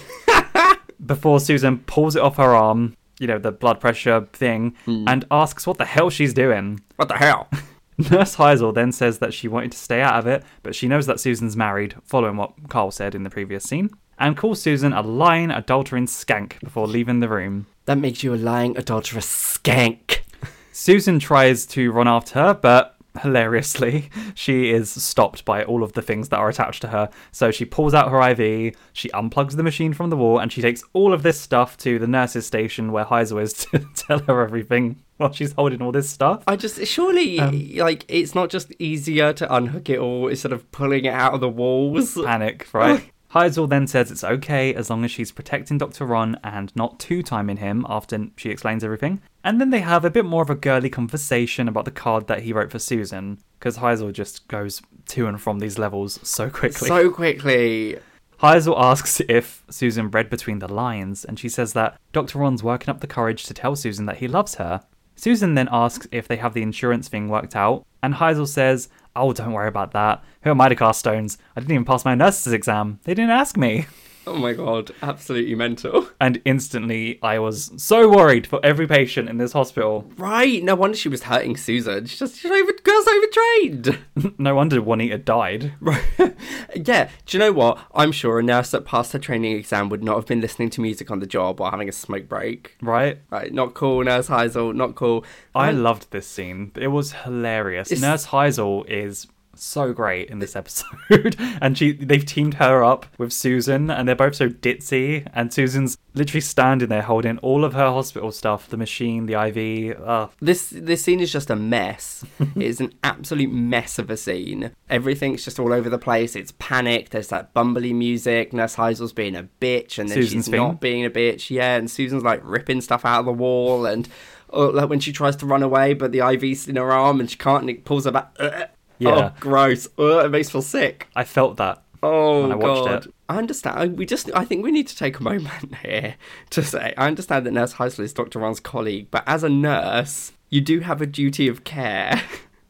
Before 1.05 1.39
Susan 1.39 1.79
pulls 1.79 2.15
it 2.15 2.21
off 2.21 2.37
her 2.37 2.55
arm, 2.55 2.97
you 3.19 3.27
know, 3.27 3.39
the 3.39 3.51
blood 3.51 3.79
pressure 3.79 4.27
thing, 4.33 4.75
hmm. 4.85 5.05
and 5.07 5.25
asks 5.31 5.65
what 5.65 5.77
the 5.77 5.85
hell 5.85 6.09
she's 6.09 6.33
doing. 6.33 6.81
What 6.97 7.07
the 7.07 7.17
hell? 7.17 7.49
Nurse 8.11 8.35
Heisel 8.35 8.73
then 8.73 8.91
says 8.91 9.19
that 9.19 9.33
she 9.33 9.47
wanted 9.47 9.71
to 9.71 9.77
stay 9.77 10.01
out 10.01 10.19
of 10.19 10.27
it, 10.27 10.43
but 10.63 10.75
she 10.75 10.87
knows 10.87 11.05
that 11.05 11.19
Susan's 11.19 11.55
married, 11.55 11.95
following 12.03 12.35
what 12.35 12.53
Carl 12.67 12.91
said 12.91 13.15
in 13.15 13.23
the 13.23 13.29
previous 13.29 13.63
scene, 13.63 13.89
and 14.19 14.35
calls 14.35 14.61
Susan 14.61 14.91
a 14.91 15.01
lying, 15.01 15.49
adulterine 15.49 16.05
skank 16.05 16.59
before 16.59 16.87
leaving 16.87 17.21
the 17.21 17.29
room. 17.29 17.67
That 17.85 17.97
makes 17.97 18.21
you 18.21 18.33
a 18.33 18.35
lying, 18.35 18.77
adulterous 18.77 19.25
skank. 19.25 20.19
Susan 20.73 21.19
tries 21.19 21.65
to 21.67 21.91
run 21.91 22.07
after 22.07 22.33
her, 22.39 22.53
but 22.53 22.97
hilariously, 23.21 24.09
she 24.35 24.71
is 24.71 24.89
stopped 24.89 25.45
by 25.45 25.63
all 25.63 25.81
of 25.81 25.93
the 25.93 26.01
things 26.01 26.29
that 26.29 26.37
are 26.37 26.49
attached 26.49 26.81
to 26.81 26.89
her. 26.89 27.09
So 27.31 27.49
she 27.51 27.63
pulls 27.63 27.93
out 27.93 28.11
her 28.11 28.21
IV, 28.31 28.75
she 28.91 29.09
unplugs 29.09 29.55
the 29.55 29.63
machine 29.63 29.93
from 29.93 30.09
the 30.09 30.17
wall, 30.17 30.39
and 30.39 30.51
she 30.51 30.61
takes 30.61 30.83
all 30.91 31.13
of 31.13 31.23
this 31.23 31.39
stuff 31.39 31.77
to 31.77 31.97
the 31.97 32.07
nurse's 32.07 32.45
station 32.45 32.91
where 32.91 33.05
Heisel 33.05 33.41
is 33.41 33.53
to 33.53 33.87
tell 33.95 34.19
her 34.19 34.41
everything 34.41 34.97
while 35.17 35.31
she's 35.31 35.53
holding 35.53 35.81
all 35.81 35.91
this 35.91 36.09
stuff. 36.09 36.43
I 36.47 36.55
just 36.55 36.85
surely 36.85 37.39
um, 37.39 37.69
like 37.75 38.05
it's 38.07 38.35
not 38.35 38.49
just 38.49 38.73
easier 38.79 39.33
to 39.33 39.53
unhook 39.53 39.89
it 39.89 39.99
all 39.99 40.27
instead 40.27 40.51
of 40.51 40.69
pulling 40.71 41.05
it 41.05 41.13
out 41.13 41.33
of 41.33 41.39
the 41.39 41.49
walls. 41.49 42.15
panic, 42.25 42.67
right? 42.73 43.11
Heisel 43.35 43.67
then 43.67 43.85
says 43.85 44.11
it's 44.11 44.23
okay 44.23 44.73
as 44.73 44.89
long 44.89 45.03
as 45.03 45.11
she's 45.11 45.33
protecting 45.33 45.77
Dr. 45.77 46.05
Ron 46.05 46.39
and 46.41 46.73
not 46.73 47.01
two 47.01 47.21
timing 47.21 47.57
him 47.57 47.85
after 47.89 48.27
she 48.37 48.49
explains 48.49 48.81
everything. 48.81 49.21
And 49.43 49.59
then 49.59 49.71
they 49.71 49.81
have 49.81 50.05
a 50.05 50.09
bit 50.09 50.23
more 50.23 50.41
of 50.41 50.49
a 50.49 50.55
girly 50.55 50.89
conversation 50.89 51.67
about 51.67 51.83
the 51.83 51.91
card 51.91 52.27
that 52.27 52.43
he 52.43 52.53
wrote 52.53 52.71
for 52.71 52.79
Susan, 52.79 53.39
because 53.59 53.79
Heisel 53.79 54.13
just 54.13 54.47
goes 54.47 54.81
to 55.09 55.27
and 55.27 55.41
from 55.41 55.59
these 55.59 55.77
levels 55.77 56.17
so 56.23 56.49
quickly. 56.49 56.87
So 56.87 57.09
quickly. 57.09 57.97
Heisel 58.41 58.75
asks 58.77 59.21
if 59.27 59.65
Susan 59.69 60.11
read 60.11 60.29
between 60.29 60.59
the 60.59 60.71
lines, 60.71 61.25
and 61.25 61.37
she 61.37 61.49
says 61.49 61.73
that 61.73 61.99
Dr. 62.13 62.39
Ron's 62.39 62.63
working 62.63 62.89
up 62.89 63.01
the 63.01 63.07
courage 63.07 63.43
to 63.45 63.53
tell 63.53 63.75
Susan 63.75 64.05
that 64.05 64.17
he 64.17 64.29
loves 64.29 64.55
her. 64.55 64.81
Susan 65.15 65.55
then 65.55 65.69
asks 65.71 66.07
if 66.11 66.27
they 66.27 66.37
have 66.37 66.53
the 66.53 66.61
insurance 66.61 67.07
thing 67.07 67.29
worked 67.29 67.55
out, 67.55 67.85
and 68.03 68.13
Heisel 68.13 68.47
says, 68.47 68.89
Oh, 69.15 69.31
don't 69.33 69.53
worry 69.53 69.69
about 69.69 69.93
that. 69.93 70.23
Who 70.43 70.49
am 70.49 70.59
I 70.61 70.69
to 70.69 70.75
cast 70.75 70.99
stones? 70.99 71.37
I 71.55 71.61
didn't 71.61 71.71
even 71.71 71.85
pass 71.85 72.03
my 72.03 72.15
nurse's 72.15 72.51
exam. 72.53 72.99
They 73.03 73.13
didn't 73.13 73.31
ask 73.31 73.55
me. 73.57 73.85
Oh 74.27 74.35
my 74.35 74.53
god, 74.53 74.91
absolutely 75.01 75.55
mental. 75.55 76.09
And 76.19 76.41
instantly, 76.45 77.19
I 77.21 77.37
was 77.39 77.71
so 77.77 78.09
worried 78.09 78.47
for 78.47 78.59
every 78.65 78.87
patient 78.87 79.29
in 79.29 79.37
this 79.37 79.51
hospital. 79.51 80.09
Right, 80.17 80.63
no 80.63 80.73
wonder 80.73 80.97
she 80.97 81.09
was 81.09 81.23
hurting 81.23 81.55
Susan. 81.57 82.05
She's 82.05 82.17
just 82.19 82.39
she's 82.39 82.49
over, 82.51 82.71
girl's 82.83 83.07
overtrained. 83.07 83.99
No 84.37 84.55
wonder 84.55 84.81
Juanita 84.81 85.17
died. 85.19 85.73
Right. 85.79 86.03
yeah, 86.75 87.09
do 87.25 87.37
you 87.37 87.39
know 87.39 87.51
what? 87.51 87.77
I'm 87.93 88.11
sure 88.11 88.39
a 88.39 88.43
nurse 88.43 88.71
that 88.71 88.85
passed 88.85 89.13
her 89.13 89.19
training 89.19 89.55
exam 89.57 89.89
would 89.89 90.03
not 90.03 90.15
have 90.15 90.25
been 90.25 90.41
listening 90.41 90.69
to 90.71 90.81
music 90.81 91.11
on 91.11 91.19
the 91.19 91.25
job 91.27 91.59
while 91.59 91.71
having 91.71 91.89
a 91.89 91.91
smoke 91.91 92.27
break. 92.27 92.75
Right? 92.81 93.19
Right, 93.29 93.53
not 93.53 93.73
cool, 93.75 94.03
Nurse 94.03 94.27
Heisel, 94.29 94.73
not 94.73 94.95
cool. 94.95 95.25
I 95.53 95.69
And- 95.69 95.83
loved 95.83 96.11
this 96.11 96.27
scene. 96.27 96.71
It 96.75 96.87
was 96.87 97.11
hilarious. 97.11 97.91
It's- 97.91 98.01
Nurse 98.01 98.27
Heisel 98.27 98.87
is 98.89 99.27
so 99.55 99.93
great 99.93 100.29
in 100.29 100.39
this 100.39 100.55
episode, 100.55 101.35
and 101.61 101.77
she 101.77 101.93
they've 101.93 102.25
teamed 102.25 102.55
her 102.55 102.83
up 102.83 103.05
with 103.17 103.33
Susan, 103.33 103.89
and 103.89 104.07
they're 104.07 104.15
both 104.15 104.35
so 104.35 104.49
ditzy. 104.49 105.27
And 105.33 105.53
Susan's 105.53 105.97
literally 106.13 106.41
standing 106.41 106.89
there 106.89 107.01
holding 107.01 107.37
all 107.39 107.63
of 107.63 107.73
her 107.73 107.89
hospital 107.91 108.31
stuff, 108.31 108.69
the 108.69 108.77
machine, 108.77 109.25
the 109.25 109.33
IV. 109.33 109.99
Ugh. 110.03 110.31
This 110.39 110.69
this 110.69 111.03
scene 111.03 111.19
is 111.19 111.31
just 111.31 111.49
a 111.49 111.55
mess. 111.55 112.23
it 112.39 112.63
is 112.63 112.81
an 112.81 112.93
absolute 113.03 113.51
mess 113.51 113.99
of 113.99 114.09
a 114.09 114.17
scene. 114.17 114.71
Everything's 114.89 115.43
just 115.43 115.59
all 115.59 115.73
over 115.73 115.89
the 115.89 115.97
place. 115.97 116.35
It's 116.35 116.53
panic. 116.59 117.09
There's 117.09 117.29
that 117.29 117.53
bumbly 117.53 117.93
music. 117.93 118.53
Nurse 118.53 118.75
Heisel's 118.75 119.13
being 119.13 119.35
a 119.35 119.47
bitch, 119.61 119.99
and 119.99 120.09
then 120.09 120.15
Susan's 120.15 120.45
she's 120.45 120.51
thing. 120.51 120.61
not 120.61 120.81
being 120.81 121.05
a 121.05 121.09
bitch. 121.09 121.49
Yeah, 121.49 121.75
and 121.75 121.89
Susan's 121.89 122.23
like 122.23 122.41
ripping 122.43 122.81
stuff 122.81 123.05
out 123.05 123.19
of 123.19 123.25
the 123.25 123.33
wall, 123.33 123.85
and 123.85 124.07
oh, 124.49 124.67
like 124.67 124.89
when 124.89 124.99
she 124.99 125.11
tries 125.11 125.35
to 125.37 125.45
run 125.45 125.63
away, 125.63 125.93
but 125.93 126.11
the 126.11 126.19
IV's 126.19 126.67
in 126.67 126.75
her 126.77 126.91
arm, 126.91 127.19
and 127.19 127.29
she 127.29 127.37
can't, 127.37 127.61
and 127.61 127.69
it 127.69 127.85
pulls 127.85 128.05
her 128.05 128.11
back. 128.11 128.35
Uh, 128.39 128.43
uh, 128.43 128.65
Yeah. 128.99 129.31
Oh, 129.33 129.39
gross. 129.39 129.87
Ugh, 129.97 130.25
it 130.25 130.29
makes 130.29 130.49
me 130.49 130.51
feel 130.53 130.61
sick. 130.61 131.07
I 131.15 131.23
felt 131.23 131.57
that. 131.57 131.81
Oh 132.03 132.43
when 132.43 132.51
I 132.51 132.55
watched 132.55 132.85
god. 132.85 133.05
it. 133.05 133.13
I 133.27 133.37
understand. 133.37 133.97
We 133.97 134.05
just. 134.05 134.29
I 134.35 134.45
think 134.45 134.63
we 134.63 134.71
need 134.71 134.87
to 134.87 134.95
take 134.95 135.19
a 135.19 135.23
moment 135.23 135.75
here 135.81 136.15
to 136.51 136.63
say. 136.63 136.93
I 136.97 137.07
understand 137.07 137.45
that 137.45 137.51
Nurse 137.51 137.73
Heisel 137.75 138.01
is 138.01 138.13
Dr. 138.13 138.39
Ron's 138.39 138.59
colleague, 138.59 139.07
but 139.11 139.23
as 139.25 139.43
a 139.43 139.49
nurse, 139.49 140.33
you 140.49 140.61
do 140.61 140.81
have 140.81 141.01
a 141.01 141.07
duty 141.07 141.47
of 141.47 141.63
care. 141.63 142.21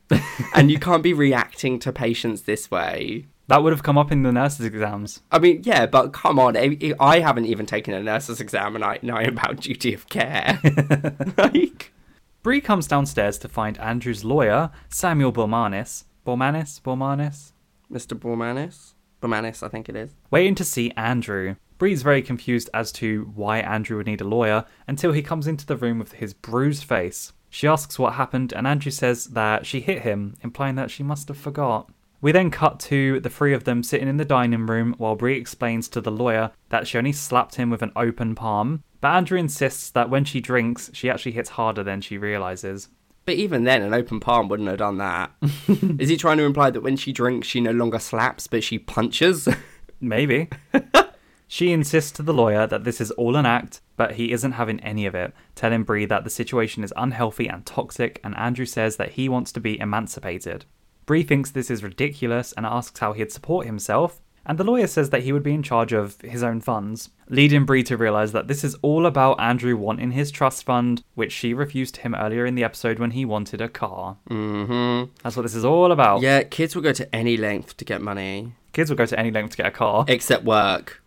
and 0.55 0.69
you 0.69 0.79
can't 0.79 1.03
be 1.03 1.13
reacting 1.13 1.79
to 1.79 1.91
patients 1.91 2.43
this 2.43 2.69
way. 2.69 3.25
That 3.47 3.61
would 3.61 3.73
have 3.73 3.83
come 3.83 3.97
up 3.97 4.11
in 4.11 4.23
the 4.23 4.31
nurses' 4.31 4.65
exams. 4.65 5.21
I 5.31 5.39
mean, 5.39 5.61
yeah, 5.63 5.85
but 5.85 6.13
come 6.13 6.39
on. 6.39 6.57
I, 6.57 6.93
I 6.99 7.19
haven't 7.19 7.45
even 7.45 7.65
taken 7.65 7.93
a 7.93 8.01
nurse's 8.01 8.41
exam 8.41 8.75
and 8.75 8.83
I 8.83 8.99
know 9.01 9.17
about 9.17 9.61
duty 9.61 9.93
of 9.93 10.09
care. 10.09 10.59
like, 11.37 11.93
Bree 12.41 12.61
comes 12.61 12.87
downstairs 12.87 13.37
to 13.39 13.49
find 13.49 13.77
Andrew's 13.79 14.23
lawyer, 14.23 14.71
Samuel 14.89 15.31
Bormanis. 15.31 16.05
Bormanis? 16.25 16.81
Bormanis? 16.81 17.51
Mr. 17.91 18.17
Bormanis? 18.17 18.93
Bormanis, 19.21 19.61
I 19.61 19.69
think 19.69 19.87
it 19.87 19.95
is. 19.95 20.15
Waiting 20.31 20.55
to 20.55 20.63
see 20.63 20.91
Andrew. 20.97 21.55
Bree's 21.77 22.01
very 22.01 22.21
confused 22.21 22.69
as 22.73 22.91
to 22.93 23.31
why 23.35 23.59
Andrew 23.59 23.97
would 23.97 24.07
need 24.07 24.21
a 24.21 24.27
lawyer 24.27 24.65
until 24.87 25.11
he 25.11 25.21
comes 25.21 25.45
into 25.45 25.65
the 25.65 25.75
room 25.75 25.99
with 25.99 26.13
his 26.13 26.33
bruised 26.33 26.83
face. 26.83 27.33
She 27.49 27.67
asks 27.67 27.99
what 27.99 28.13
happened, 28.13 28.53
and 28.53 28.65
Andrew 28.65 28.91
says 28.91 29.25
that 29.27 29.65
she 29.65 29.81
hit 29.81 30.01
him, 30.01 30.35
implying 30.41 30.75
that 30.75 30.89
she 30.89 31.03
must 31.03 31.27
have 31.27 31.37
forgot. 31.37 31.91
We 32.21 32.31
then 32.31 32.49
cut 32.49 32.79
to 32.81 33.19
the 33.19 33.29
three 33.29 33.53
of 33.53 33.65
them 33.65 33.83
sitting 33.83 34.07
in 34.07 34.17
the 34.17 34.25
dining 34.25 34.65
room 34.65 34.95
while 34.97 35.15
Bree 35.15 35.37
explains 35.37 35.87
to 35.89 36.01
the 36.01 36.11
lawyer 36.11 36.51
that 36.69 36.87
she 36.87 36.97
only 36.97 37.11
slapped 37.11 37.55
him 37.55 37.69
with 37.69 37.83
an 37.83 37.91
open 37.95 38.33
palm, 38.33 38.83
but 38.99 39.09
Andrew 39.09 39.37
insists 39.37 39.91
that 39.91 40.09
when 40.09 40.25
she 40.25 40.41
drinks, 40.41 40.89
she 40.91 41.07
actually 41.09 41.33
hits 41.33 41.49
harder 41.49 41.83
than 41.83 42.01
she 42.01 42.17
realizes. 42.17 42.89
But 43.25 43.35
even 43.35 43.63
then, 43.63 43.81
an 43.81 43.93
open 43.93 44.19
palm 44.19 44.47
wouldn't 44.47 44.69
have 44.69 44.77
done 44.77 44.97
that. 44.99 45.31
is 45.99 46.09
he 46.09 46.17
trying 46.17 46.37
to 46.37 46.43
imply 46.43 46.69
that 46.69 46.81
when 46.81 46.95
she 46.95 47.11
drinks, 47.11 47.47
she 47.47 47.59
no 47.59 47.71
longer 47.71 47.97
slaps, 47.97 48.45
but 48.47 48.63
she 48.63 48.77
punches? 48.77 49.47
Maybe. 49.99 50.49
she 51.47 51.71
insists 51.71 52.11
to 52.11 52.23
the 52.23 52.33
lawyer 52.33 52.67
that 52.67 52.83
this 52.83 53.01
is 53.01 53.09
all 53.11 53.35
an 53.35 53.47
act, 53.47 53.81
but 53.97 54.13
he 54.13 54.31
isn't 54.31 54.53
having 54.53 54.79
any 54.81 55.07
of 55.07 55.15
it, 55.15 55.33
telling 55.55 55.83
Bree 55.83 56.05
that 56.05 56.23
the 56.23 56.29
situation 56.29 56.83
is 56.83 56.93
unhealthy 56.95 57.47
and 57.47 57.65
toxic, 57.65 58.19
and 58.23 58.37
Andrew 58.37 58.65
says 58.65 58.97
that 58.97 59.13
he 59.13 59.27
wants 59.27 59.51
to 59.53 59.59
be 59.59 59.79
emancipated. 59.79 60.65
Bree 61.07 61.23
thinks 61.23 61.49
this 61.49 61.71
is 61.71 61.83
ridiculous 61.83 62.51
and 62.53 62.65
asks 62.65 62.99
how 62.99 63.13
he'd 63.13 63.31
support 63.31 63.65
himself, 63.65 64.21
and 64.45 64.57
the 64.57 64.63
lawyer 64.63 64.87
says 64.87 65.09
that 65.09 65.23
he 65.23 65.31
would 65.31 65.43
be 65.43 65.53
in 65.53 65.63
charge 65.63 65.93
of 65.93 66.19
his 66.21 66.43
own 66.43 66.61
funds, 66.61 67.09
leading 67.29 67.65
Bree 67.65 67.83
to 67.83 67.97
realize 67.97 68.31
that 68.33 68.47
this 68.47 68.63
is 68.63 68.75
all 68.81 69.05
about 69.05 69.39
Andrew 69.39 69.75
wanting 69.75 70.11
his 70.11 70.31
trust 70.31 70.63
fund, 70.63 71.03
which 71.15 71.31
she 71.31 71.53
refused 71.53 71.95
to 71.95 72.01
him 72.01 72.15
earlier 72.15 72.45
in 72.45 72.55
the 72.55 72.63
episode 72.63 72.99
when 72.99 73.11
he 73.11 73.25
wanted 73.25 73.61
a 73.61 73.69
car. 73.69 74.17
mm-hmm. 74.29 75.11
That's 75.23 75.35
what 75.35 75.43
this 75.43 75.55
is 75.55 75.65
all 75.65 75.91
about. 75.91 76.21
Yeah, 76.21 76.43
kids 76.43 76.75
will 76.75 76.83
go 76.83 76.93
to 76.93 77.15
any 77.15 77.37
length 77.37 77.77
to 77.77 77.85
get 77.85 78.01
money. 78.01 78.53
Kids 78.73 78.89
will 78.89 78.97
go 78.97 79.05
to 79.05 79.17
any 79.17 79.31
length 79.31 79.51
to 79.51 79.57
get 79.57 79.67
a 79.67 79.71
car. 79.71 80.05
Except 80.09 80.43
work. 80.43 81.01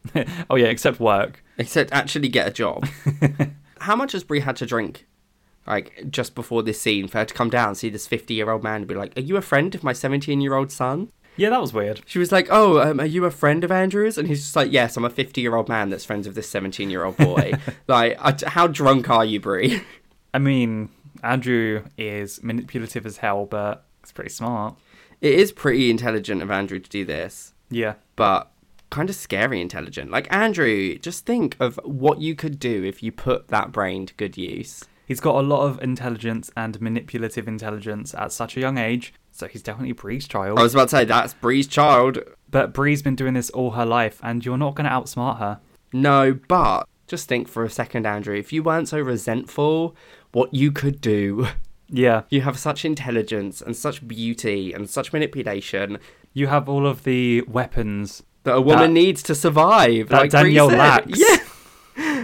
oh 0.49 0.57
yeah, 0.57 0.69
except 0.69 0.99
work. 1.01 1.45
Except 1.59 1.93
actually 1.93 2.29
get 2.29 2.49
a 2.49 2.51
job. 2.51 2.89
How 3.81 3.95
much 3.95 4.13
has 4.13 4.25
Bree 4.25 4.41
had 4.41 4.57
to 4.57 4.67
drink? 4.67 5.07
Like, 5.67 6.11
just 6.11 6.35
before 6.35 6.63
this 6.63 6.81
scene, 6.81 7.09
for 7.09 7.19
her 7.19 7.27
to 7.27 7.35
come 7.35 7.51
down 7.51 7.69
and 7.69 7.77
see 7.77 7.91
this 7.91 8.07
50 8.07 8.33
year 8.33 8.49
old 8.49 8.63
man 8.63 8.77
and 8.77 8.87
be 8.87 8.95
like, 8.95 9.15
Are 9.19 9.21
you 9.21 9.37
a 9.37 9.43
friend 9.43 9.75
of 9.75 9.85
my 9.85 9.93
17 9.93 10.41
year 10.41 10.55
old 10.55 10.73
son? 10.73 11.13
Yeah, 11.39 11.51
that 11.51 11.61
was 11.61 11.73
weird. 11.73 12.03
She 12.07 12.19
was 12.19 12.31
like, 12.33 12.49
"Oh, 12.51 12.81
um, 12.81 13.01
are 13.01 13.07
you 13.07 13.25
a 13.25 13.31
friend 13.31 13.65
of 13.65 13.71
Andrew's?" 13.73 14.19
And 14.19 14.29
he's 14.29 14.41
just 14.43 14.57
like, 14.57 14.71
"Yes, 14.73 14.97
I'm 14.97 15.05
a 15.05 15.11
50 15.11 15.41
year 15.41 15.55
old 15.57 15.69
man 15.69 15.89
that's 15.89 16.05
friends 16.05 16.27
with 16.27 16.37
this 16.37 16.49
17 16.51 16.91
year 16.91 17.05
old 17.05 17.17
boy." 17.17 17.53
like, 17.89 18.17
I, 18.21 18.35
how 18.49 18.67
drunk 18.67 19.09
are 19.09 19.25
you, 19.25 19.41
Bree? 19.41 19.83
I 20.35 20.39
mean, 20.39 20.91
Andrew 21.23 21.85
is 21.97 22.43
manipulative 22.43 23.07
as 23.07 23.19
hell, 23.19 23.47
but 23.47 23.85
it's 24.03 24.13
pretty 24.13 24.31
smart. 24.31 24.75
It 25.21 25.33
is 25.35 25.51
pretty 25.53 25.91
intelligent 25.91 26.43
of 26.43 26.51
Andrew 26.51 26.79
to 26.79 26.89
do 26.91 27.05
this, 27.05 27.53
Yeah. 27.71 27.95
but 28.15 28.51
kind 28.91 29.11
of 29.11 29.17
scary 29.17 29.61
intelligent. 29.61 30.11
Like 30.11 30.33
Andrew, 30.33 30.97
just 30.99 31.27
think 31.27 31.57
of 31.61 31.79
what 31.85 32.21
you 32.21 32.35
could 32.35 32.59
do 32.59 32.85
if 32.85 33.03
you 33.03 33.11
put 33.13 33.49
that 33.49 33.73
brain 33.73 34.07
to 34.07 34.15
good 34.15 34.37
use. 34.37 34.85
He's 35.07 35.21
got 35.21 35.35
a 35.37 35.47
lot 35.47 35.63
of 35.67 35.83
intelligence 35.83 36.51
and 36.57 36.81
manipulative 36.81 37.49
intelligence 37.49 38.15
at 38.15 38.31
such 38.31 38.57
a 38.57 38.61
young 38.61 38.79
age, 38.79 39.13
so 39.39 39.47
he's 39.47 39.63
definitely 39.63 39.93
Bree's 39.93 40.27
child. 40.27 40.59
I 40.59 40.63
was 40.63 40.75
about 40.75 40.89
to 40.91 40.97
say 40.97 41.05
that's 41.05 41.33
Bree's 41.35 41.67
child. 41.69 42.19
But 42.51 42.73
Bree's 42.73 43.03
been 43.03 43.15
doing 43.17 43.35
this 43.35 43.51
all 43.51 43.73
her 43.73 43.87
life, 43.87 44.19
and 44.23 44.45
you're 44.45 44.59
not 44.59 44.75
going 44.75 44.85
to 44.87 44.91
outsmart 44.91 45.39
her. 45.39 45.61
No, 45.93 46.39
but 46.49 46.89
just 47.07 47.29
think 47.29 47.47
for 47.49 47.65
a 47.65 47.71
second, 47.71 48.07
Andrew. 48.07 48.35
If 48.37 48.53
you 48.53 48.63
weren't 48.63 48.89
so 48.89 48.99
resentful, 48.99 49.95
what 50.33 50.53
you 50.53 50.73
could 50.73 51.01
do. 51.01 51.47
Yeah. 51.89 52.23
You 52.31 52.41
have 52.43 52.59
such 52.59 52.85
intelligence 52.85 53.63
and 53.63 53.77
such 53.77 54.07
beauty 54.07 54.73
and 54.73 54.91
such 54.91 55.13
manipulation 55.13 55.99
You 56.35 56.49
have 56.49 56.69
all 56.69 56.87
of 56.87 57.05
the 57.05 57.43
weapons. 57.43 58.23
that 58.45 58.55
a 58.57 58.61
woman 58.61 58.95
That- 58.95 59.01
needs 59.01 59.23
to 59.25 59.35
survive. 59.35 60.09
that 60.09 60.21
like 60.21 60.31
Danielle 60.31 60.69
lacks. 60.69 61.19
Yeah. 61.19 61.37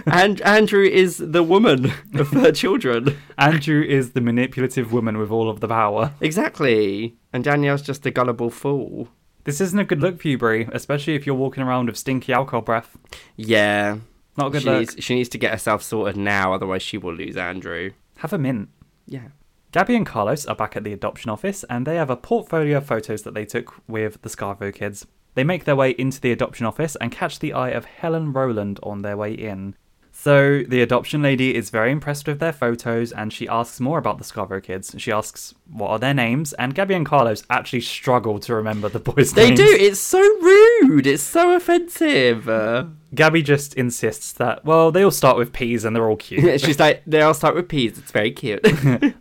And 0.05 0.41
Andrew 0.41 0.83
is 0.83 1.17
the 1.17 1.43
woman 1.43 1.91
of 2.13 2.29
her 2.31 2.51
children. 2.51 3.17
Andrew 3.37 3.81
is 3.81 4.11
the 4.11 4.21
manipulative 4.21 4.91
woman 4.93 5.17
with 5.17 5.31
all 5.31 5.49
of 5.49 5.59
the 5.59 5.67
power. 5.67 6.13
Exactly. 6.21 7.15
And 7.33 7.43
Danielle's 7.43 7.81
just 7.81 8.05
a 8.05 8.11
gullible 8.11 8.49
fool. 8.49 9.09
This 9.43 9.61
isn't 9.61 9.77
a 9.79 9.83
good 9.85 10.01
look 10.01 10.21
for 10.21 10.27
you, 10.27 10.37
Bree, 10.37 10.67
especially 10.71 11.15
if 11.15 11.25
you're 11.25 11.35
walking 11.35 11.63
around 11.63 11.87
with 11.87 11.97
stinky 11.97 12.33
alcohol 12.33 12.61
breath. 12.61 12.97
Yeah. 13.35 13.97
Not 14.37 14.47
a 14.47 14.49
good 14.49 14.61
She 14.63 14.69
look. 14.69 14.79
needs, 14.79 14.95
she 14.99 15.15
needs 15.15 15.29
to 15.29 15.37
get 15.37 15.51
herself 15.51 15.83
sorted 15.83 16.17
now, 16.17 16.53
otherwise 16.53 16.81
she 16.81 16.97
will 16.97 17.13
lose 17.13 17.37
Andrew. 17.37 17.91
Have 18.17 18.33
a 18.33 18.37
mint. 18.37 18.69
Yeah. 19.05 19.27
Gabby 19.71 19.95
and 19.95 20.05
Carlos 20.05 20.45
are 20.45 20.55
back 20.55 20.75
at 20.75 20.83
the 20.83 20.93
adoption 20.93 21.29
office 21.29 21.63
and 21.69 21.85
they 21.85 21.95
have 21.97 22.09
a 22.09 22.15
portfolio 22.17 22.77
of 22.77 22.85
photos 22.85 23.23
that 23.23 23.33
they 23.33 23.45
took 23.45 23.73
with 23.87 24.21
the 24.21 24.29
Scavo 24.29 24.73
kids. 24.73 25.05
They 25.35 25.43
make 25.43 25.65
their 25.65 25.75
way 25.75 25.91
into 25.91 26.21
the 26.21 26.31
adoption 26.31 26.65
office 26.65 26.95
and 26.95 27.11
catch 27.11 27.39
the 27.39 27.51
eye 27.53 27.69
of 27.71 27.83
Helen 27.85 28.31
Rowland 28.31 28.79
on 28.83 29.01
their 29.01 29.17
way 29.17 29.33
in. 29.33 29.75
So 30.25 30.63
the 30.67 30.81
adoption 30.81 31.21
lady 31.21 31.53
is 31.53 31.69
very 31.69 31.91
impressed 31.91 32.25
with 32.27 32.39
their 32.39 32.51
photos 32.51 33.11
and 33.11 33.31
she 33.31 33.47
asks 33.47 33.79
more 33.79 33.99
about 33.99 34.17
the 34.17 34.23
Scavo 34.23 34.59
kids. 34.59 34.95
She 34.97 35.11
asks 35.11 35.53
what 35.69 35.89
are 35.91 35.99
their 35.99 36.15
names, 36.15 36.51
and 36.53 36.73
Gabby 36.73 36.95
and 36.95 37.05
Carlos 37.05 37.43
actually 37.51 37.81
struggle 37.81 38.39
to 38.39 38.55
remember 38.55 38.89
the 38.89 38.97
boys' 38.97 39.33
They 39.33 39.49
names. 39.49 39.59
They 39.59 39.77
do. 39.77 39.83
It's 39.83 39.99
so 39.99 40.19
rude. 40.19 41.05
It's 41.05 41.21
so 41.21 41.55
offensive. 41.55 42.49
Uh, 42.49 42.85
Gabby 43.13 43.43
just 43.43 43.75
insists 43.75 44.33
that 44.33 44.65
well, 44.65 44.91
they 44.91 45.03
all 45.03 45.11
start 45.11 45.37
with 45.37 45.53
P's 45.53 45.85
and 45.85 45.95
they're 45.95 46.09
all 46.09 46.17
cute. 46.27 46.59
she's 46.59 46.79
like, 46.79 47.03
they 47.05 47.21
all 47.21 47.35
start 47.35 47.53
with 47.53 47.69
P's. 47.69 47.99
It's 47.99 48.11
very 48.11 48.31
cute. 48.31 48.65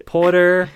Porter, 0.07 0.71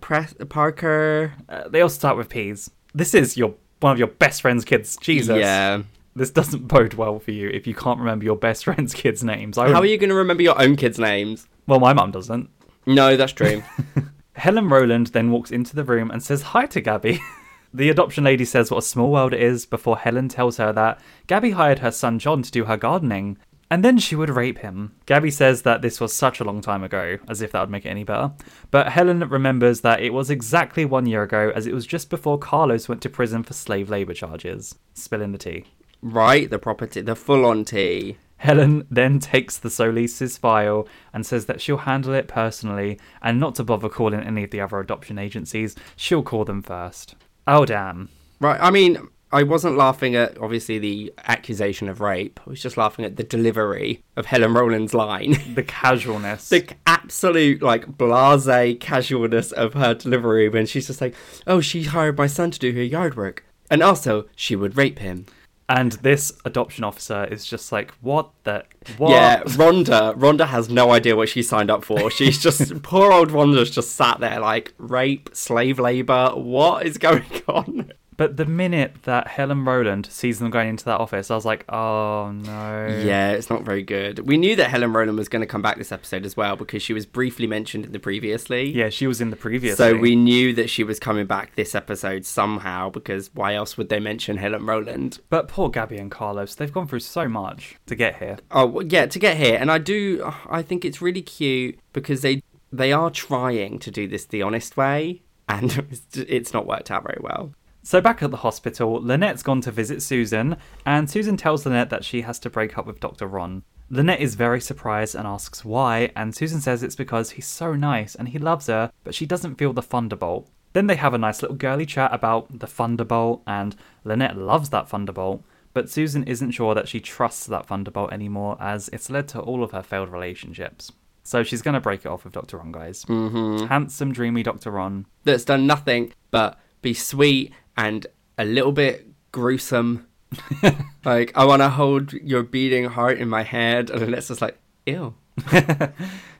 Press 0.00 0.36
Parker. 0.48 1.34
uh, 1.48 1.66
they 1.66 1.80
all 1.80 1.88
start 1.88 2.16
with 2.16 2.28
P's. 2.28 2.70
This 2.94 3.14
is 3.14 3.36
your 3.36 3.54
one 3.80 3.90
of 3.90 3.98
your 3.98 4.06
best 4.06 4.40
friend's 4.40 4.64
kids. 4.64 4.96
Jesus. 4.98 5.36
Yeah. 5.36 5.82
This 6.20 6.30
doesn't 6.30 6.68
bode 6.68 6.92
well 6.92 7.18
for 7.18 7.30
you 7.30 7.48
if 7.48 7.66
you 7.66 7.74
can't 7.74 7.98
remember 7.98 8.26
your 8.26 8.36
best 8.36 8.64
friend's 8.64 8.92
kids' 8.92 9.24
names. 9.24 9.56
I 9.56 9.70
How 9.70 9.80
are 9.80 9.86
you 9.86 9.96
going 9.96 10.10
to 10.10 10.14
remember 10.14 10.42
your 10.42 10.60
own 10.60 10.76
kids' 10.76 10.98
names? 10.98 11.48
Well, 11.66 11.80
my 11.80 11.94
mum 11.94 12.10
doesn't. 12.10 12.50
No, 12.84 13.16
that's 13.16 13.32
true. 13.32 13.62
Helen 14.34 14.68
Rowland 14.68 15.08
then 15.08 15.30
walks 15.30 15.50
into 15.50 15.74
the 15.74 15.82
room 15.82 16.10
and 16.10 16.22
says 16.22 16.42
hi 16.42 16.66
to 16.66 16.82
Gabby. 16.82 17.22
the 17.72 17.88
adoption 17.88 18.24
lady 18.24 18.44
says 18.44 18.70
what 18.70 18.78
a 18.78 18.82
small 18.82 19.10
world 19.10 19.32
it 19.32 19.40
is 19.40 19.64
before 19.64 19.96
Helen 19.96 20.28
tells 20.28 20.58
her 20.58 20.74
that 20.74 21.00
Gabby 21.26 21.52
hired 21.52 21.78
her 21.78 21.90
son 21.90 22.18
John 22.18 22.42
to 22.42 22.50
do 22.50 22.66
her 22.66 22.76
gardening. 22.76 23.38
And 23.70 23.82
then 23.82 23.96
she 23.96 24.14
would 24.14 24.28
rape 24.28 24.58
him. 24.58 24.96
Gabby 25.06 25.30
says 25.30 25.62
that 25.62 25.80
this 25.80 26.00
was 26.00 26.14
such 26.14 26.38
a 26.38 26.44
long 26.44 26.60
time 26.60 26.84
ago, 26.84 27.16
as 27.28 27.40
if 27.40 27.52
that 27.52 27.60
would 27.60 27.70
make 27.70 27.86
it 27.86 27.90
any 27.90 28.04
better. 28.04 28.32
But 28.70 28.88
Helen 28.88 29.20
remembers 29.20 29.80
that 29.80 30.02
it 30.02 30.12
was 30.12 30.28
exactly 30.28 30.84
one 30.84 31.06
year 31.06 31.22
ago, 31.22 31.50
as 31.54 31.66
it 31.66 31.72
was 31.72 31.86
just 31.86 32.10
before 32.10 32.36
Carlos 32.36 32.90
went 32.90 33.00
to 33.02 33.08
prison 33.08 33.42
for 33.42 33.54
slave 33.54 33.88
labour 33.88 34.12
charges. 34.12 34.74
Spilling 34.92 35.32
the 35.32 35.38
tea. 35.38 35.64
Right, 36.02 36.48
the 36.50 36.58
property, 36.58 37.00
the 37.00 37.14
full-on 37.16 37.64
tea. 37.64 38.16
Helen 38.36 38.86
then 38.90 39.18
takes 39.18 39.58
the 39.58 39.68
Solis's 39.68 40.38
file 40.38 40.88
and 41.12 41.26
says 41.26 41.44
that 41.46 41.60
she'll 41.60 41.76
handle 41.76 42.14
it 42.14 42.26
personally 42.26 42.98
and 43.20 43.38
not 43.38 43.54
to 43.56 43.64
bother 43.64 43.90
calling 43.90 44.20
any 44.20 44.44
of 44.44 44.50
the 44.50 44.62
other 44.62 44.80
adoption 44.80 45.18
agencies. 45.18 45.76
She'll 45.94 46.22
call 46.22 46.46
them 46.46 46.62
first. 46.62 47.16
Oh, 47.46 47.66
damn. 47.66 48.08
Right. 48.40 48.58
I 48.58 48.70
mean, 48.70 48.96
I 49.30 49.42
wasn't 49.42 49.76
laughing 49.76 50.16
at 50.16 50.38
obviously 50.38 50.78
the 50.78 51.12
accusation 51.24 51.86
of 51.88 52.00
rape. 52.00 52.40
I 52.46 52.50
was 52.50 52.62
just 52.62 52.78
laughing 52.78 53.04
at 53.04 53.16
the 53.16 53.22
delivery 53.22 54.02
of 54.16 54.24
Helen 54.26 54.54
Rowland's 54.54 54.94
line. 54.94 55.36
The 55.54 55.62
casualness. 55.62 56.48
the 56.48 56.66
absolute 56.86 57.60
like 57.60 57.98
blase 57.98 58.78
casualness 58.80 59.52
of 59.52 59.74
her 59.74 59.92
delivery 59.94 60.48
when 60.48 60.64
she's 60.64 60.86
just 60.86 61.00
like, 61.02 61.14
"Oh, 61.46 61.60
she 61.60 61.82
hired 61.84 62.16
my 62.16 62.26
son 62.26 62.50
to 62.52 62.58
do 62.58 62.72
her 62.72 62.82
yard 62.82 63.16
work, 63.16 63.44
and 63.70 63.82
also 63.82 64.26
she 64.34 64.56
would 64.56 64.76
rape 64.76 64.98
him." 65.00 65.26
And 65.70 65.92
this 65.92 66.32
adoption 66.44 66.82
officer 66.82 67.24
is 67.30 67.46
just 67.46 67.70
like, 67.70 67.92
what 68.00 68.30
the. 68.42 68.64
What? 68.98 69.10
Yeah, 69.10 69.42
Rhonda. 69.44 70.16
Rhonda 70.16 70.48
has 70.48 70.68
no 70.68 70.90
idea 70.90 71.14
what 71.14 71.28
she 71.28 71.42
signed 71.44 71.70
up 71.70 71.84
for. 71.84 72.10
She's 72.10 72.42
just 72.42 72.82
poor 72.82 73.12
old 73.12 73.28
Rhonda's 73.30 73.70
just 73.70 73.92
sat 73.92 74.18
there 74.18 74.40
like 74.40 74.74
rape, 74.78 75.30
slave 75.32 75.78
labor. 75.78 76.32
What 76.34 76.86
is 76.86 76.98
going 76.98 77.24
on? 77.48 77.92
But 78.20 78.36
the 78.36 78.44
minute 78.44 79.04
that 79.04 79.28
Helen 79.28 79.64
Rowland 79.64 80.04
sees 80.04 80.40
them 80.40 80.50
going 80.50 80.68
into 80.68 80.84
that 80.84 81.00
office, 81.00 81.30
I 81.30 81.34
was 81.34 81.46
like, 81.46 81.64
oh 81.72 82.30
no. 82.30 83.00
Yeah, 83.02 83.30
it's 83.30 83.48
not 83.48 83.62
very 83.62 83.82
good. 83.82 84.28
We 84.28 84.36
knew 84.36 84.54
that 84.56 84.68
Helen 84.68 84.92
Rowland 84.92 85.16
was 85.16 85.30
going 85.30 85.40
to 85.40 85.46
come 85.46 85.62
back 85.62 85.78
this 85.78 85.90
episode 85.90 86.26
as 86.26 86.36
well 86.36 86.54
because 86.54 86.82
she 86.82 86.92
was 86.92 87.06
briefly 87.06 87.46
mentioned 87.46 87.86
in 87.86 87.92
the 87.92 87.98
previously. 87.98 88.72
Yeah, 88.72 88.90
she 88.90 89.06
was 89.06 89.22
in 89.22 89.30
the 89.30 89.36
previous. 89.36 89.78
So 89.78 89.96
we 89.96 90.16
knew 90.16 90.52
that 90.52 90.68
she 90.68 90.84
was 90.84 91.00
coming 91.00 91.24
back 91.24 91.56
this 91.56 91.74
episode 91.74 92.26
somehow 92.26 92.90
because 92.90 93.30
why 93.32 93.54
else 93.54 93.78
would 93.78 93.88
they 93.88 94.00
mention 94.00 94.36
Helen 94.36 94.66
Rowland? 94.66 95.20
But 95.30 95.48
poor 95.48 95.70
Gabby 95.70 95.96
and 95.96 96.10
Carlos, 96.10 96.54
they've 96.54 96.70
gone 96.70 96.88
through 96.88 97.00
so 97.00 97.26
much 97.26 97.76
to 97.86 97.94
get 97.94 98.16
here. 98.18 98.36
Oh 98.50 98.66
well, 98.66 98.86
yeah, 98.86 99.06
to 99.06 99.18
get 99.18 99.38
here, 99.38 99.56
and 99.58 99.72
I 99.72 99.78
do. 99.78 100.30
I 100.46 100.60
think 100.60 100.84
it's 100.84 101.00
really 101.00 101.22
cute 101.22 101.78
because 101.94 102.20
they 102.20 102.42
they 102.70 102.92
are 102.92 103.10
trying 103.10 103.78
to 103.78 103.90
do 103.90 104.06
this 104.06 104.26
the 104.26 104.42
honest 104.42 104.76
way, 104.76 105.22
and 105.48 105.86
it's, 105.90 106.18
it's 106.18 106.52
not 106.52 106.66
worked 106.66 106.90
out 106.90 107.02
very 107.02 107.18
well. 107.22 107.54
So 107.90 108.00
back 108.00 108.22
at 108.22 108.30
the 108.30 108.36
hospital, 108.36 109.02
Lynette's 109.02 109.42
gone 109.42 109.60
to 109.62 109.72
visit 109.72 110.00
Susan, 110.00 110.56
and 110.86 111.10
Susan 111.10 111.36
tells 111.36 111.66
Lynette 111.66 111.90
that 111.90 112.04
she 112.04 112.20
has 112.20 112.38
to 112.38 112.48
break 112.48 112.78
up 112.78 112.86
with 112.86 113.00
Dr. 113.00 113.26
Ron. 113.26 113.64
Lynette 113.90 114.20
is 114.20 114.36
very 114.36 114.60
surprised 114.60 115.16
and 115.16 115.26
asks 115.26 115.64
why, 115.64 116.12
and 116.14 116.32
Susan 116.32 116.60
says 116.60 116.84
it's 116.84 116.94
because 116.94 117.32
he's 117.32 117.48
so 117.48 117.74
nice 117.74 118.14
and 118.14 118.28
he 118.28 118.38
loves 118.38 118.68
her, 118.68 118.92
but 119.02 119.12
she 119.12 119.26
doesn't 119.26 119.56
feel 119.56 119.72
the 119.72 119.82
Thunderbolt. 119.82 120.48
Then 120.72 120.86
they 120.86 120.94
have 120.94 121.14
a 121.14 121.18
nice 121.18 121.42
little 121.42 121.56
girly 121.56 121.84
chat 121.84 122.14
about 122.14 122.60
the 122.60 122.68
Thunderbolt, 122.68 123.42
and 123.44 123.74
Lynette 124.04 124.36
loves 124.36 124.70
that 124.70 124.88
Thunderbolt, 124.88 125.42
but 125.74 125.90
Susan 125.90 126.22
isn't 126.22 126.52
sure 126.52 126.76
that 126.76 126.86
she 126.86 127.00
trusts 127.00 127.46
that 127.46 127.66
Thunderbolt 127.66 128.12
anymore 128.12 128.56
as 128.60 128.88
it's 128.90 129.10
led 129.10 129.26
to 129.30 129.40
all 129.40 129.64
of 129.64 129.72
her 129.72 129.82
failed 129.82 130.10
relationships. 130.10 130.92
So 131.24 131.42
she's 131.42 131.60
going 131.60 131.74
to 131.74 131.80
break 131.80 132.04
it 132.04 132.08
off 132.08 132.22
with 132.22 132.34
Dr. 132.34 132.58
Ron, 132.58 132.70
guys. 132.70 133.04
Mm-hmm. 133.06 133.66
Handsome, 133.66 134.12
dreamy 134.12 134.44
Dr. 134.44 134.70
Ron. 134.70 135.06
That's 135.24 135.44
done 135.44 135.66
nothing 135.66 136.12
but 136.30 136.56
be 136.82 136.94
sweet 136.94 137.52
and 137.76 138.06
a 138.38 138.44
little 138.44 138.72
bit 138.72 139.06
gruesome. 139.32 140.06
like, 141.04 141.32
I 141.36 141.44
want 141.44 141.60
to 141.62 141.68
hold 141.68 142.12
your 142.12 142.42
beating 142.42 142.84
heart 142.84 143.18
in 143.18 143.28
my 143.28 143.42
head, 143.42 143.90
and 143.90 144.00
then 144.00 144.14
it's 144.14 144.28
just 144.28 144.40
like, 144.40 144.58
ew. 144.86 145.14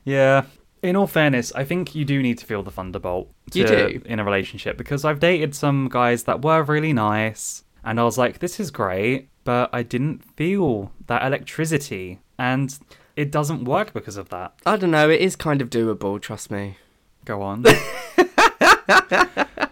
Yeah. 0.04 0.44
In 0.82 0.96
all 0.96 1.06
fairness, 1.06 1.52
I 1.54 1.64
think 1.64 1.94
you 1.94 2.04
do 2.06 2.22
need 2.22 2.38
to 2.38 2.46
feel 2.46 2.62
the 2.62 2.70
thunderbolt 2.70 3.30
to, 3.50 3.58
You 3.58 3.66
do. 3.66 4.02
in 4.06 4.18
a 4.18 4.24
relationship 4.24 4.78
because 4.78 5.04
I've 5.04 5.20
dated 5.20 5.54
some 5.54 5.88
guys 5.90 6.22
that 6.24 6.42
were 6.42 6.62
really 6.62 6.94
nice 6.94 7.64
and 7.84 8.00
I 8.00 8.04
was 8.04 8.16
like, 8.16 8.38
this 8.38 8.58
is 8.58 8.70
great, 8.70 9.28
but 9.44 9.68
I 9.74 9.82
didn't 9.82 10.24
feel 10.36 10.90
that 11.06 11.22
electricity 11.22 12.20
and 12.38 12.76
it 13.14 13.30
doesn't 13.30 13.64
work 13.64 13.92
because 13.92 14.16
of 14.16 14.30
that. 14.30 14.54
I 14.64 14.76
don't 14.76 14.90
know, 14.90 15.10
it 15.10 15.20
is 15.20 15.36
kind 15.36 15.60
of 15.60 15.68
doable, 15.68 16.18
trust 16.18 16.50
me. 16.50 16.78
Go 17.26 17.42
on. 17.42 17.64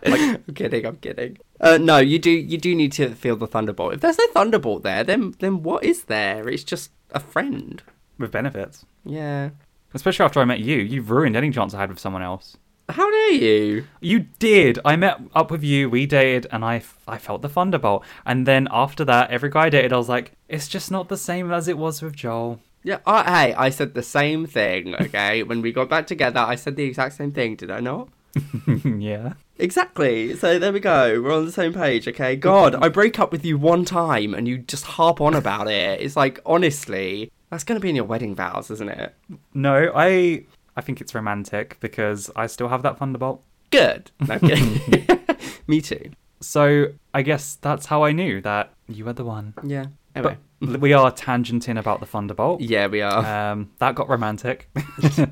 I'm 0.07 0.55
kidding, 0.55 0.87
I'm 0.87 0.97
kidding. 0.97 1.39
Uh, 1.61 1.79
no, 1.79 1.99
you 1.99 2.19
do 2.19 2.31
you 2.31 2.59
do 2.59 2.75
need 2.75 2.93
to 2.93 3.15
feel 3.15 3.37
the 3.37 3.47
thunderbolt. 3.47 3.95
If 3.95 4.01
there's 4.01 4.19
no 4.19 4.27
thunderbolt 4.29 4.83
there, 4.83 5.03
then 5.05 5.35
then 5.41 5.63
what 5.63 5.85
is 5.85 6.05
there? 6.05 6.49
It's 6.49 6.65
just 6.65 6.91
a 7.13 7.21
friend. 7.21 7.83
with 8.19 8.31
benefits. 8.33 8.85
Yeah. 9.05 9.51
Especially 9.95 10.25
after 10.25 10.41
I 10.41 10.45
met 10.45 10.61
you, 10.61 10.77
you've 10.77 11.11
ruined 11.11 11.37
any 11.37 11.51
chance 11.51 11.73
I 11.73 11.81
had 11.81 11.89
with 11.91 11.99
someone 11.99 12.23
else. 12.23 12.57
How 12.91 13.11
dare 13.11 13.33
you? 13.33 13.85
You 14.01 14.21
did. 14.39 14.79
I 14.85 14.97
met 14.97 15.21
up 15.35 15.51
with 15.51 15.63
you, 15.63 15.91
we 15.91 16.07
dated, 16.07 16.47
and 16.51 16.65
I, 16.65 16.77
f- 16.77 16.99
I 17.07 17.19
felt 17.19 17.43
the 17.43 17.49
thunderbolt. 17.49 18.05
And 18.25 18.47
then 18.47 18.67
after 18.71 19.05
that, 19.05 19.31
every 19.31 19.51
guy 19.51 19.67
I 19.67 19.71
dated, 19.71 19.93
I 19.93 19.99
was 19.99 20.09
like, 20.09 20.33
it's 20.49 20.69
just 20.69 20.91
not 20.91 21.09
the 21.09 21.17
same 21.17 21.53
as 21.53 21.69
it 21.69 21.77
was 21.79 22.01
with 22.03 22.17
Joel. 22.17 22.61
Yeah, 22.83 22.99
I, 23.07 23.47
hey, 23.49 23.55
I 23.55 23.69
said 23.71 23.93
the 23.95 24.03
same 24.03 24.47
thing, 24.47 24.95
okay? 24.95 25.43
when 25.49 25.61
we 25.61 25.71
got 25.73 25.91
back 25.91 26.07
together, 26.07 26.41
I 26.41 26.55
said 26.55 26.77
the 26.77 26.85
exact 26.85 27.15
same 27.17 27.31
thing, 27.33 27.57
did 27.57 27.71
I 27.71 27.81
not? 27.81 28.09
yeah. 28.85 29.35
Exactly. 29.59 30.35
So 30.37 30.59
there 30.59 30.73
we 30.73 30.81
go. 30.81 31.21
We're 31.21 31.35
on 31.35 31.45
the 31.45 31.53
same 31.53 31.73
page, 31.73 32.07
okay? 32.09 32.37
God, 32.37 32.75
I 32.77 32.89
break 32.89 33.19
up 33.19 33.33
with 33.33 33.45
you 33.45 33.59
one 33.59 33.85
time 33.85 34.35
and 34.35 34.47
you 34.47 34.59
just 34.59 34.85
harp 34.85 35.21
on 35.21 35.35
about 35.35 35.69
it. 35.69 36.01
It's 36.01 36.17
like, 36.17 36.41
honestly, 36.47 37.31
that's 37.51 37.65
going 37.65 37.79
to 37.79 37.83
be 37.83 37.89
in 37.91 37.97
your 37.97 38.05
wedding 38.05 38.35
vows, 38.35 38.71
isn't 38.71 38.89
it? 38.89 39.15
No, 39.55 39.93
I 39.95 40.45
I 40.77 40.81
think 40.81 41.01
it's 41.01 41.15
romantic 41.15 41.77
because 41.81 42.31
I 42.37 42.47
still 42.47 42.69
have 42.69 42.83
that 42.83 42.99
thunderbolt. 42.99 43.43
Good. 43.71 44.11
No, 44.27 44.39
Me 45.67 45.81
too. 45.81 46.11
So 46.41 46.87
I 47.13 47.23
guess 47.23 47.57
that's 47.57 47.87
how 47.87 48.05
I 48.05 48.13
knew 48.13 48.41
that 48.43 48.73
you 48.87 49.05
were 49.05 49.13
the 49.13 49.25
one. 49.25 49.55
Yeah. 49.65 49.87
Anyway. 50.15 50.37
But 50.61 50.81
we 50.81 50.93
are 50.93 51.13
tangenting 51.13 51.79
about 51.79 52.01
the 52.01 52.07
thunderbolt. 52.07 52.61
yeah, 52.61 52.87
we 52.87 53.01
are. 53.03 53.53
Um, 53.53 53.71
that 53.79 53.95
got 53.95 54.09
romantic. 54.09 54.69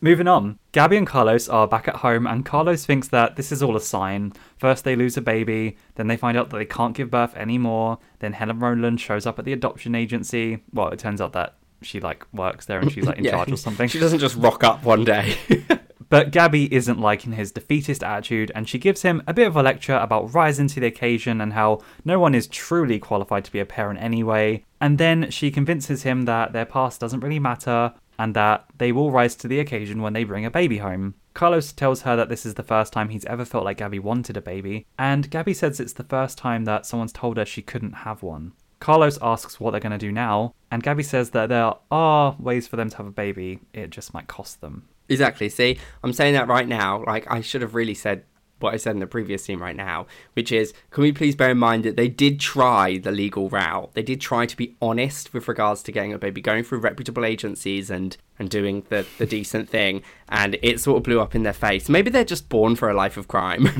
Moving 0.00 0.28
on, 0.28 0.58
Gabby 0.70 0.96
and 0.96 1.06
Carlos 1.06 1.48
are 1.48 1.66
back 1.66 1.88
at 1.88 1.96
home, 1.96 2.26
and 2.26 2.44
Carlos 2.44 2.86
thinks 2.86 3.08
that 3.08 3.34
this 3.34 3.50
is 3.50 3.62
all 3.62 3.76
a 3.76 3.80
sign. 3.80 4.32
First, 4.56 4.84
they 4.84 4.94
lose 4.94 5.16
a 5.16 5.20
baby, 5.20 5.76
then 5.96 6.06
they 6.06 6.16
find 6.16 6.38
out 6.38 6.50
that 6.50 6.58
they 6.58 6.64
can't 6.64 6.94
give 6.94 7.10
birth 7.10 7.34
anymore. 7.34 7.98
Then 8.20 8.32
Helen 8.32 8.60
Rowland 8.60 9.00
shows 9.00 9.26
up 9.26 9.38
at 9.40 9.44
the 9.44 9.52
adoption 9.52 9.96
agency. 9.96 10.62
Well, 10.72 10.88
it 10.88 11.00
turns 11.00 11.20
out 11.20 11.32
that 11.32 11.56
she 11.82 12.00
like 12.00 12.24
works 12.32 12.66
there 12.66 12.80
and 12.80 12.90
she's 12.92 13.06
like 13.06 13.18
in 13.18 13.24
yeah. 13.26 13.32
charge 13.32 13.50
or 13.50 13.56
something. 13.56 13.88
She 13.88 13.98
doesn't 13.98 14.20
just 14.20 14.36
rock 14.36 14.62
up 14.62 14.84
one 14.84 15.04
day. 15.04 15.36
But 16.10 16.30
Gabby 16.30 16.72
isn't 16.72 16.98
liking 16.98 17.32
his 17.32 17.52
defeatist 17.52 18.02
attitude, 18.02 18.50
and 18.54 18.68
she 18.68 18.78
gives 18.78 19.02
him 19.02 19.22
a 19.26 19.34
bit 19.34 19.46
of 19.46 19.56
a 19.56 19.62
lecture 19.62 19.96
about 19.96 20.32
rising 20.32 20.66
to 20.68 20.80
the 20.80 20.86
occasion 20.86 21.40
and 21.40 21.52
how 21.52 21.80
no 22.04 22.18
one 22.18 22.34
is 22.34 22.46
truly 22.46 22.98
qualified 22.98 23.44
to 23.44 23.52
be 23.52 23.60
a 23.60 23.66
parent 23.66 24.00
anyway. 24.00 24.64
And 24.80 24.96
then 24.96 25.30
she 25.30 25.50
convinces 25.50 26.04
him 26.04 26.24
that 26.24 26.52
their 26.52 26.64
past 26.64 27.00
doesn't 27.00 27.20
really 27.20 27.38
matter 27.38 27.92
and 28.18 28.34
that 28.34 28.66
they 28.78 28.92
will 28.92 29.10
rise 29.10 29.34
to 29.36 29.48
the 29.48 29.60
occasion 29.60 30.02
when 30.02 30.12
they 30.12 30.24
bring 30.24 30.44
a 30.44 30.50
baby 30.50 30.78
home. 30.78 31.14
Carlos 31.34 31.72
tells 31.72 32.02
her 32.02 32.16
that 32.16 32.28
this 32.28 32.44
is 32.44 32.54
the 32.54 32.62
first 32.62 32.92
time 32.92 33.10
he's 33.10 33.24
ever 33.26 33.44
felt 33.44 33.64
like 33.64 33.76
Gabby 33.76 33.98
wanted 33.98 34.36
a 34.36 34.42
baby, 34.42 34.86
and 34.98 35.30
Gabby 35.30 35.54
says 35.54 35.78
it's 35.78 35.92
the 35.92 36.04
first 36.04 36.36
time 36.36 36.64
that 36.64 36.84
someone's 36.84 37.12
told 37.12 37.36
her 37.36 37.44
she 37.44 37.62
couldn't 37.62 37.92
have 37.92 38.22
one. 38.22 38.52
Carlos 38.80 39.18
asks 39.22 39.58
what 39.58 39.72
they're 39.72 39.80
going 39.80 39.92
to 39.92 39.98
do 39.98 40.12
now, 40.12 40.54
and 40.70 40.82
Gabby 40.82 41.02
says 41.02 41.30
that 41.30 41.48
there 41.48 41.74
are 41.90 42.36
ways 42.38 42.66
for 42.66 42.76
them 42.76 42.90
to 42.90 42.96
have 42.96 43.06
a 43.06 43.12
baby, 43.12 43.60
it 43.72 43.90
just 43.90 44.14
might 44.14 44.26
cost 44.26 44.60
them. 44.60 44.88
Exactly. 45.08 45.48
See, 45.48 45.78
I'm 46.04 46.12
saying 46.12 46.34
that 46.34 46.48
right 46.48 46.68
now. 46.68 47.02
Like, 47.06 47.30
I 47.30 47.40
should 47.40 47.62
have 47.62 47.74
really 47.74 47.94
said 47.94 48.24
what 48.60 48.74
I 48.74 48.76
said 48.76 48.94
in 48.94 49.00
the 49.00 49.06
previous 49.06 49.44
scene 49.44 49.58
right 49.58 49.76
now, 49.76 50.06
which 50.34 50.52
is, 50.52 50.72
can 50.90 51.02
we 51.02 51.12
please 51.12 51.36
bear 51.36 51.50
in 51.50 51.58
mind 51.58 51.84
that 51.84 51.96
they 51.96 52.08
did 52.08 52.40
try 52.40 52.98
the 52.98 53.12
legal 53.12 53.48
route? 53.48 53.90
They 53.94 54.02
did 54.02 54.20
try 54.20 54.46
to 54.46 54.56
be 54.56 54.76
honest 54.80 55.32
with 55.32 55.48
regards 55.48 55.82
to 55.84 55.92
getting 55.92 56.12
a 56.12 56.18
baby, 56.18 56.40
going 56.40 56.64
through 56.64 56.78
reputable 56.80 57.24
agencies 57.24 57.90
and 57.90 58.16
and 58.38 58.48
doing 58.48 58.84
the 58.88 59.04
the 59.18 59.26
decent 59.26 59.68
thing, 59.68 60.02
and 60.28 60.56
it 60.62 60.80
sort 60.80 60.98
of 60.98 61.02
blew 61.02 61.20
up 61.20 61.34
in 61.34 61.42
their 61.42 61.52
face. 61.52 61.88
Maybe 61.88 62.10
they're 62.10 62.24
just 62.24 62.48
born 62.48 62.76
for 62.76 62.88
a 62.88 62.94
life 62.94 63.16
of 63.16 63.28
crime. 63.28 63.66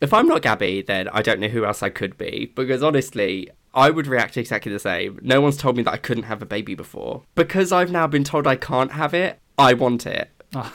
if 0.00 0.12
I'm 0.12 0.26
not 0.26 0.42
Gabby, 0.42 0.82
then 0.82 1.08
I 1.08 1.22
don't 1.22 1.40
know 1.40 1.48
who 1.48 1.64
else 1.64 1.82
I 1.82 1.90
could 1.90 2.18
be. 2.18 2.52
Because 2.54 2.82
honestly, 2.82 3.50
I 3.74 3.90
would 3.90 4.06
react 4.06 4.36
exactly 4.36 4.72
the 4.72 4.78
same. 4.78 5.18
No 5.22 5.40
one's 5.40 5.56
told 5.56 5.76
me 5.76 5.82
that 5.84 5.92
I 5.92 5.98
couldn't 5.98 6.24
have 6.24 6.42
a 6.42 6.46
baby 6.46 6.74
before. 6.74 7.22
Because 7.34 7.72
I've 7.72 7.90
now 7.90 8.06
been 8.06 8.24
told 8.24 8.46
I 8.46 8.56
can't 8.56 8.92
have 8.92 9.14
it, 9.14 9.38
I 9.58 9.74
want 9.74 10.06
it. 10.06 10.30
Ah. 10.54 10.74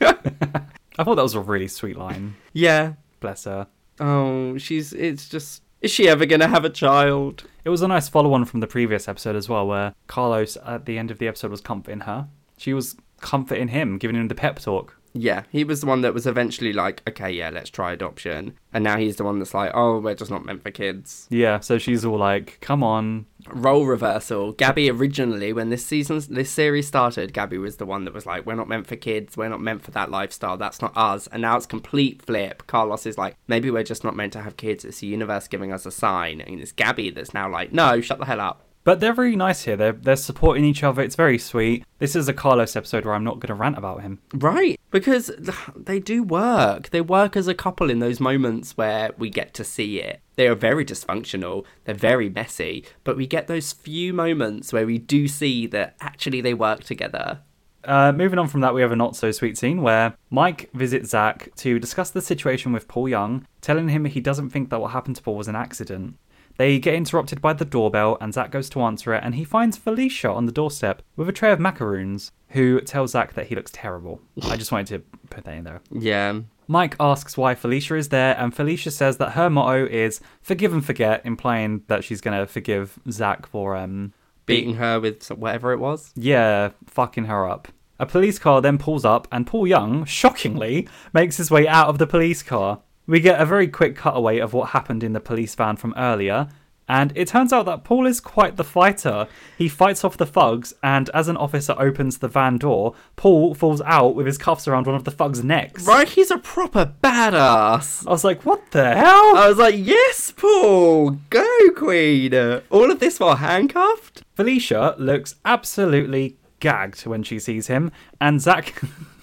I 0.98 1.04
thought 1.04 1.14
that 1.14 1.22
was 1.22 1.34
a 1.34 1.40
really 1.40 1.68
sweet 1.68 1.96
line. 1.96 2.34
Yeah. 2.52 2.94
Bless 3.20 3.44
her. 3.44 3.68
Oh, 4.00 4.58
she's. 4.58 4.92
It's 4.92 5.28
just. 5.28 5.62
Is 5.80 5.92
she 5.92 6.08
ever 6.08 6.26
gonna 6.26 6.48
have 6.48 6.64
a 6.64 6.70
child? 6.70 7.44
It 7.64 7.68
was 7.68 7.82
a 7.82 7.88
nice 7.88 8.08
follow 8.08 8.32
on 8.32 8.44
from 8.44 8.60
the 8.60 8.66
previous 8.66 9.06
episode 9.06 9.36
as 9.36 9.48
well, 9.48 9.66
where 9.66 9.94
Carlos 10.08 10.56
at 10.66 10.86
the 10.86 10.98
end 10.98 11.10
of 11.10 11.18
the 11.18 11.28
episode 11.28 11.52
was 11.52 11.60
comforting 11.60 12.00
her. 12.00 12.28
She 12.56 12.74
was 12.74 12.96
comforting 13.20 13.68
him, 13.68 13.98
giving 13.98 14.16
him 14.16 14.26
the 14.28 14.34
pep 14.34 14.58
talk. 14.58 14.96
Yeah, 15.14 15.44
he 15.50 15.64
was 15.64 15.80
the 15.80 15.86
one 15.86 16.02
that 16.02 16.14
was 16.14 16.26
eventually 16.26 16.72
like, 16.72 17.02
okay, 17.08 17.30
yeah, 17.30 17.50
let's 17.50 17.70
try 17.70 17.92
adoption. 17.92 18.54
And 18.72 18.84
now 18.84 18.98
he's 18.98 19.16
the 19.16 19.24
one 19.24 19.38
that's 19.38 19.54
like, 19.54 19.72
oh, 19.74 19.98
we're 19.98 20.14
just 20.14 20.30
not 20.30 20.44
meant 20.44 20.62
for 20.62 20.70
kids. 20.70 21.26
Yeah, 21.30 21.60
so 21.60 21.78
she's 21.78 22.04
all 22.04 22.18
like, 22.18 22.58
come 22.60 22.82
on. 22.82 23.26
Role 23.48 23.86
reversal. 23.86 24.52
Gabby 24.52 24.90
originally, 24.90 25.52
when 25.52 25.70
this 25.70 25.84
season, 25.84 26.20
this 26.28 26.50
series 26.50 26.86
started, 26.86 27.32
Gabby 27.32 27.58
was 27.58 27.76
the 27.76 27.86
one 27.86 28.04
that 28.04 28.14
was 28.14 28.26
like, 28.26 28.44
we're 28.44 28.54
not 28.54 28.68
meant 28.68 28.86
for 28.86 28.96
kids. 28.96 29.36
We're 29.36 29.48
not 29.48 29.60
meant 29.60 29.82
for 29.82 29.90
that 29.92 30.10
lifestyle. 30.10 30.56
That's 30.56 30.82
not 30.82 30.96
us. 30.96 31.26
And 31.28 31.42
now 31.42 31.56
it's 31.56 31.66
complete 31.66 32.22
flip. 32.22 32.66
Carlos 32.66 33.06
is 33.06 33.16
like, 33.18 33.36
maybe 33.46 33.70
we're 33.70 33.84
just 33.84 34.04
not 34.04 34.16
meant 34.16 34.34
to 34.34 34.42
have 34.42 34.56
kids. 34.56 34.84
It's 34.84 35.00
the 35.00 35.06
universe 35.06 35.48
giving 35.48 35.72
us 35.72 35.86
a 35.86 35.90
sign. 35.90 36.40
And 36.40 36.60
it's 36.60 36.72
Gabby 36.72 37.10
that's 37.10 37.34
now 37.34 37.50
like, 37.50 37.72
no, 37.72 38.00
shut 38.00 38.18
the 38.18 38.26
hell 38.26 38.40
up. 38.40 38.64
But 38.88 39.00
they're 39.00 39.12
really 39.12 39.36
nice 39.36 39.64
here. 39.64 39.76
They're, 39.76 39.92
they're 39.92 40.16
supporting 40.16 40.64
each 40.64 40.82
other. 40.82 41.02
It's 41.02 41.14
very 41.14 41.36
sweet. 41.36 41.84
This 41.98 42.16
is 42.16 42.26
a 42.26 42.32
Carlos 42.32 42.74
episode 42.74 43.04
where 43.04 43.12
I'm 43.12 43.22
not 43.22 43.38
going 43.38 43.48
to 43.48 43.54
rant 43.54 43.76
about 43.76 44.00
him. 44.00 44.18
Right, 44.32 44.80
because 44.90 45.30
they 45.76 46.00
do 46.00 46.22
work. 46.22 46.88
They 46.88 47.02
work 47.02 47.36
as 47.36 47.48
a 47.48 47.54
couple 47.54 47.90
in 47.90 47.98
those 47.98 48.18
moments 48.18 48.78
where 48.78 49.10
we 49.18 49.28
get 49.28 49.52
to 49.52 49.62
see 49.62 50.00
it. 50.00 50.22
They 50.36 50.48
are 50.48 50.54
very 50.54 50.86
dysfunctional, 50.86 51.66
they're 51.84 51.94
very 51.94 52.30
messy, 52.30 52.86
but 53.04 53.18
we 53.18 53.26
get 53.26 53.46
those 53.46 53.74
few 53.74 54.14
moments 54.14 54.72
where 54.72 54.86
we 54.86 54.96
do 54.96 55.28
see 55.28 55.66
that 55.66 55.94
actually 56.00 56.40
they 56.40 56.54
work 56.54 56.82
together. 56.82 57.40
Uh, 57.84 58.12
moving 58.12 58.38
on 58.38 58.48
from 58.48 58.62
that, 58.62 58.72
we 58.72 58.80
have 58.80 58.92
a 58.92 58.96
not 58.96 59.14
so 59.14 59.30
sweet 59.32 59.58
scene 59.58 59.82
where 59.82 60.14
Mike 60.30 60.70
visits 60.72 61.10
Zach 61.10 61.54
to 61.56 61.78
discuss 61.78 62.08
the 62.08 62.22
situation 62.22 62.72
with 62.72 62.88
Paul 62.88 63.10
Young, 63.10 63.46
telling 63.60 63.90
him 63.90 64.06
he 64.06 64.20
doesn't 64.20 64.48
think 64.48 64.70
that 64.70 64.80
what 64.80 64.92
happened 64.92 65.16
to 65.16 65.22
Paul 65.22 65.36
was 65.36 65.48
an 65.48 65.56
accident. 65.56 66.16
They 66.58 66.78
get 66.78 66.94
interrupted 66.94 67.40
by 67.40 67.54
the 67.54 67.64
doorbell, 67.64 68.18
and 68.20 68.34
Zach 68.34 68.50
goes 68.50 68.68
to 68.70 68.82
answer 68.82 69.14
it, 69.14 69.22
and 69.24 69.36
he 69.36 69.44
finds 69.44 69.76
Felicia 69.78 70.30
on 70.30 70.46
the 70.46 70.52
doorstep 70.52 71.02
with 71.16 71.28
a 71.28 71.32
tray 71.32 71.52
of 71.52 71.60
macaroons, 71.60 72.32
who 72.48 72.80
tells 72.80 73.12
Zach 73.12 73.32
that 73.34 73.46
he 73.46 73.54
looks 73.54 73.70
terrible. 73.72 74.20
I 74.42 74.56
just 74.56 74.72
wanted 74.72 74.88
to 74.88 75.18
put 75.30 75.44
that 75.44 75.54
in 75.54 75.64
there. 75.64 75.80
Yeah. 75.92 76.40
Mike 76.66 76.96
asks 77.00 77.36
why 77.36 77.54
Felicia 77.54 77.94
is 77.94 78.08
there, 78.10 78.36
and 78.38 78.54
Felicia 78.54 78.90
says 78.90 79.16
that 79.18 79.30
her 79.32 79.48
motto 79.48 79.86
is 79.86 80.20
forgive 80.42 80.72
and 80.72 80.84
forget, 80.84 81.22
implying 81.24 81.82
that 81.86 82.02
she's 82.04 82.20
going 82.20 82.38
to 82.38 82.46
forgive 82.46 82.98
Zach 83.10 83.46
for, 83.46 83.74
um, 83.76 84.12
Beating 84.44 84.74
her 84.76 84.98
with 84.98 85.28
whatever 85.28 85.72
it 85.72 85.78
was. 85.78 86.10
yeah, 86.16 86.70
fucking 86.86 87.26
her 87.26 87.48
up. 87.48 87.68
A 88.00 88.06
police 88.06 88.38
car 88.38 88.60
then 88.60 88.78
pulls 88.78 89.04
up, 89.04 89.28
and 89.30 89.46
Paul 89.46 89.66
Young, 89.66 90.04
shockingly, 90.06 90.88
makes 91.12 91.36
his 91.36 91.50
way 91.50 91.68
out 91.68 91.88
of 91.88 91.98
the 91.98 92.06
police 92.06 92.42
car. 92.42 92.80
We 93.08 93.18
get 93.20 93.40
a 93.40 93.46
very 93.46 93.66
quick 93.66 93.96
cutaway 93.96 94.38
of 94.38 94.52
what 94.52 94.68
happened 94.70 95.02
in 95.02 95.14
the 95.14 95.20
police 95.20 95.54
van 95.56 95.76
from 95.76 95.94
earlier, 95.96 96.48
And 96.90 97.12
it 97.14 97.28
turns 97.28 97.52
out 97.52 97.66
that 97.66 97.84
Paul 97.84 98.06
is 98.06 98.18
quite 98.18 98.56
the 98.56 98.64
fighter. 98.64 99.26
He 99.58 99.68
fights 99.68 100.04
off 100.04 100.16
the 100.16 100.24
thugs, 100.24 100.72
and 100.82 101.10
as 101.12 101.28
an 101.28 101.36
officer 101.36 101.74
opens 101.78 102.18
the 102.18 102.28
van 102.28 102.56
door, 102.56 102.94
Paul 103.16 103.54
falls 103.54 103.82
out 103.82 104.14
with 104.14 104.24
his 104.24 104.38
cuffs 104.38 104.66
around 104.66 104.86
one 104.86 104.96
of 104.96 105.04
the 105.04 105.10
thugs' 105.10 105.44
necks. 105.44 105.86
Right, 105.86 106.08
he's 106.08 106.30
a 106.30 106.38
proper 106.38 106.92
badass. 107.02 108.06
I 108.06 108.10
was 108.10 108.24
like, 108.24 108.46
what 108.46 108.70
the 108.70 108.94
hell? 108.94 109.36
I 109.36 109.48
was 109.48 109.58
like, 109.58 109.74
yes, 109.76 110.30
Paul, 110.34 111.18
go, 111.28 111.46
Queen. 111.76 112.32
All 112.70 112.90
of 112.90 113.00
this 113.00 113.20
while 113.20 113.36
handcuffed? 113.36 114.22
Felicia 114.34 114.94
looks 114.98 115.34
absolutely 115.44 116.36
gagged 116.60 117.06
when 117.06 117.22
she 117.22 117.38
sees 117.38 117.66
him, 117.66 117.90
and 118.20 118.40
Zach 118.40 118.80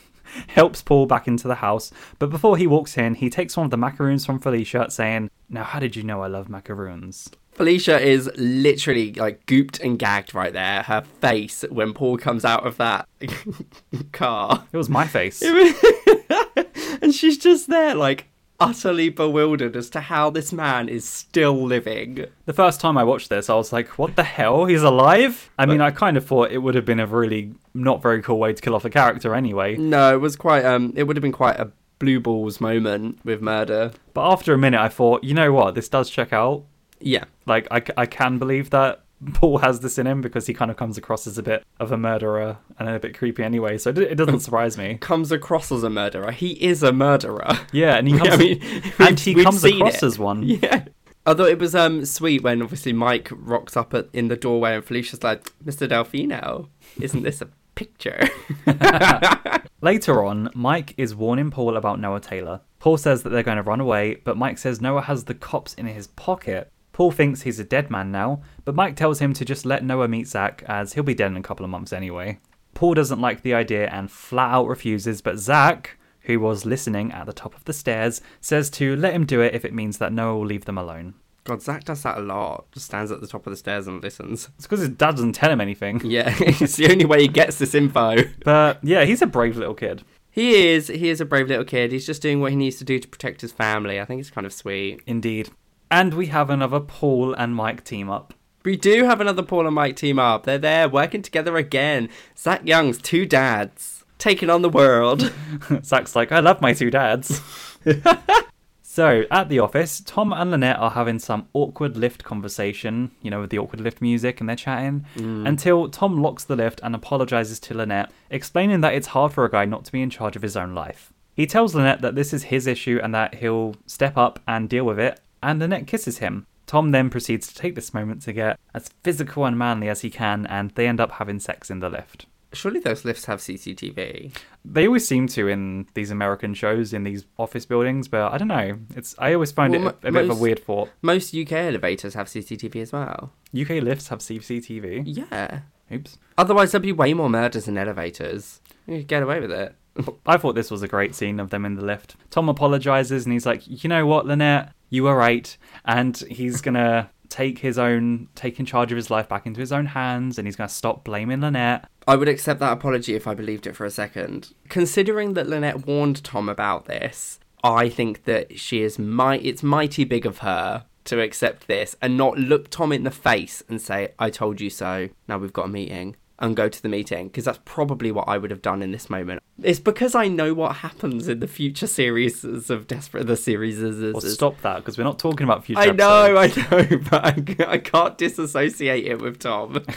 helps 0.48 0.82
Paul 0.82 1.06
back 1.06 1.28
into 1.28 1.48
the 1.48 1.56
house. 1.56 1.92
But 2.20 2.30
before 2.30 2.58
he 2.58 2.68
walks 2.68 2.98
in, 2.98 3.16
he 3.16 3.30
takes 3.30 3.58
one 3.58 3.66
of 3.66 3.72
the 3.72 3.78
macaroons 3.78 4.26
from 4.26 4.40
Felicia, 4.40 4.90
saying, 4.90 5.30
Now, 5.50 5.64
how 5.64 5.80
did 5.80 5.96
you 5.96 6.04
know 6.04 6.22
I 6.22 6.28
love 6.28 6.50
macaroons? 6.50 7.30
Felicia 7.56 8.02
is 8.02 8.30
literally 8.36 9.14
like 9.14 9.46
gooped 9.46 9.80
and 9.80 9.98
gagged 9.98 10.36
right 10.36 10.52
there. 10.52 10.84
Her 10.84 11.04
face 11.22 11.64
when 11.70 11.94
Paul 11.94 12.18
comes 12.18 12.44
out 12.44 12.68
of 12.68 12.76
that 12.78 13.08
car. 14.12 14.66
It 14.74 14.78
was 14.78 14.90
my 14.90 15.08
face. 15.08 15.42
and 17.02 17.16
she's 17.16 17.38
just 17.38 17.70
there, 17.70 17.96
like 17.96 18.28
utterly 18.60 19.10
bewildered 19.10 19.76
as 19.76 19.89
to 19.91 19.99
how 19.99 20.30
this 20.30 20.53
man 20.53 20.88
is 20.89 21.08
still 21.08 21.62
living. 21.62 22.26
The 22.45 22.53
first 22.53 22.80
time 22.80 22.97
I 22.97 23.03
watched 23.03 23.30
this, 23.30 23.49
I 23.49 23.56
was 23.56 23.74
like, 23.74 23.97
what 23.97 24.16
the 24.16 24.24
hell? 24.24 24.66
He's 24.66 24.84
alive? 24.84 25.49
I 25.58 25.66
mean, 25.66 25.82
I 25.82 25.91
kind 25.91 26.18
of 26.18 26.26
thought 26.26 26.51
it 26.51 26.60
would 26.60 26.76
have 26.76 26.86
been 26.86 26.99
a 26.99 27.08
really 27.08 27.53
not 27.74 28.01
very 28.01 28.22
cool 28.22 28.39
way 28.39 28.53
to 28.53 28.62
kill 28.62 28.76
off 28.76 28.86
a 28.86 28.89
character 28.89 29.36
anyway. 29.36 29.76
No, 29.78 30.14
it 30.14 30.20
was 30.20 30.36
quite, 30.36 30.66
um, 30.66 30.93
it 30.95 31.03
would 31.03 31.16
have 31.16 31.22
been 31.22 31.32
quite 31.32 31.60
a 31.60 31.72
blue 31.99 32.20
balls 32.20 32.60
moment 32.60 33.20
with 33.24 33.41
murder. 33.41 33.91
But 34.14 34.32
after 34.32 34.53
a 34.53 34.58
minute, 34.58 34.80
I 34.80 34.89
thought, 34.89 35.24
you 35.24 35.34
know 35.34 35.53
what? 35.53 35.76
This 35.76 35.89
does 35.89 36.10
check 36.10 36.34
out. 36.34 36.64
Yeah. 36.99 37.26
Like, 37.45 37.68
I, 37.72 37.84
I 37.97 38.06
can 38.06 38.38
believe 38.38 38.70
that 38.72 39.05
Paul 39.34 39.59
has 39.59 39.80
this 39.80 39.97
in 39.97 40.07
him 40.07 40.22
because 40.22 40.47
he 40.47 40.53
kind 40.53 40.70
of 40.70 40.78
comes 40.78 40.97
across 40.97 41.26
as 41.26 41.38
a 41.38 41.43
bit 41.43 41.66
of 41.80 41.91
a 41.91 41.97
murderer 41.97 42.57
and 42.78 42.89
a 42.89 42.99
bit 42.99 43.18
creepy 43.18 43.43
anyway. 43.43 43.78
So 43.78 43.89
it, 43.91 43.97
it 43.97 44.16
doesn't 44.16 44.41
surprise 44.41 44.78
me. 44.78 44.97
Comes 44.99 45.32
across 45.32 45.72
as 45.72 45.84
a 45.84 45.89
murderer. 45.89 46.32
He 46.32 46.51
is 46.63 46.84
a 46.84 46.91
murderer. 46.91 47.59
Yeah, 47.72 47.95
and 47.95 48.07
he 48.07 48.18
comes, 48.18 48.34
I 48.34 48.38
mean, 48.38 48.61
and 48.99 49.20
he 49.20 49.36
comes 49.43 49.63
across 49.63 49.95
it. 49.95 50.03
as 50.03 50.20
one. 50.20 50.43
Yeah. 50.43 50.86
Although 51.26 51.45
it 51.45 51.57
was 51.57 51.74
um 51.74 52.05
sweet 52.05 52.43
when 52.43 52.61
obviously 52.61 52.93
Mike 52.93 53.30
rocks 53.32 53.76
up 53.76 53.93
at, 53.93 54.09
in 54.13 54.28
the 54.28 54.36
doorway 54.36 54.76
and 54.76 54.86
Felicia's 54.86 55.24
like, 55.24 55.43
Mr. 55.63 55.89
Delfino, 55.89 56.68
isn't 56.99 57.24
this 57.24 57.41
a 57.41 57.49
picture? 57.74 58.28
Later 59.82 60.24
on, 60.24 60.49
Mike 60.53 60.93
is 60.97 61.16
warning 61.16 61.51
Paul 61.51 61.78
about 61.78 61.99
Noah 61.99 62.20
Taylor. 62.20 62.61
Paul 62.80 62.97
says 62.97 63.24
that 63.24 63.30
they're 63.30 63.43
going 63.43 63.57
to 63.57 63.63
run 63.63 63.82
away, 63.82 64.16
but 64.24 64.38
Mike 64.38 64.57
says 64.57 64.82
Noah 64.82 65.01
has 65.01 65.26
the 65.26 65.34
cops 65.34 65.74
in 65.74 65.88
his 65.88 66.07
pocket. 66.07 66.72
Paul 66.96 67.12
thinks 67.12 67.41
he's 67.41 67.60
a 67.60 67.66
dead 67.66 67.91
man 67.91 68.10
now, 68.10 68.41
but 68.64 68.74
Mike 68.74 68.96
tells 68.96 69.20
him 69.20 69.34
to 69.34 69.43
just 69.43 69.66
let 69.66 69.84
Noah 69.84 70.08
meet 70.08 70.30
Zach, 70.30 70.64
as 70.66 70.93
he'll 70.93 71.04
be 71.04 71.14
dead 71.14 71.30
in 71.30 71.36
a 71.36 71.41
couple 71.41 71.66
of 71.66 71.70
months 71.70 71.91
anyway. 71.91 72.39
Paul 72.74 72.93
doesn't 72.93 73.20
like 73.20 73.41
the 73.41 73.54
idea 73.54 73.89
and 73.89 74.10
flat 74.10 74.54
out 74.54 74.70
refuses, 74.70 75.20
but 75.20 75.38
Zach, 75.38 75.98
who 76.22 76.39
was 76.39 76.66
listening 76.66 77.12
at 77.12 77.26
the 77.26 77.34
top 77.34 77.54
of 77.54 77.66
the 77.66 77.74
stairs, 77.74 78.22
says 78.39 78.70
to 78.70 78.96
let 78.96 79.14
him 79.14 79.26
do 79.26 79.41
it 79.41 79.54
if 79.54 79.66
it 79.66 79.74
means 79.74 79.98
that 79.98 80.14
Noah 80.14 80.38
will 80.38 80.46
leave 80.46 80.64
them 80.64 80.78
alone. 80.78 81.16
God, 81.43 81.62
Zach 81.62 81.84
does 81.84 82.02
that 82.04 82.18
a 82.18 82.22
lot. 82.22 82.72
Just 82.72 82.86
stands 82.86 83.12
at 83.12 83.20
the 83.20 83.28
top 83.28 83.46
of 83.46 83.52
the 83.52 83.58
stairs 83.58 83.88
and 83.88 84.02
listens. 84.02 84.48
It's 84.56 84.66
because 84.66 84.80
his 84.80 84.88
dad 84.88 85.18
doesn't 85.18 85.34
tell 85.34 85.52
him 85.52 85.60
anything. 85.60 86.00
Yeah, 86.06 86.34
it's 86.39 86.78
the 86.78 86.89
only 86.89 87.04
way 87.04 87.24
he 87.24 87.28
gets 87.28 87.58
this 87.60 87.76
info. 87.76 88.20
But 88.46 88.80
yeah, 88.82 89.04
he's 89.04 89.22
a 89.22 89.28
brave 89.28 89.58
little 89.58 89.76
kid. 89.76 90.06
He 90.32 90.70
is. 90.70 90.88
He 90.88 91.10
is 91.10 91.20
a 91.20 91.26
brave 91.26 91.50
little 91.50 91.66
kid. 91.66 91.91
He's 91.91 92.06
just 92.06 92.22
doing 92.22 92.39
what 92.39 92.52
he 92.52 92.56
needs 92.56 92.78
to 92.78 92.86
do 92.86 93.00
to 93.00 93.08
protect 93.10 93.41
his 93.41 93.52
family. 93.52 94.00
I 94.00 94.06
think 94.06 94.22
it's 94.22 94.32
kind 94.32 94.48
of 94.48 94.54
sweet. 94.54 95.02
Indeed. 95.06 95.50
And 95.90 96.14
we 96.14 96.28
have 96.28 96.50
another 96.50 96.80
Paul 96.80 97.34
and 97.34 97.56
Mike 97.56 97.84
team 97.84 98.10
up. 98.10 98.34
We 98.64 98.76
do 98.76 99.06
have 99.06 99.22
another 99.22 99.44
Paul 99.44 99.68
and 99.68 99.76
Mike 99.76 99.96
team 99.96 100.18
up. 100.18 100.44
They're 100.44 100.58
there 100.58 100.90
working 100.90 101.22
together 101.22 101.56
again. 101.56 102.10
Zach 102.36 102.62
Young's 102.66 102.98
two 102.98 103.26
dads 103.26 104.04
taking 104.18 104.50
on 104.50 104.64
the 104.64 104.70
world. 104.70 105.32
Zach's 105.84 106.16
like, 106.16 106.32
I 106.32 106.40
love 106.40 106.62
my 106.62 106.74
two 106.74 106.90
dads. 106.90 107.42
so, 108.82 109.24
at 109.30 109.50
the 109.50 109.60
office, 109.60 110.02
Tom 110.04 110.34
and 110.34 110.50
Lynette 110.50 110.80
are 110.80 110.90
having 110.90 111.20
some 111.20 111.48
awkward 111.54 111.96
lift 111.96 112.24
conversation, 112.24 113.12
you 113.22 113.30
know, 113.30 113.42
with 113.42 113.52
the 113.52 113.60
awkward 113.60 113.82
lift 113.82 114.02
music, 114.02 114.40
and 114.40 114.50
they're 114.50 114.56
chatting 114.56 115.06
mm. 115.16 115.48
until 115.48 115.90
Tom 115.90 116.22
locks 116.22 116.46
the 116.46 116.56
lift 116.56 116.80
and 116.84 116.96
apologizes 116.96 117.60
to 117.60 117.76
Lynette, 117.76 118.12
explaining 118.32 118.82
that 118.82 118.96
it's 118.96 119.08
hard 119.08 119.32
for 119.32 119.46
a 119.46 119.52
guy 119.52 119.66
not 119.66 119.86
to 119.86 119.92
be 119.92 120.02
in 120.02 120.10
charge 120.10 120.36
of 120.36 120.42
his 120.42 120.58
own 120.58 120.74
life. 120.74 121.14
He 121.36 121.46
tells 121.46 121.76
Lynette 121.76 122.02
that 122.02 122.16
this 122.16 122.34
is 122.34 122.44
his 122.44 122.66
issue 122.66 123.00
and 123.04 123.14
that 123.14 123.36
he'll 123.36 123.76
step 123.86 124.18
up 124.18 124.40
and 124.48 124.70
deal 124.70 124.86
with 124.86 125.00
it, 125.00 125.20
and 125.44 125.60
Lynette 125.60 125.88
kisses 125.88 126.20
him. 126.20 126.46
Tom 126.68 126.92
then 126.92 127.10
proceeds 127.10 127.48
to 127.48 127.54
take 127.56 127.76
this 127.76 127.94
moment 127.94 128.22
to 128.24 128.34
get 128.34 128.60
as 128.74 128.90
physical 129.04 129.46
and 129.46 129.58
manly 129.58 129.88
as 129.88 130.02
he 130.02 130.10
can, 130.10 130.46
and 130.48 130.72
they 130.72 130.88
end 130.88 131.00
up 131.00 131.14
having 131.14 131.40
sex 131.40 131.70
in 131.70 131.80
the 131.80 131.90
lift. 131.90 132.26
Surely 132.54 132.80
those 132.80 133.04
lifts 133.06 133.26
have 133.26 133.40
CCTV. 133.40 134.34
They 134.64 134.88
always 134.88 135.08
seem 135.08 135.28
to 135.28 135.48
in 135.48 135.88
these 135.94 136.10
American 136.10 136.54
shows 136.54 136.94
in 136.94 137.04
these 137.04 137.26
office 137.38 137.66
buildings, 137.66 138.08
but 138.08 138.32
I 138.32 138.38
don't 138.38 138.48
know. 138.48 138.80
It's 138.96 139.14
I 139.20 139.34
always 139.34 139.52
find 139.52 139.74
Well, 139.74 139.90
it 139.90 139.98
a, 140.04 140.08
a 140.08 140.12
mo- 140.12 140.22
bit 140.22 140.30
of 140.32 140.38
a 140.38 140.42
weird 140.42 140.64
thought. 140.64 140.90
Most 141.02 141.36
UK 141.36 141.52
elevators 141.52 142.14
have 142.14 142.28
CCTV 142.28 142.78
as 142.82 142.92
well. 142.94 143.32
UK 143.60 143.82
lifts 143.84 144.08
have 144.08 144.20
CCTV. 144.20 145.04
Yeah. 145.06 145.62
Oops. 145.92 146.18
Otherwise, 146.38 146.72
there'd 146.72 146.82
be 146.82 146.92
way 146.92 147.14
more 147.14 147.30
murders 147.30 147.68
in 147.68 147.78
elevators. 147.78 148.62
You 148.88 149.00
could 149.00 149.08
get 149.08 149.22
away 149.24 149.40
with 149.40 149.52
it. 149.52 149.76
I 150.26 150.38
thought 150.38 150.56
this 150.56 150.72
was 150.72 150.82
a 150.82 150.88
great 150.88 151.14
scene 151.14 151.40
of 151.40 151.50
them 151.52 151.66
in 151.66 151.76
the 151.76 151.86
lift. 151.86 152.16
Tom 152.32 152.50
apologizes 152.50 153.26
and 153.26 153.34
he's 153.34 153.46
like, 153.46 153.62
"You 153.68 153.88
know 153.90 154.06
what, 154.06 154.26
Lynette, 154.26 154.72
you 154.96 155.04
were 155.04 155.16
right," 155.16 155.58
and 155.86 156.18
he's 156.30 156.62
gonna 156.62 157.10
take 157.30 157.60
his 157.60 157.78
own, 157.78 158.28
take 158.36 158.60
in 158.60 158.66
charge 158.66 158.91
of 158.91 158.96
his 158.96 159.10
life 159.10 159.28
back 159.28 159.46
into 159.46 159.60
his 159.60 159.72
own 159.72 159.88
hands, 159.88 160.38
and 160.38 160.48
he's 160.48 160.56
gonna 160.56 160.70
stop 160.70 161.04
blaming 161.04 161.41
Lynette. 161.41 161.88
I 162.08 162.16
would 162.16 162.28
accept 162.28 162.60
that 162.60 162.74
apology 162.74 163.16
if 163.16 163.28
I 163.28 163.34
believed 163.34 163.68
it 163.68 163.76
for 163.76 163.86
a 163.86 163.91
second. 163.91 164.54
Considering 164.70 165.34
that 165.34 165.48
Lynette 165.48 165.86
warned 165.86 166.24
Tom 166.24 166.48
about 166.48 166.86
this, 166.86 167.39
I 167.64 167.89
think 167.89 168.26
that 168.26 168.60
she 168.60 168.82
is 168.82 169.00
might 169.00 169.43
it's 169.43 169.64
mighty 169.64 170.04
big 170.04 170.26
of 170.26 170.39
her 170.39 170.86
to 171.06 171.22
accept 171.22 171.68
this 171.68 171.96
and 172.02 172.18
not 172.18 172.38
look 172.38 172.70
Tom 172.70 172.91
in 172.91 173.04
the 173.04 173.12
face 173.12 173.64
and 173.70 173.82
say, 173.82 174.10
I 174.20 174.30
told 174.30 174.62
you 174.62 174.70
so, 174.70 175.10
now 175.28 175.38
we've 175.38 175.54
got 175.54 175.66
a 175.66 175.70
meeting. 175.70 176.16
And 176.38 176.54
go 176.54 176.68
to 176.68 176.82
the 176.82 176.90
meeting 176.90 177.28
because 177.28 177.46
that's 177.46 177.60
probably 177.64 178.12
what 178.12 178.28
I 178.28 178.38
would 178.38 178.52
have 178.52 178.62
done 178.62 178.82
in 178.82 178.92
this 178.92 179.10
moment. 179.10 179.42
It's 179.64 179.80
because 179.80 180.16
I 180.16 180.28
know 180.28 180.54
what 180.54 180.78
happens 180.78 181.30
in 181.30 181.40
the 181.40 181.48
future 181.48 181.88
series 181.88 182.44
of 182.44 182.88
Desperate. 182.88 183.26
The 183.26 183.38
series 183.38 183.82
is, 183.82 184.14
Well, 184.14 184.20
stop 184.20 184.60
that 184.62 184.78
because 184.78 184.98
we're 184.98 185.06
not 185.06 185.18
talking 185.18 185.46
about 185.46 185.64
future. 185.64 185.80
I 185.80 185.92
know, 185.92 186.36
episodes. 186.36 186.68
I 186.74 186.82
know, 186.82 186.98
but 187.10 187.26
I, 187.26 187.72
I 187.74 187.78
can't 187.78 188.18
disassociate 188.18 189.06
it 189.06 189.22
with 189.22 189.40
Tom. 189.40 189.86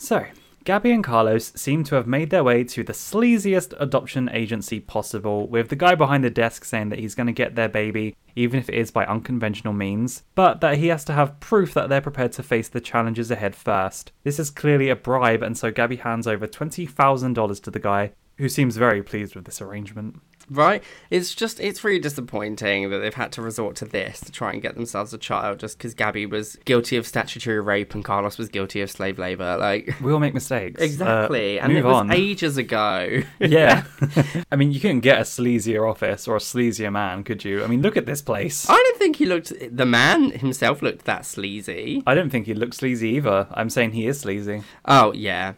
So, 0.00 0.24
Gabby 0.68 0.90
and 0.90 1.02
Carlos 1.02 1.50
seem 1.56 1.82
to 1.84 1.94
have 1.94 2.06
made 2.06 2.28
their 2.28 2.44
way 2.44 2.62
to 2.62 2.84
the 2.84 2.92
sleaziest 2.92 3.72
adoption 3.80 4.28
agency 4.28 4.80
possible, 4.80 5.48
with 5.48 5.70
the 5.70 5.76
guy 5.76 5.94
behind 5.94 6.22
the 6.22 6.28
desk 6.28 6.62
saying 6.62 6.90
that 6.90 6.98
he's 6.98 7.14
going 7.14 7.26
to 7.26 7.32
get 7.32 7.54
their 7.54 7.70
baby, 7.70 8.14
even 8.36 8.60
if 8.60 8.68
it 8.68 8.74
is 8.74 8.90
by 8.90 9.06
unconventional 9.06 9.72
means, 9.72 10.24
but 10.34 10.60
that 10.60 10.76
he 10.76 10.88
has 10.88 11.06
to 11.06 11.14
have 11.14 11.40
proof 11.40 11.72
that 11.72 11.88
they're 11.88 12.02
prepared 12.02 12.32
to 12.32 12.42
face 12.42 12.68
the 12.68 12.82
challenges 12.82 13.30
ahead 13.30 13.56
first. 13.56 14.12
This 14.24 14.38
is 14.38 14.50
clearly 14.50 14.90
a 14.90 14.96
bribe, 14.96 15.42
and 15.42 15.56
so 15.56 15.70
Gabby 15.70 15.96
hands 15.96 16.26
over 16.26 16.46
$20,000 16.46 17.62
to 17.62 17.70
the 17.70 17.80
guy, 17.80 18.12
who 18.36 18.50
seems 18.50 18.76
very 18.76 19.02
pleased 19.02 19.34
with 19.34 19.46
this 19.46 19.62
arrangement. 19.62 20.20
Right? 20.50 20.82
It's 21.10 21.34
just, 21.34 21.60
it's 21.60 21.84
really 21.84 21.98
disappointing 21.98 22.90
that 22.90 22.98
they've 22.98 23.14
had 23.14 23.32
to 23.32 23.42
resort 23.42 23.76
to 23.76 23.84
this 23.84 24.20
to 24.20 24.32
try 24.32 24.52
and 24.52 24.62
get 24.62 24.74
themselves 24.74 25.12
a 25.12 25.18
child 25.18 25.58
just 25.60 25.78
because 25.78 25.94
Gabby 25.94 26.26
was 26.26 26.56
guilty 26.64 26.96
of 26.96 27.06
statutory 27.06 27.60
rape 27.60 27.94
and 27.94 28.04
Carlos 28.04 28.38
was 28.38 28.48
guilty 28.48 28.80
of 28.80 28.90
slave 28.90 29.18
labor. 29.18 29.56
Like, 29.58 29.94
We 30.00 30.12
all 30.12 30.18
make 30.20 30.34
mistakes. 30.34 30.80
exactly. 30.80 31.60
Uh, 31.60 31.64
and 31.64 31.72
it 31.76 31.84
was 31.84 31.94
on. 31.96 32.10
ages 32.12 32.56
ago. 32.56 33.22
yeah. 33.38 33.84
I 34.52 34.56
mean, 34.56 34.72
you 34.72 34.80
couldn't 34.80 35.00
get 35.00 35.18
a 35.18 35.22
sleazier 35.22 35.88
office 35.88 36.26
or 36.28 36.36
a 36.36 36.40
sleazier 36.40 36.92
man, 36.92 37.24
could 37.24 37.44
you? 37.44 37.62
I 37.62 37.66
mean, 37.66 37.82
look 37.82 37.96
at 37.96 38.06
this 38.06 38.22
place. 38.22 38.68
I 38.68 38.74
don't 38.74 38.98
think 38.98 39.16
he 39.16 39.26
looked, 39.26 39.52
the 39.70 39.86
man 39.86 40.30
himself 40.30 40.82
looked 40.82 41.04
that 41.04 41.26
sleazy. 41.26 42.02
I 42.06 42.14
don't 42.14 42.30
think 42.30 42.46
he 42.46 42.54
looked 42.54 42.74
sleazy 42.74 43.10
either. 43.10 43.46
I'm 43.52 43.70
saying 43.70 43.92
he 43.92 44.06
is 44.06 44.20
sleazy. 44.20 44.62
Oh, 44.84 45.12
yeah. 45.12 45.54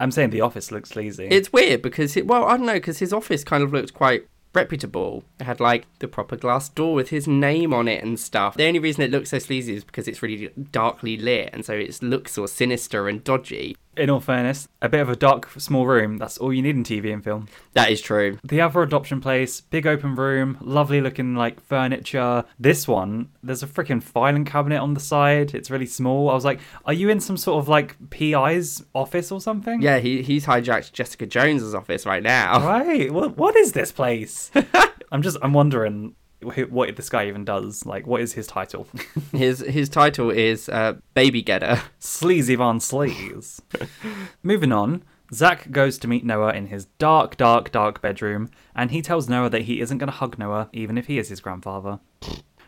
I'm 0.00 0.10
saying 0.10 0.30
the 0.30 0.40
office 0.40 0.72
looks 0.72 0.90
sleazy. 0.90 1.28
It's 1.30 1.52
weird 1.52 1.82
because, 1.82 2.16
it, 2.16 2.26
well, 2.26 2.46
I 2.46 2.56
don't 2.56 2.66
know, 2.66 2.74
because 2.74 2.98
his 2.98 3.12
office 3.12 3.44
kind 3.44 3.62
of 3.62 3.72
looked 3.72 3.94
quite 3.94 4.26
reputable. 4.54 5.24
It 5.38 5.44
had 5.44 5.60
like 5.60 5.86
the 6.00 6.08
proper 6.08 6.36
glass 6.36 6.68
door 6.68 6.94
with 6.94 7.10
his 7.10 7.28
name 7.28 7.72
on 7.72 7.86
it 7.86 8.02
and 8.02 8.18
stuff. 8.18 8.56
The 8.56 8.66
only 8.66 8.80
reason 8.80 9.02
it 9.02 9.10
looks 9.10 9.30
so 9.30 9.38
sleazy 9.38 9.74
is 9.74 9.84
because 9.84 10.08
it's 10.08 10.22
really 10.22 10.50
darkly 10.72 11.16
lit 11.16 11.50
and 11.52 11.64
so 11.64 11.74
it 11.74 12.02
looks 12.02 12.36
all 12.36 12.48
sinister 12.48 13.08
and 13.08 13.22
dodgy. 13.22 13.76
In 13.96 14.08
all 14.08 14.20
fairness, 14.20 14.68
a 14.80 14.88
bit 14.88 15.00
of 15.00 15.08
a 15.08 15.16
dark, 15.16 15.50
small 15.58 15.84
room, 15.84 16.16
that's 16.16 16.38
all 16.38 16.52
you 16.52 16.62
need 16.62 16.76
in 16.76 16.84
TV 16.84 17.12
and 17.12 17.24
film. 17.24 17.48
That 17.72 17.90
is 17.90 18.00
true. 18.00 18.38
The 18.44 18.60
other 18.60 18.82
adoption 18.82 19.20
place, 19.20 19.60
big 19.60 19.84
open 19.86 20.14
room, 20.14 20.58
lovely 20.60 21.00
looking 21.00 21.34
like 21.34 21.60
furniture. 21.60 22.44
This 22.58 22.86
one, 22.86 23.30
there's 23.42 23.64
a 23.64 23.66
freaking 23.66 24.00
filing 24.00 24.44
cabinet 24.44 24.78
on 24.78 24.94
the 24.94 25.00
side. 25.00 25.54
It's 25.54 25.70
really 25.70 25.86
small. 25.86 26.30
I 26.30 26.34
was 26.34 26.44
like, 26.44 26.60
are 26.84 26.92
you 26.92 27.08
in 27.08 27.18
some 27.20 27.36
sort 27.36 27.60
of 27.60 27.68
like 27.68 27.96
PI's 28.10 28.82
office 28.94 29.32
or 29.32 29.40
something? 29.40 29.82
Yeah, 29.82 29.98
he, 29.98 30.22
he's 30.22 30.46
hijacked 30.46 30.92
Jessica 30.92 31.26
Jones's 31.26 31.74
office 31.74 32.06
right 32.06 32.22
now. 32.22 32.64
Right. 32.64 33.12
What, 33.12 33.36
what 33.36 33.56
is 33.56 33.72
this 33.72 33.90
place? 33.90 34.52
I'm 35.12 35.22
just, 35.22 35.36
I'm 35.42 35.52
wondering. 35.52 36.14
Wh- 36.42 36.70
what 36.70 36.94
this 36.96 37.08
guy 37.08 37.28
even 37.28 37.44
does. 37.44 37.86
Like, 37.86 38.06
what 38.06 38.20
is 38.20 38.34
his 38.34 38.46
title? 38.46 38.86
His 39.32 39.60
his 39.60 39.88
title 39.88 40.30
is 40.30 40.68
uh, 40.68 40.94
Baby 41.14 41.42
Getter. 41.42 41.80
Sleazy 41.98 42.56
Von 42.56 42.78
Sleaze. 42.78 43.60
Moving 44.42 44.72
on, 44.72 45.04
Zach 45.32 45.70
goes 45.70 45.98
to 45.98 46.08
meet 46.08 46.24
Noah 46.24 46.52
in 46.52 46.66
his 46.66 46.86
dark, 46.98 47.36
dark, 47.36 47.70
dark 47.70 48.02
bedroom, 48.02 48.50
and 48.74 48.90
he 48.90 49.02
tells 49.02 49.28
Noah 49.28 49.50
that 49.50 49.62
he 49.62 49.80
isn't 49.80 49.98
going 49.98 50.10
to 50.10 50.16
hug 50.16 50.38
Noah, 50.38 50.68
even 50.72 50.98
if 50.98 51.06
he 51.06 51.18
is 51.18 51.28
his 51.28 51.40
grandfather. 51.40 52.00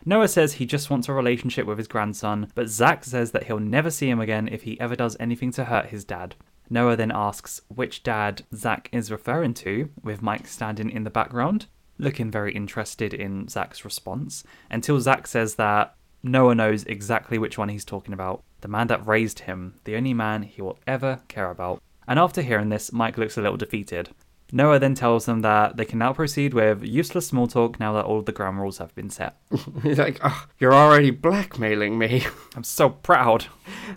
Noah 0.05 0.27
says 0.27 0.53
he 0.53 0.65
just 0.65 0.89
wants 0.89 1.07
a 1.07 1.13
relationship 1.13 1.65
with 1.65 1.77
his 1.77 1.87
grandson, 1.87 2.51
but 2.55 2.69
Zach 2.69 3.03
says 3.03 3.31
that 3.31 3.45
he'll 3.45 3.59
never 3.59 3.89
see 3.89 4.09
him 4.09 4.19
again 4.19 4.47
if 4.47 4.63
he 4.63 4.79
ever 4.79 4.95
does 4.95 5.17
anything 5.19 5.51
to 5.53 5.65
hurt 5.65 5.87
his 5.87 6.05
dad. 6.05 6.35
Noah 6.69 6.95
then 6.95 7.11
asks 7.13 7.61
which 7.67 8.03
dad 8.03 8.43
Zach 8.55 8.89
is 8.91 9.11
referring 9.11 9.53
to, 9.55 9.89
with 10.01 10.21
Mike 10.21 10.47
standing 10.47 10.89
in 10.89 11.03
the 11.03 11.09
background, 11.09 11.67
looking 11.97 12.31
very 12.31 12.53
interested 12.53 13.13
in 13.13 13.47
Zach's 13.47 13.85
response, 13.85 14.43
until 14.69 14.99
Zach 14.99 15.27
says 15.27 15.55
that 15.55 15.95
Noah 16.23 16.55
knows 16.55 16.83
exactly 16.85 17.37
which 17.37 17.57
one 17.57 17.69
he's 17.69 17.85
talking 17.85 18.13
about 18.13 18.43
the 18.61 18.69
man 18.69 18.87
that 18.87 19.05
raised 19.05 19.39
him, 19.39 19.75
the 19.83 19.95
only 19.95 20.13
man 20.13 20.41
he 20.43 20.61
will 20.61 20.79
ever 20.87 21.19
care 21.27 21.51
about. 21.51 21.81
And 22.07 22.17
after 22.17 22.41
hearing 22.41 22.69
this, 22.69 22.93
Mike 22.93 23.17
looks 23.17 23.37
a 23.37 23.41
little 23.41 23.57
defeated. 23.57 24.09
Noah 24.53 24.77
then 24.77 24.93
tells 24.93 25.25
them 25.25 25.41
that 25.41 25.77
they 25.77 25.83
can 25.83 25.97
now 25.97 26.13
proceed 26.13 26.53
with 26.53 26.83
useless 26.83 27.25
small 27.27 27.47
talk 27.47 27.79
now 27.79 27.91
that 27.93 28.05
all 28.05 28.21
the 28.21 28.31
ground 28.31 28.59
rules 28.59 28.77
have 28.77 28.93
been 28.93 29.09
set. 29.09 29.35
He's 29.83 29.97
like, 29.97 30.19
oh, 30.23 30.45
you're 30.59 30.75
already 30.75 31.09
blackmailing 31.09 31.97
me. 31.97 32.25
I'm 32.55 32.63
so 32.63 32.89
proud. 32.89 33.47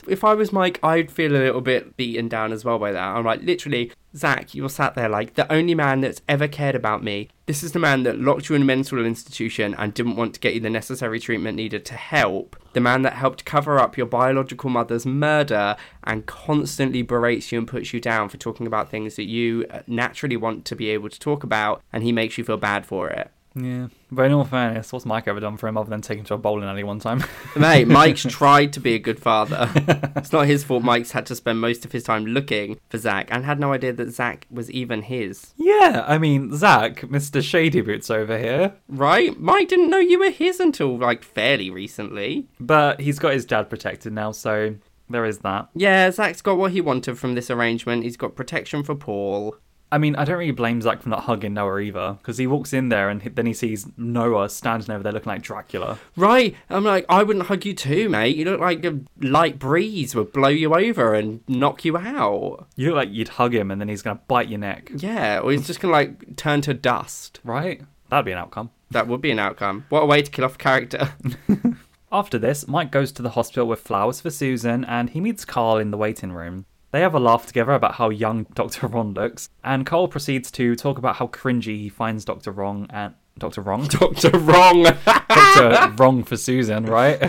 if 0.08 0.24
I 0.24 0.32
was 0.32 0.54
Mike, 0.54 0.80
I'd 0.82 1.10
feel 1.12 1.32
a 1.32 1.38
little 1.38 1.60
bit 1.60 1.96
beaten 1.98 2.28
down 2.28 2.52
as 2.52 2.64
well 2.64 2.78
by 2.78 2.92
that. 2.92 3.02
I'm 3.02 3.24
like, 3.24 3.42
literally, 3.42 3.92
Zach, 4.16 4.54
you're 4.54 4.68
sat 4.68 4.94
there 4.94 5.08
like 5.08 5.34
the 5.34 5.50
only 5.52 5.74
man 5.74 6.00
that's 6.00 6.22
ever 6.28 6.48
cared 6.48 6.74
about 6.74 7.02
me. 7.02 7.28
This 7.46 7.62
is 7.62 7.72
the 7.72 7.78
man 7.78 8.02
that 8.04 8.18
locked 8.18 8.48
you 8.48 8.56
in 8.56 8.62
a 8.62 8.64
mental 8.64 9.04
institution 9.04 9.74
and 9.78 9.94
didn't 9.94 10.16
want 10.16 10.34
to 10.34 10.40
get 10.40 10.54
you 10.54 10.60
the 10.60 10.70
necessary 10.70 11.20
treatment 11.20 11.56
needed 11.56 11.84
to 11.84 11.94
help. 11.94 12.56
The 12.72 12.80
man 12.80 13.02
that 13.02 13.14
helped 13.14 13.44
cover 13.44 13.78
up 13.78 13.96
your 13.96 14.06
biological 14.06 14.70
mother's 14.70 15.06
murder 15.06 15.76
and 16.04 16.26
constantly 16.26 17.02
berates 17.02 17.52
you 17.52 17.58
and 17.58 17.68
puts 17.68 17.92
you 17.92 18.00
down 18.00 18.28
for 18.28 18.36
talking 18.36 18.66
about 18.66 18.90
things 18.90 19.16
that 19.16 19.24
you 19.24 19.66
uh, 19.70 19.80
naturally 19.86 20.36
want 20.36 20.64
to 20.64 20.76
be 20.76 20.88
able 20.90 21.08
to 21.08 21.20
talk 21.20 21.44
about, 21.44 21.82
and 21.92 22.02
he 22.02 22.12
makes 22.12 22.36
you 22.36 22.44
feel 22.44 22.56
bad 22.56 22.86
for 22.86 23.08
it. 23.08 23.30
Yeah, 23.56 23.88
but 24.12 24.26
in 24.26 24.32
all 24.32 24.44
fairness, 24.44 24.92
what's 24.92 25.06
Mike 25.06 25.26
ever 25.26 25.40
done 25.40 25.56
for 25.56 25.66
him 25.66 25.78
other 25.78 25.88
than 25.88 26.02
taking 26.02 26.24
to 26.24 26.34
a 26.34 26.38
bowling 26.38 26.68
alley 26.68 26.84
one 26.84 27.00
time? 27.00 27.24
Mate, 27.56 27.88
Mike's 27.88 28.22
tried 28.28 28.74
to 28.74 28.80
be 28.80 28.94
a 28.94 28.98
good 28.98 29.18
father. 29.18 29.70
it's 30.16 30.32
not 30.32 30.46
his 30.46 30.62
fault 30.62 30.82
Mike's 30.82 31.12
had 31.12 31.24
to 31.26 31.34
spend 31.34 31.60
most 31.60 31.84
of 31.86 31.92
his 31.92 32.04
time 32.04 32.26
looking 32.26 32.78
for 32.90 32.98
Zach 32.98 33.28
and 33.30 33.44
had 33.44 33.58
no 33.58 33.72
idea 33.72 33.94
that 33.94 34.10
Zach 34.10 34.46
was 34.50 34.70
even 34.70 35.02
his. 35.02 35.54
yeah, 35.56 36.04
I 36.06 36.18
mean, 36.18 36.54
Zach, 36.54 37.00
Mr. 37.00 37.42
Shady 37.42 37.80
Boots 37.80 38.10
over 38.10 38.38
here. 38.38 38.74
Right? 38.88 39.38
Mike 39.40 39.68
didn't 39.68 39.90
know 39.90 39.98
you 39.98 40.18
were 40.18 40.30
his 40.30 40.60
until, 40.60 40.98
like, 40.98 41.24
fairly 41.24 41.70
recently. 41.70 42.46
But 42.60 43.00
he's 43.00 43.18
got 43.18 43.32
his 43.32 43.46
dad 43.46 43.70
protected 43.70 44.12
now, 44.12 44.32
so 44.32 44.74
there 45.08 45.24
is 45.24 45.38
that. 45.38 45.68
Yeah, 45.74 46.10
Zach's 46.10 46.42
got 46.42 46.58
what 46.58 46.72
he 46.72 46.80
wanted 46.80 47.18
from 47.18 47.34
this 47.34 47.50
arrangement. 47.50 48.02
He's 48.02 48.16
got 48.16 48.34
protection 48.36 48.82
for 48.82 48.94
Paul. 48.94 49.56
I 49.92 49.98
mean, 49.98 50.16
I 50.16 50.24
don't 50.24 50.38
really 50.38 50.50
blame 50.50 50.82
Zach 50.82 51.00
for 51.02 51.08
not 51.08 51.20
hugging 51.24 51.54
Noah 51.54 51.78
either, 51.78 52.16
because 52.20 52.38
he 52.38 52.46
walks 52.48 52.72
in 52.72 52.88
there 52.88 53.08
and 53.08 53.22
he- 53.22 53.28
then 53.28 53.46
he 53.46 53.52
sees 53.54 53.86
Noah 53.96 54.48
standing 54.48 54.90
over 54.90 55.02
there 55.04 55.12
looking 55.12 55.30
like 55.30 55.42
Dracula. 55.42 55.98
Right? 56.16 56.56
I'm 56.68 56.82
like, 56.84 57.04
I 57.08 57.22
wouldn't 57.22 57.46
hug 57.46 57.64
you 57.64 57.72
too, 57.72 58.08
mate. 58.08 58.34
You 58.36 58.46
look 58.46 58.60
like 58.60 58.84
a 58.84 58.98
light 59.20 59.58
breeze 59.60 60.14
would 60.16 60.32
blow 60.32 60.48
you 60.48 60.74
over 60.74 61.14
and 61.14 61.40
knock 61.46 61.84
you 61.84 61.96
out. 61.96 62.66
You 62.74 62.88
look 62.88 62.96
like 62.96 63.12
you'd 63.12 63.28
hug 63.28 63.54
him 63.54 63.70
and 63.70 63.80
then 63.80 63.88
he's 63.88 64.02
going 64.02 64.16
to 64.16 64.22
bite 64.26 64.48
your 64.48 64.58
neck, 64.58 64.90
Yeah, 64.96 65.38
or 65.38 65.52
he's 65.52 65.66
just 65.68 65.78
gonna, 65.80 65.92
like, 65.92 66.34
turn 66.36 66.62
to 66.62 66.74
dust. 66.74 67.38
right? 67.44 67.80
That'd 68.10 68.24
be 68.26 68.32
an 68.32 68.38
outcome. 68.38 68.70
That 68.90 69.06
would 69.08 69.20
be 69.20 69.30
an 69.30 69.38
outcome. 69.38 69.84
What 69.88 70.02
a 70.02 70.06
way 70.06 70.22
to 70.22 70.30
kill 70.30 70.44
off 70.44 70.54
a 70.56 70.58
character. 70.58 71.10
After 72.12 72.38
this, 72.38 72.68
Mike 72.68 72.90
goes 72.92 73.10
to 73.12 73.22
the 73.22 73.30
hospital 73.30 73.66
with 73.66 73.80
flowers 73.80 74.20
for 74.20 74.30
Susan 74.30 74.84
and 74.84 75.10
he 75.10 75.20
meets 75.20 75.44
Carl 75.44 75.78
in 75.78 75.90
the 75.90 75.96
waiting 75.96 76.32
room. 76.32 76.66
They 76.92 77.00
have 77.00 77.14
a 77.14 77.20
laugh 77.20 77.46
together 77.46 77.72
about 77.72 77.94
how 77.96 78.10
young 78.10 78.44
Dr. 78.54 78.86
Ron 78.86 79.14
looks, 79.14 79.48
and 79.64 79.84
Carl 79.84 80.08
proceeds 80.08 80.50
to 80.52 80.76
talk 80.76 80.98
about 80.98 81.16
how 81.16 81.26
cringy 81.26 81.78
he 81.78 81.88
finds 81.88 82.24
Dr. 82.24 82.52
Wrong 82.52 82.86
and 82.90 83.14
Dr. 83.38 83.60
Wrong? 83.60 83.86
Doctor 83.86 84.30
Wrong. 84.38 84.82
Dr. 85.04 85.94
Wrong 85.98 86.24
for 86.24 86.36
Susan, 86.36 86.86
right? 86.86 87.20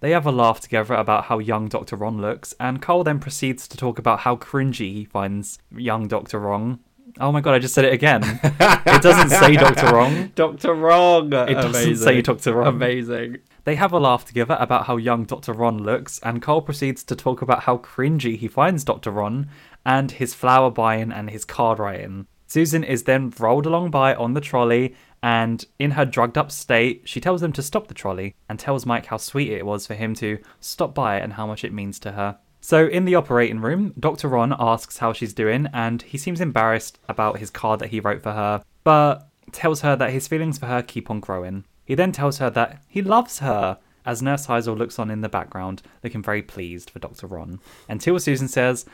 they 0.00 0.10
have 0.10 0.26
a 0.26 0.32
laugh 0.32 0.60
together 0.60 0.94
about 0.94 1.24
how 1.24 1.38
young 1.38 1.68
Dr. 1.68 1.96
Ron 1.96 2.20
looks, 2.20 2.54
and 2.60 2.80
Carl 2.80 3.02
then 3.02 3.18
proceeds 3.18 3.66
to 3.68 3.76
talk 3.76 3.98
about 3.98 4.20
how 4.20 4.36
cringy 4.36 4.92
he 4.92 5.04
finds 5.04 5.58
young 5.74 6.06
Dr. 6.06 6.38
Wrong. 6.38 6.78
Oh 7.20 7.30
my 7.30 7.40
god, 7.40 7.54
I 7.54 7.58
just 7.60 7.74
said 7.74 7.84
it 7.84 7.92
again. 7.92 8.22
it 8.42 9.02
doesn't 9.02 9.30
say 9.30 9.54
Dr. 9.54 9.86
Wrong. 9.94 10.32
Doctor 10.34 10.74
Wrong. 10.74 11.32
It 11.32 11.54
doesn't 11.54 11.96
say 11.96 12.22
Dr. 12.22 12.54
Wrong. 12.54 12.66
Amazing. 12.66 13.38
They 13.64 13.76
have 13.76 13.92
a 13.92 13.98
laugh 13.98 14.26
together 14.26 14.58
about 14.60 14.86
how 14.86 14.98
young 14.98 15.24
Dr. 15.24 15.54
Ron 15.54 15.78
looks, 15.78 16.18
and 16.22 16.42
Carl 16.42 16.60
proceeds 16.60 17.02
to 17.04 17.16
talk 17.16 17.40
about 17.40 17.62
how 17.62 17.78
cringy 17.78 18.36
he 18.36 18.46
finds 18.46 18.84
Dr. 18.84 19.10
Ron 19.10 19.48
and 19.86 20.10
his 20.10 20.34
flower 20.34 20.70
buying 20.70 21.10
and 21.10 21.30
his 21.30 21.46
card 21.46 21.78
writing. 21.78 22.26
Susan 22.46 22.84
is 22.84 23.04
then 23.04 23.32
rolled 23.38 23.64
along 23.64 23.90
by 23.90 24.14
on 24.14 24.34
the 24.34 24.40
trolley, 24.40 24.94
and 25.22 25.64
in 25.78 25.92
her 25.92 26.04
drugged 26.04 26.36
up 26.36 26.52
state, 26.52 27.02
she 27.06 27.20
tells 27.20 27.40
them 27.40 27.52
to 27.52 27.62
stop 27.62 27.88
the 27.88 27.94
trolley 27.94 28.34
and 28.50 28.58
tells 28.58 28.84
Mike 28.84 29.06
how 29.06 29.16
sweet 29.16 29.50
it 29.50 29.64
was 29.64 29.86
for 29.86 29.94
him 29.94 30.14
to 30.14 30.38
stop 30.60 30.94
by 30.94 31.16
and 31.16 31.32
how 31.32 31.46
much 31.46 31.64
it 31.64 31.72
means 31.72 31.98
to 32.00 32.12
her. 32.12 32.38
So, 32.60 32.86
in 32.86 33.06
the 33.06 33.14
operating 33.14 33.60
room, 33.60 33.94
Dr. 33.98 34.28
Ron 34.28 34.54
asks 34.58 34.98
how 34.98 35.14
she's 35.14 35.32
doing, 35.32 35.68
and 35.72 36.02
he 36.02 36.18
seems 36.18 36.40
embarrassed 36.40 36.98
about 37.08 37.38
his 37.38 37.50
card 37.50 37.80
that 37.80 37.90
he 37.90 38.00
wrote 38.00 38.22
for 38.22 38.32
her, 38.32 38.62
but 38.84 39.28
tells 39.52 39.80
her 39.80 39.96
that 39.96 40.12
his 40.12 40.28
feelings 40.28 40.58
for 40.58 40.66
her 40.66 40.82
keep 40.82 41.10
on 41.10 41.20
growing. 41.20 41.64
He 41.84 41.94
then 41.94 42.12
tells 42.12 42.38
her 42.38 42.50
that 42.50 42.82
he 42.88 43.02
loves 43.02 43.40
her, 43.40 43.78
as 44.06 44.22
Nurse 44.22 44.46
Heisel 44.46 44.76
looks 44.76 44.98
on 44.98 45.10
in 45.10 45.20
the 45.20 45.28
background, 45.28 45.82
looking 46.02 46.22
very 46.22 46.42
pleased 46.42 46.90
for 46.90 46.98
Dr. 46.98 47.26
Ron. 47.26 47.60
Until 47.88 48.18
Susan 48.18 48.48
says, 48.48 48.84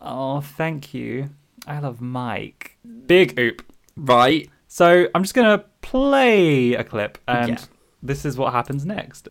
Oh, 0.00 0.40
thank 0.40 0.92
you. 0.94 1.30
I 1.66 1.80
love 1.80 2.00
Mike. 2.00 2.76
Big 3.06 3.38
oop. 3.38 3.62
Right. 3.96 4.50
So 4.68 5.08
I'm 5.14 5.22
just 5.22 5.34
going 5.34 5.58
to 5.58 5.64
play 5.82 6.74
a 6.74 6.84
clip, 6.84 7.18
and 7.26 7.50
Yeah. 7.50 7.58
this 8.02 8.24
is 8.24 8.36
what 8.36 8.52
happens 8.52 8.84
next. 8.84 9.28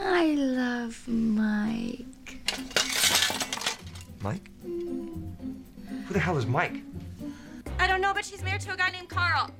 I 0.00 0.26
love 0.34 1.06
Mike. 1.06 2.06
Mike? 4.22 4.48
Who 4.62 6.12
the 6.12 6.18
hell 6.20 6.36
is 6.38 6.46
Mike? 6.46 6.74
I 7.78 7.86
don't 7.86 8.00
know, 8.00 8.14
but 8.14 8.24
she's 8.24 8.42
married 8.42 8.60
to 8.62 8.72
a 8.72 8.76
guy 8.76 8.90
named 8.90 9.08
Carl. 9.08 9.50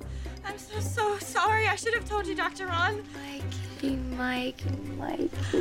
I'm 0.45 0.57
so, 0.57 0.79
so 0.79 1.17
sorry. 1.17 1.67
I 1.67 1.75
should 1.75 1.93
have 1.93 2.05
told 2.07 2.27
you, 2.27 2.35
Dr. 2.35 2.67
Ron. 2.67 3.03
Mikey, 3.13 3.95
Mike, 4.17 4.63
Mike. 4.97 5.31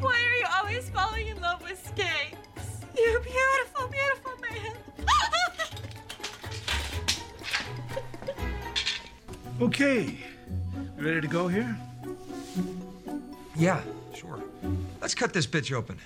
Why 0.00 0.18
are 0.28 0.36
you 0.36 0.46
always 0.56 0.88
falling 0.90 1.28
in 1.28 1.40
love 1.40 1.62
with 1.62 1.84
skates? 1.84 2.84
You 2.96 3.20
beautiful, 3.20 3.88
beautiful 3.88 4.32
man. 4.40 4.76
Okay. 9.60 10.18
You 10.98 11.06
ready 11.06 11.20
to 11.20 11.28
go 11.28 11.46
here? 11.46 11.76
Yeah, 13.54 13.80
sure. 14.12 14.42
Let's 15.00 15.14
cut 15.14 15.32
this 15.32 15.46
bitch 15.46 15.72
open. 15.72 15.98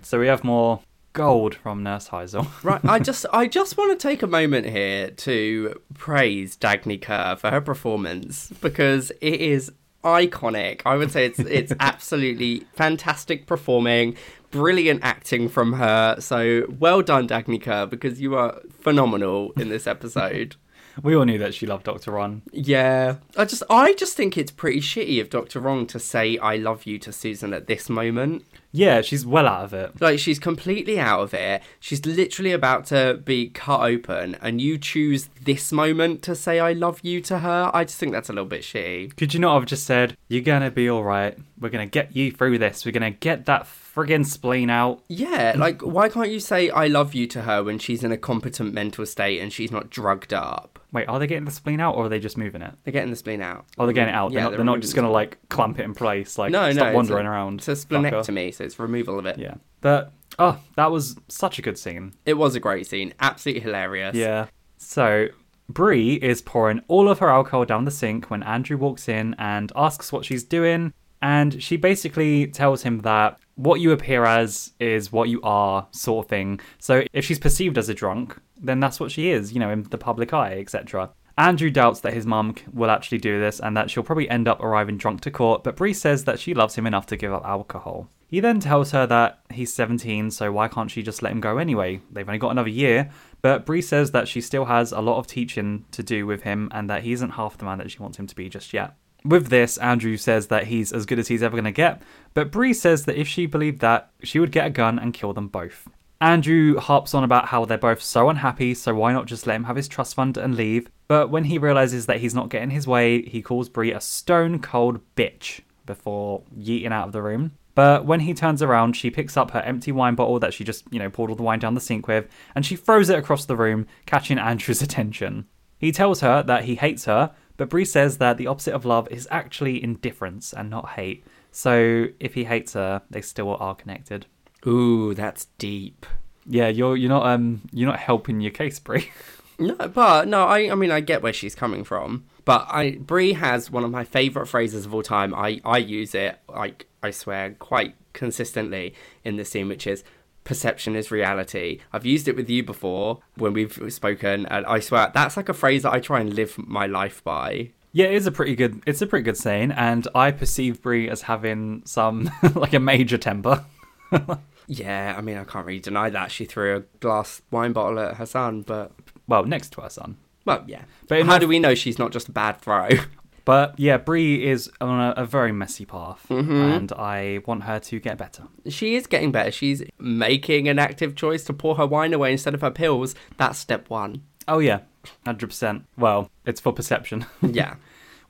So 0.00 0.18
we 0.18 0.26
have 0.26 0.44
more 0.44 0.80
gold 1.14 1.54
from 1.54 1.82
Nurse 1.82 2.10
Heisel. 2.10 2.46
Right. 2.62 2.84
I 2.84 2.98
just 2.98 3.24
I 3.32 3.46
just 3.46 3.78
want 3.78 3.98
to 3.98 4.08
take 4.08 4.22
a 4.22 4.26
moment 4.26 4.66
here 4.66 5.10
to 5.10 5.80
praise 5.94 6.56
Dagney 6.56 7.00
Kerr 7.00 7.36
for 7.36 7.50
her 7.50 7.60
performance 7.60 8.50
because 8.60 9.10
it 9.22 9.40
is 9.40 9.72
iconic. 10.02 10.82
I 10.84 10.96
would 10.96 11.10
say 11.10 11.24
it's 11.26 11.38
it's 11.38 11.72
absolutely 11.80 12.64
fantastic 12.74 13.46
performing, 13.46 14.16
brilliant 14.50 15.00
acting 15.02 15.48
from 15.48 15.74
her. 15.74 16.16
So 16.20 16.66
well 16.78 17.00
done, 17.02 17.26
Dagney 17.26 17.60
Kerr, 17.60 17.86
because 17.86 18.20
you 18.20 18.36
are 18.36 18.60
phenomenal 18.80 19.52
in 19.56 19.70
this 19.70 19.86
episode. 19.86 20.56
we 21.02 21.16
all 21.16 21.24
knew 21.24 21.38
that 21.38 21.54
she 21.54 21.66
loved 21.66 21.84
Dr. 21.84 22.12
Ron. 22.12 22.42
Yeah, 22.52 23.16
I 23.36 23.44
just 23.44 23.62
I 23.68 23.94
just 23.94 24.16
think 24.16 24.36
it's 24.38 24.52
pretty 24.52 24.80
shitty 24.80 25.20
of 25.20 25.30
Doctor 25.30 25.60
Wrong 25.60 25.86
to 25.88 25.98
say 25.98 26.38
I 26.38 26.56
love 26.56 26.86
you 26.86 26.98
to 27.00 27.12
Susan 27.12 27.52
at 27.52 27.66
this 27.66 27.88
moment. 27.88 28.44
Yeah, 28.76 29.02
she's 29.02 29.24
well 29.24 29.46
out 29.46 29.66
of 29.66 29.72
it. 29.72 30.00
Like 30.00 30.18
she's 30.18 30.40
completely 30.40 30.98
out 30.98 31.20
of 31.20 31.32
it. 31.32 31.62
She's 31.78 32.04
literally 32.04 32.50
about 32.50 32.86
to 32.86 33.20
be 33.24 33.48
cut 33.48 33.80
open, 33.82 34.36
and 34.42 34.60
you 34.60 34.78
choose 34.78 35.28
this 35.40 35.70
moment 35.70 36.22
to 36.22 36.34
say 36.34 36.58
I 36.58 36.72
love 36.72 36.98
you 37.04 37.20
to 37.20 37.38
her. 37.38 37.70
I 37.72 37.84
just 37.84 37.98
think 37.98 38.10
that's 38.10 38.28
a 38.28 38.32
little 38.32 38.48
bit 38.48 38.62
shitty. 38.62 39.16
Could 39.16 39.32
you 39.32 39.38
not 39.38 39.54
have 39.54 39.66
just 39.66 39.86
said, 39.86 40.16
You're 40.26 40.42
gonna 40.42 40.72
be 40.72 40.90
alright. 40.90 41.38
We're 41.60 41.68
gonna 41.68 41.86
get 41.86 42.16
you 42.16 42.32
through 42.32 42.58
this. 42.58 42.84
We're 42.84 42.90
gonna 42.90 43.12
get 43.12 43.46
that 43.46 43.68
friggin' 43.94 44.26
spleen 44.26 44.70
out. 44.70 45.02
Yeah, 45.08 45.54
like 45.56 45.82
why 45.82 46.08
can't 46.08 46.30
you 46.30 46.40
say 46.40 46.70
I 46.70 46.86
love 46.86 47.14
you 47.14 47.26
to 47.28 47.42
her 47.42 47.62
when 47.62 47.78
she's 47.78 48.02
in 48.02 48.12
a 48.12 48.16
competent 48.16 48.74
mental 48.74 49.06
state 49.06 49.40
and 49.40 49.52
she's 49.52 49.70
not 49.70 49.90
drugged 49.90 50.32
up? 50.32 50.78
Wait, 50.92 51.08
are 51.08 51.18
they 51.18 51.26
getting 51.26 51.44
the 51.44 51.50
spleen 51.50 51.80
out 51.80 51.96
or 51.96 52.06
are 52.06 52.08
they 52.08 52.20
just 52.20 52.38
moving 52.38 52.62
it? 52.62 52.72
They're 52.84 52.92
getting 52.92 53.10
the 53.10 53.16
spleen 53.16 53.42
out. 53.42 53.66
Oh, 53.78 53.84
they're 53.84 53.92
getting 53.92 54.14
it 54.14 54.16
out. 54.16 54.32
Yeah, 54.32 54.40
they're 54.40 54.42
not, 54.44 54.50
they're 54.50 54.56
they're 54.58 54.64
not 54.66 54.80
just 54.80 54.94
gonna 54.94 55.10
like 55.10 55.38
clamp 55.48 55.78
it 55.78 55.84
in 55.84 55.94
place. 55.94 56.38
Like 56.38 56.52
No, 56.52 56.70
stop 56.72 56.88
no, 56.88 56.94
wandering 56.94 57.26
it's 57.26 57.28
a, 57.28 57.30
around. 57.30 57.58
It's 57.60 57.68
a 57.68 57.72
fucker. 57.72 58.10
splenectomy, 58.10 58.54
so 58.54 58.64
it's 58.64 58.78
removal 58.78 59.18
of 59.18 59.26
it. 59.26 59.38
Yeah, 59.38 59.54
but 59.80 60.12
oh, 60.38 60.58
that 60.76 60.90
was 60.90 61.16
such 61.28 61.58
a 61.58 61.62
good 61.62 61.78
scene. 61.78 62.14
It 62.26 62.34
was 62.34 62.54
a 62.54 62.60
great 62.60 62.86
scene, 62.86 63.14
absolutely 63.20 63.62
hilarious. 63.62 64.14
Yeah. 64.14 64.46
So 64.78 65.28
Bree 65.68 66.14
is 66.14 66.42
pouring 66.42 66.82
all 66.88 67.08
of 67.08 67.18
her 67.20 67.28
alcohol 67.28 67.64
down 67.64 67.84
the 67.84 67.90
sink 67.90 68.30
when 68.30 68.42
Andrew 68.42 68.76
walks 68.76 69.08
in 69.08 69.34
and 69.38 69.72
asks 69.74 70.12
what 70.12 70.24
she's 70.24 70.44
doing. 70.44 70.92
And 71.22 71.62
she 71.62 71.78
basically 71.78 72.48
tells 72.48 72.82
him 72.82 72.98
that 73.00 73.38
what 73.56 73.80
you 73.80 73.92
appear 73.92 74.24
as 74.24 74.72
is 74.80 75.12
what 75.12 75.28
you 75.28 75.40
are, 75.42 75.86
sort 75.90 76.24
of 76.24 76.28
thing. 76.28 76.60
So 76.78 77.04
if 77.12 77.24
she's 77.24 77.38
perceived 77.38 77.78
as 77.78 77.88
a 77.88 77.94
drunk, 77.94 78.40
then 78.60 78.80
that's 78.80 79.00
what 79.00 79.10
she 79.10 79.30
is, 79.30 79.52
you 79.52 79.60
know, 79.60 79.70
in 79.70 79.84
the 79.84 79.98
public 79.98 80.32
eye, 80.32 80.58
etc. 80.58 81.10
Andrew 81.36 81.70
doubts 81.70 82.00
that 82.00 82.14
his 82.14 82.26
mum 82.26 82.54
will 82.72 82.90
actually 82.90 83.18
do 83.18 83.40
this 83.40 83.60
and 83.60 83.76
that 83.76 83.90
she'll 83.90 84.04
probably 84.04 84.30
end 84.30 84.46
up 84.46 84.62
arriving 84.62 84.96
drunk 84.96 85.20
to 85.22 85.30
court, 85.30 85.64
but 85.64 85.76
Bree 85.76 85.92
says 85.92 86.24
that 86.24 86.38
she 86.38 86.54
loves 86.54 86.76
him 86.76 86.86
enough 86.86 87.06
to 87.06 87.16
give 87.16 87.32
up 87.32 87.44
alcohol. 87.44 88.08
He 88.28 88.40
then 88.40 88.58
tells 88.58 88.90
her 88.92 89.06
that 89.06 89.40
he's 89.50 89.72
17, 89.72 90.30
so 90.30 90.50
why 90.50 90.68
can't 90.68 90.90
she 90.90 91.02
just 91.02 91.22
let 91.22 91.32
him 91.32 91.40
go 91.40 91.58
anyway? 91.58 92.00
They've 92.10 92.28
only 92.28 92.38
got 92.38 92.50
another 92.50 92.68
year. 92.68 93.10
But 93.42 93.66
Bree 93.66 93.82
says 93.82 94.10
that 94.12 94.26
she 94.26 94.40
still 94.40 94.64
has 94.64 94.90
a 94.90 95.00
lot 95.00 95.18
of 95.18 95.26
teaching 95.26 95.84
to 95.92 96.02
do 96.02 96.26
with 96.26 96.42
him 96.42 96.68
and 96.72 96.88
that 96.90 97.02
he 97.02 97.12
isn't 97.12 97.30
half 97.30 97.58
the 97.58 97.64
man 97.64 97.78
that 97.78 97.90
she 97.90 97.98
wants 97.98 98.18
him 98.18 98.26
to 98.26 98.34
be 98.34 98.48
just 98.48 98.72
yet. 98.72 98.94
With 99.24 99.48
this, 99.48 99.78
Andrew 99.78 100.18
says 100.18 100.48
that 100.48 100.66
he's 100.66 100.92
as 100.92 101.06
good 101.06 101.18
as 101.18 101.28
he's 101.28 101.42
ever 101.42 101.56
going 101.56 101.64
to 101.64 101.72
get, 101.72 102.02
but 102.34 102.50
Bree 102.50 102.74
says 102.74 103.06
that 103.06 103.18
if 103.18 103.26
she 103.26 103.46
believed 103.46 103.80
that, 103.80 104.10
she 104.22 104.38
would 104.38 104.52
get 104.52 104.66
a 104.66 104.70
gun 104.70 104.98
and 104.98 105.14
kill 105.14 105.32
them 105.32 105.48
both. 105.48 105.88
Andrew 106.20 106.78
harps 106.78 107.14
on 107.14 107.24
about 107.24 107.46
how 107.46 107.64
they're 107.64 107.78
both 107.78 108.02
so 108.02 108.28
unhappy, 108.28 108.74
so 108.74 108.94
why 108.94 109.12
not 109.12 109.26
just 109.26 109.46
let 109.46 109.56
him 109.56 109.64
have 109.64 109.76
his 109.76 109.88
trust 109.88 110.14
fund 110.14 110.36
and 110.36 110.54
leave? 110.54 110.88
But 111.08 111.30
when 111.30 111.44
he 111.44 111.58
realizes 111.58 112.06
that 112.06 112.20
he's 112.20 112.34
not 112.34 112.50
getting 112.50 112.70
his 112.70 112.86
way, 112.86 113.22
he 113.22 113.40
calls 113.40 113.68
Bree 113.68 113.92
a 113.92 114.00
stone 114.00 114.58
cold 114.58 115.00
bitch 115.16 115.60
before 115.86 116.42
yeeting 116.56 116.92
out 116.92 117.06
of 117.06 117.12
the 117.12 117.22
room. 117.22 117.52
But 117.74 118.04
when 118.04 118.20
he 118.20 118.34
turns 118.34 118.62
around, 118.62 118.94
she 118.94 119.10
picks 119.10 119.36
up 119.36 119.50
her 119.50 119.60
empty 119.60 119.90
wine 119.90 120.14
bottle 120.14 120.38
that 120.38 120.54
she 120.54 120.64
just, 120.64 120.84
you 120.90 120.98
know, 120.98 121.10
poured 121.10 121.30
all 121.30 121.36
the 121.36 121.42
wine 121.42 121.58
down 121.58 121.74
the 121.74 121.80
sink 121.80 122.06
with, 122.06 122.28
and 122.54 122.64
she 122.64 122.76
throws 122.76 123.08
it 123.08 123.18
across 123.18 123.46
the 123.46 123.56
room, 123.56 123.86
catching 124.06 124.38
Andrew's 124.38 124.82
attention. 124.82 125.46
He 125.78 125.92
tells 125.92 126.20
her 126.20 126.42
that 126.44 126.64
he 126.64 126.76
hates 126.76 127.04
her, 127.06 127.34
but 127.56 127.68
Bree 127.68 127.84
says 127.84 128.18
that 128.18 128.36
the 128.36 128.46
opposite 128.46 128.74
of 128.74 128.84
love 128.84 129.08
is 129.10 129.28
actually 129.30 129.82
indifference 129.82 130.52
and 130.52 130.70
not 130.70 130.90
hate. 130.90 131.24
So 131.52 132.06
if 132.18 132.34
he 132.34 132.44
hates 132.44 132.72
her, 132.72 133.02
they 133.10 133.20
still 133.20 133.56
are 133.60 133.74
connected. 133.74 134.26
Ooh, 134.66 135.14
that's 135.14 135.46
deep. 135.58 136.06
Yeah, 136.46 136.68
you're 136.68 136.96
you're 136.96 137.08
not 137.08 137.26
um 137.26 137.62
you're 137.72 137.88
not 137.88 138.00
helping 138.00 138.40
your 138.40 138.52
case, 138.52 138.78
Bree. 138.78 139.10
No, 139.56 139.76
but 139.76 140.26
no, 140.26 140.46
I 140.46 140.68
I 140.72 140.74
mean 140.74 140.90
I 140.90 140.98
get 140.98 141.22
where 141.22 141.32
she's 141.32 141.54
coming 141.54 141.84
from. 141.84 142.24
But 142.44 142.66
I 142.68 142.98
Bree 142.98 143.34
has 143.34 143.70
one 143.70 143.84
of 143.84 143.90
my 143.92 144.02
favourite 144.02 144.48
phrases 144.48 144.84
of 144.84 144.92
all 144.92 145.04
time. 145.04 145.32
I, 145.32 145.60
I 145.64 145.78
use 145.78 146.12
it 146.12 146.40
like 146.48 146.88
I 147.04 147.12
swear 147.12 147.54
quite 147.60 147.94
consistently 148.12 148.94
in 149.22 149.36
this 149.36 149.50
scene, 149.50 149.68
which 149.68 149.86
is 149.86 150.02
perception 150.44 150.94
is 150.94 151.10
reality. 151.10 151.80
I've 151.92 152.06
used 152.06 152.28
it 152.28 152.36
with 152.36 152.48
you 152.48 152.62
before 152.62 153.20
when 153.36 153.52
we've 153.54 153.78
spoken, 153.88 154.46
and 154.46 154.64
I 154.66 154.78
swear 154.80 155.10
that's 155.12 155.36
like 155.36 155.48
a 155.48 155.54
phrase 155.54 155.82
that 155.82 155.92
I 155.92 156.00
try 156.00 156.20
and 156.20 156.32
live 156.34 156.56
my 156.58 156.86
life 156.86 157.24
by. 157.24 157.70
Yeah, 157.92 158.06
it 158.06 158.14
is 158.14 158.26
a 158.26 158.32
pretty 158.32 158.54
good. 158.56 158.82
It's 158.86 159.02
a 159.02 159.06
pretty 159.06 159.22
good 159.24 159.36
saying, 159.36 159.70
and 159.72 160.06
I 160.14 160.30
perceive 160.32 160.82
Bree 160.82 161.08
as 161.08 161.22
having 161.22 161.82
some 161.84 162.30
like 162.54 162.74
a 162.74 162.80
major 162.80 163.18
temper. 163.18 163.64
Yeah, 164.66 165.14
I 165.18 165.20
mean 165.20 165.36
I 165.36 165.44
can't 165.44 165.66
really 165.66 165.78
deny 165.78 166.08
that 166.08 166.30
she 166.32 166.46
threw 166.46 166.76
a 166.76 166.80
glass 167.00 167.42
wine 167.50 167.74
bottle 167.74 167.98
at 167.98 168.16
her 168.16 168.24
son, 168.24 168.62
but 168.62 168.92
well, 169.28 169.44
next 169.44 169.72
to 169.74 169.82
her 169.82 169.90
son. 169.90 170.16
well, 170.46 170.64
yeah. 170.66 170.84
But 171.06 171.20
how 171.24 171.32
my- 171.32 171.38
do 171.38 171.46
we 171.46 171.58
know 171.58 171.74
she's 171.74 171.98
not 171.98 172.12
just 172.12 172.30
a 172.30 172.32
bad 172.32 172.62
throw? 172.62 172.88
But 173.44 173.78
yeah, 173.78 173.98
Bree 173.98 174.46
is 174.46 174.70
on 174.80 175.00
a, 175.00 175.22
a 175.22 175.26
very 175.26 175.52
messy 175.52 175.84
path, 175.84 176.26
mm-hmm. 176.28 176.52
and 176.52 176.92
I 176.92 177.40
want 177.46 177.64
her 177.64 177.78
to 177.78 178.00
get 178.00 178.16
better. 178.16 178.44
she 178.68 178.96
is 178.96 179.06
getting 179.06 179.32
better. 179.32 179.50
She's 179.50 179.82
making 179.98 180.68
an 180.68 180.78
active 180.78 181.14
choice 181.14 181.44
to 181.44 181.52
pour 181.52 181.76
her 181.76 181.86
wine 181.86 182.14
away 182.14 182.32
instead 182.32 182.54
of 182.54 182.62
her 182.62 182.70
pills. 182.70 183.14
That's 183.36 183.58
step 183.58 183.90
one. 183.90 184.22
Oh 184.48 184.58
yeah, 184.58 184.80
hundred 185.24 185.48
percent. 185.48 185.84
Well, 185.98 186.30
it's 186.46 186.60
for 186.60 186.72
perception. 186.72 187.26
Yeah. 187.42 187.76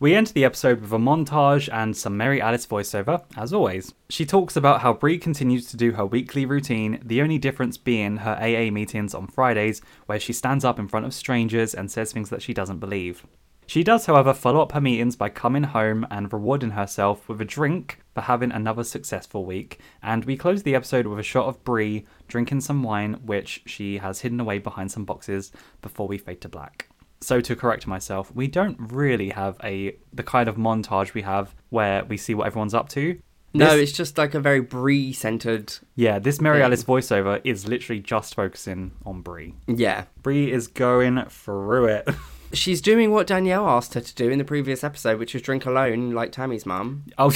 We 0.00 0.14
end 0.14 0.26
the 0.28 0.44
episode 0.44 0.80
with 0.80 0.92
a 0.92 0.98
montage 0.98 1.72
and 1.72 1.96
some 1.96 2.16
Mary 2.16 2.40
Alice 2.40 2.66
voiceover, 2.66 3.24
as 3.36 3.54
always. 3.54 3.94
She 4.10 4.26
talks 4.26 4.56
about 4.56 4.82
how 4.82 4.92
Bree 4.92 5.18
continues 5.18 5.70
to 5.70 5.76
do 5.76 5.92
her 5.92 6.04
weekly 6.04 6.44
routine, 6.44 7.00
the 7.02 7.22
only 7.22 7.38
difference 7.38 7.78
being 7.78 8.18
her 8.18 8.36
AA 8.38 8.70
meetings 8.72 9.14
on 9.14 9.28
Fridays, 9.28 9.80
where 10.06 10.18
she 10.18 10.32
stands 10.32 10.64
up 10.64 10.80
in 10.80 10.88
front 10.88 11.06
of 11.06 11.14
strangers 11.14 11.74
and 11.74 11.90
says 11.90 12.12
things 12.12 12.28
that 12.30 12.42
she 12.42 12.52
doesn't 12.52 12.80
believe. 12.80 13.24
She 13.66 13.82
does, 13.82 14.06
however, 14.06 14.34
follow 14.34 14.60
up 14.60 14.72
her 14.72 14.80
meetings 14.80 15.16
by 15.16 15.28
coming 15.30 15.62
home 15.64 16.06
and 16.10 16.32
rewarding 16.32 16.70
herself 16.72 17.28
with 17.28 17.40
a 17.40 17.44
drink 17.44 18.00
for 18.14 18.20
having 18.22 18.52
another 18.52 18.84
successful 18.84 19.44
week. 19.44 19.80
And 20.02 20.24
we 20.24 20.36
close 20.36 20.62
the 20.62 20.74
episode 20.74 21.06
with 21.06 21.18
a 21.18 21.22
shot 21.22 21.46
of 21.46 21.64
Bree 21.64 22.06
drinking 22.28 22.60
some 22.60 22.82
wine, 22.82 23.14
which 23.24 23.62
she 23.66 23.98
has 23.98 24.20
hidden 24.20 24.40
away 24.40 24.58
behind 24.58 24.92
some 24.92 25.04
boxes 25.04 25.50
before 25.82 26.06
we 26.06 26.18
fade 26.18 26.40
to 26.42 26.48
black. 26.48 26.88
So 27.20 27.40
to 27.40 27.56
correct 27.56 27.86
myself, 27.86 28.34
we 28.34 28.48
don't 28.48 28.76
really 28.78 29.30
have 29.30 29.58
a 29.64 29.96
the 30.12 30.22
kind 30.22 30.46
of 30.48 30.56
montage 30.56 31.14
we 31.14 31.22
have 31.22 31.54
where 31.70 32.04
we 32.04 32.18
see 32.18 32.34
what 32.34 32.46
everyone's 32.46 32.74
up 32.74 32.90
to. 32.90 33.18
No, 33.56 33.74
it's 33.76 33.92
just 33.92 34.18
like 34.18 34.34
a 34.34 34.40
very 34.40 34.60
Bree 34.60 35.12
centered. 35.12 35.72
yeah, 35.94 36.18
this 36.18 36.40
Mary 36.40 36.56
thing. 36.56 36.64
Alice 36.64 36.82
voiceover 36.82 37.40
is 37.44 37.68
literally 37.68 38.00
just 38.00 38.34
focusing 38.34 38.90
on 39.06 39.22
Bree. 39.22 39.54
Yeah. 39.68 40.04
Bree 40.22 40.50
is 40.50 40.66
going 40.66 41.24
through 41.28 41.86
it. 41.86 42.08
She's 42.54 42.80
doing 42.80 43.10
what 43.10 43.26
Danielle 43.26 43.68
asked 43.68 43.94
her 43.94 44.00
to 44.00 44.14
do 44.14 44.30
in 44.30 44.38
the 44.38 44.44
previous 44.44 44.82
episode, 44.82 45.18
which 45.18 45.34
was 45.34 45.42
drink 45.42 45.66
alone 45.66 46.12
like 46.12 46.32
Tammy's 46.32 46.64
mum. 46.64 47.04
oh, 47.18 47.32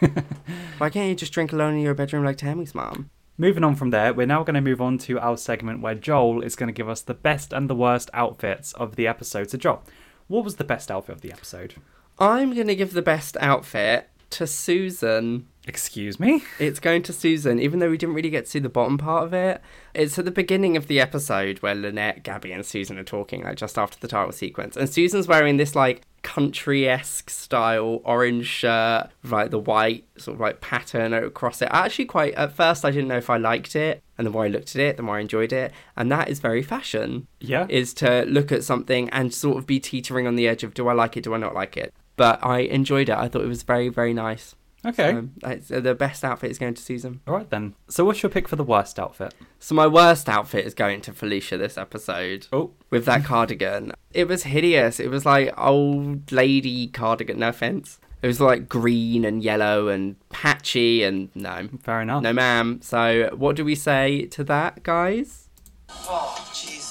Why 0.78 0.90
can't 0.90 1.08
you 1.08 1.14
just 1.14 1.32
drink 1.32 1.52
alone 1.52 1.74
in 1.74 1.80
your 1.80 1.94
bedroom 1.94 2.24
like 2.24 2.38
Tammy's 2.38 2.74
mum? 2.74 3.10
moving 3.38 3.64
on 3.64 3.74
from 3.74 3.90
there, 3.90 4.12
we're 4.12 4.26
now 4.26 4.42
going 4.42 4.54
to 4.54 4.60
move 4.60 4.80
on 4.80 4.98
to 4.98 5.18
our 5.18 5.36
segment 5.36 5.80
where 5.80 5.94
Joel 5.94 6.42
is 6.42 6.56
going 6.56 6.68
to 6.68 6.72
give 6.72 6.88
us 6.88 7.02
the 7.02 7.14
best 7.14 7.52
and 7.52 7.68
the 7.68 7.74
worst 7.74 8.10
outfits 8.14 8.72
of 8.74 8.96
the 8.96 9.06
episode. 9.06 9.50
So, 9.50 9.58
Joel, 9.58 9.82
what 10.28 10.44
was 10.44 10.56
the 10.56 10.64
best 10.64 10.90
outfit 10.90 11.16
of 11.16 11.20
the 11.22 11.32
episode? 11.32 11.74
I'm 12.18 12.54
going 12.54 12.68
to 12.68 12.76
give 12.76 12.92
the 12.92 13.02
best 13.02 13.36
outfit 13.40 14.08
to 14.30 14.46
Susan. 14.46 15.48
Excuse 15.66 16.18
me? 16.18 16.42
It's 16.58 16.80
going 16.80 17.02
to 17.04 17.12
Susan, 17.12 17.60
even 17.60 17.78
though 17.78 17.90
we 17.90 17.96
didn't 17.96 18.16
really 18.16 18.30
get 18.30 18.46
to 18.46 18.50
see 18.50 18.58
the 18.58 18.68
bottom 18.68 18.98
part 18.98 19.24
of 19.24 19.32
it. 19.32 19.60
It's 19.94 20.18
at 20.18 20.24
the 20.24 20.32
beginning 20.32 20.76
of 20.76 20.88
the 20.88 20.98
episode 20.98 21.60
where 21.60 21.74
Lynette, 21.74 22.24
Gabby, 22.24 22.50
and 22.52 22.66
Susan 22.66 22.98
are 22.98 23.04
talking, 23.04 23.44
like 23.44 23.56
just 23.56 23.78
after 23.78 23.98
the 24.00 24.08
title 24.08 24.32
sequence. 24.32 24.76
And 24.76 24.88
Susan's 24.88 25.28
wearing 25.28 25.58
this 25.58 25.76
like 25.76 26.02
country 26.22 26.88
esque 26.88 27.30
style 27.30 28.00
orange 28.04 28.46
shirt 28.46 29.08
with 29.22 29.32
like 29.32 29.50
the 29.50 29.58
white 29.58 30.04
sort 30.16 30.36
of 30.36 30.40
like 30.40 30.60
pattern 30.60 31.12
across 31.12 31.62
it. 31.62 31.68
I 31.70 31.84
actually 31.84 32.04
quite 32.06 32.34
at 32.34 32.54
first 32.54 32.84
I 32.84 32.90
didn't 32.90 33.08
know 33.08 33.16
if 33.16 33.30
I 33.30 33.36
liked 33.36 33.76
it, 33.76 34.02
and 34.18 34.26
the 34.26 34.30
more 34.30 34.44
I 34.44 34.48
looked 34.48 34.74
at 34.74 34.80
it, 34.80 34.96
the 34.96 35.02
more 35.04 35.18
I 35.18 35.20
enjoyed 35.20 35.52
it. 35.52 35.72
And 35.96 36.10
that 36.10 36.28
is 36.28 36.40
very 36.40 36.62
fashion. 36.62 37.28
Yeah. 37.40 37.66
Is 37.68 37.94
to 37.94 38.24
look 38.24 38.50
at 38.50 38.64
something 38.64 39.08
and 39.10 39.32
sort 39.32 39.58
of 39.58 39.66
be 39.66 39.78
teetering 39.78 40.26
on 40.26 40.34
the 40.34 40.48
edge 40.48 40.64
of 40.64 40.74
do 40.74 40.88
I 40.88 40.92
like 40.92 41.16
it, 41.16 41.22
do 41.22 41.34
I 41.34 41.38
not 41.38 41.54
like 41.54 41.76
it? 41.76 41.94
But 42.16 42.44
I 42.44 42.60
enjoyed 42.60 43.08
it. 43.08 43.16
I 43.16 43.28
thought 43.28 43.42
it 43.42 43.48
was 43.48 43.62
very, 43.62 43.88
very 43.88 44.12
nice. 44.12 44.54
Okay. 44.84 45.22
It's, 45.44 45.70
uh, 45.70 45.80
the 45.80 45.94
best 45.94 46.24
outfit 46.24 46.50
is 46.50 46.58
going 46.58 46.74
to 46.74 46.82
Susan. 46.82 47.20
All 47.26 47.34
right 47.34 47.48
then. 47.48 47.74
So, 47.88 48.04
what's 48.04 48.22
your 48.22 48.30
pick 48.30 48.48
for 48.48 48.56
the 48.56 48.64
worst 48.64 48.98
outfit? 48.98 49.34
So 49.60 49.74
my 49.74 49.86
worst 49.86 50.28
outfit 50.28 50.66
is 50.66 50.74
going 50.74 51.02
to 51.02 51.12
Felicia 51.12 51.56
this 51.56 51.78
episode. 51.78 52.48
Oh. 52.52 52.72
With 52.90 53.04
that 53.04 53.24
cardigan. 53.24 53.92
It 54.12 54.26
was 54.26 54.42
hideous. 54.42 54.98
It 54.98 55.08
was 55.08 55.24
like 55.24 55.54
old 55.58 56.32
lady 56.32 56.88
cardigan, 56.88 57.38
no 57.38 57.50
offense. 57.50 58.00
It 58.22 58.26
was 58.26 58.40
like 58.40 58.68
green 58.68 59.24
and 59.24 59.42
yellow 59.42 59.88
and 59.88 60.16
patchy 60.30 61.02
and 61.02 61.28
no. 61.34 61.68
Fair 61.82 62.02
enough. 62.02 62.22
No 62.22 62.32
ma'am. 62.32 62.80
So 62.82 63.30
what 63.36 63.56
do 63.56 63.64
we 63.64 63.74
say 63.74 64.26
to 64.26 64.44
that, 64.44 64.82
guys? 64.82 65.48
Oh, 65.88 66.50
Jesus. 66.54 66.81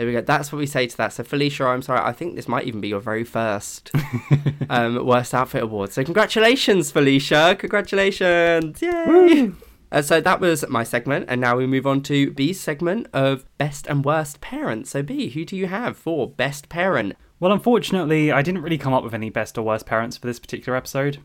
There 0.00 0.06
we 0.06 0.14
go. 0.14 0.22
That's 0.22 0.50
what 0.50 0.58
we 0.58 0.64
say 0.64 0.86
to 0.86 0.96
that. 0.96 1.12
So 1.12 1.22
Felicia, 1.22 1.66
I'm 1.66 1.82
sorry. 1.82 2.00
I 2.00 2.12
think 2.12 2.34
this 2.34 2.48
might 2.48 2.64
even 2.64 2.80
be 2.80 2.88
your 2.88 3.00
very 3.00 3.22
first 3.22 3.90
um, 4.70 5.04
worst 5.04 5.34
outfit 5.34 5.62
award. 5.62 5.92
So 5.92 6.02
congratulations, 6.02 6.90
Felicia. 6.90 7.54
Congratulations. 7.58 8.80
Yay. 8.80 9.52
Uh, 9.92 10.00
so 10.00 10.18
that 10.18 10.40
was 10.40 10.66
my 10.70 10.84
segment, 10.84 11.26
and 11.28 11.38
now 11.38 11.54
we 11.54 11.66
move 11.66 11.86
on 11.86 12.00
to 12.04 12.30
B's 12.30 12.58
segment 12.58 13.08
of 13.12 13.44
best 13.58 13.86
and 13.88 14.02
worst 14.02 14.40
parents. 14.40 14.88
So 14.88 15.02
B, 15.02 15.28
who 15.28 15.44
do 15.44 15.54
you 15.54 15.66
have 15.66 15.98
for 15.98 16.26
best 16.30 16.70
parent? 16.70 17.14
Well, 17.38 17.52
unfortunately, 17.52 18.32
I 18.32 18.40
didn't 18.40 18.62
really 18.62 18.78
come 18.78 18.94
up 18.94 19.04
with 19.04 19.12
any 19.12 19.28
best 19.28 19.58
or 19.58 19.62
worst 19.66 19.84
parents 19.84 20.16
for 20.16 20.26
this 20.26 20.40
particular 20.40 20.78
episode, 20.78 21.18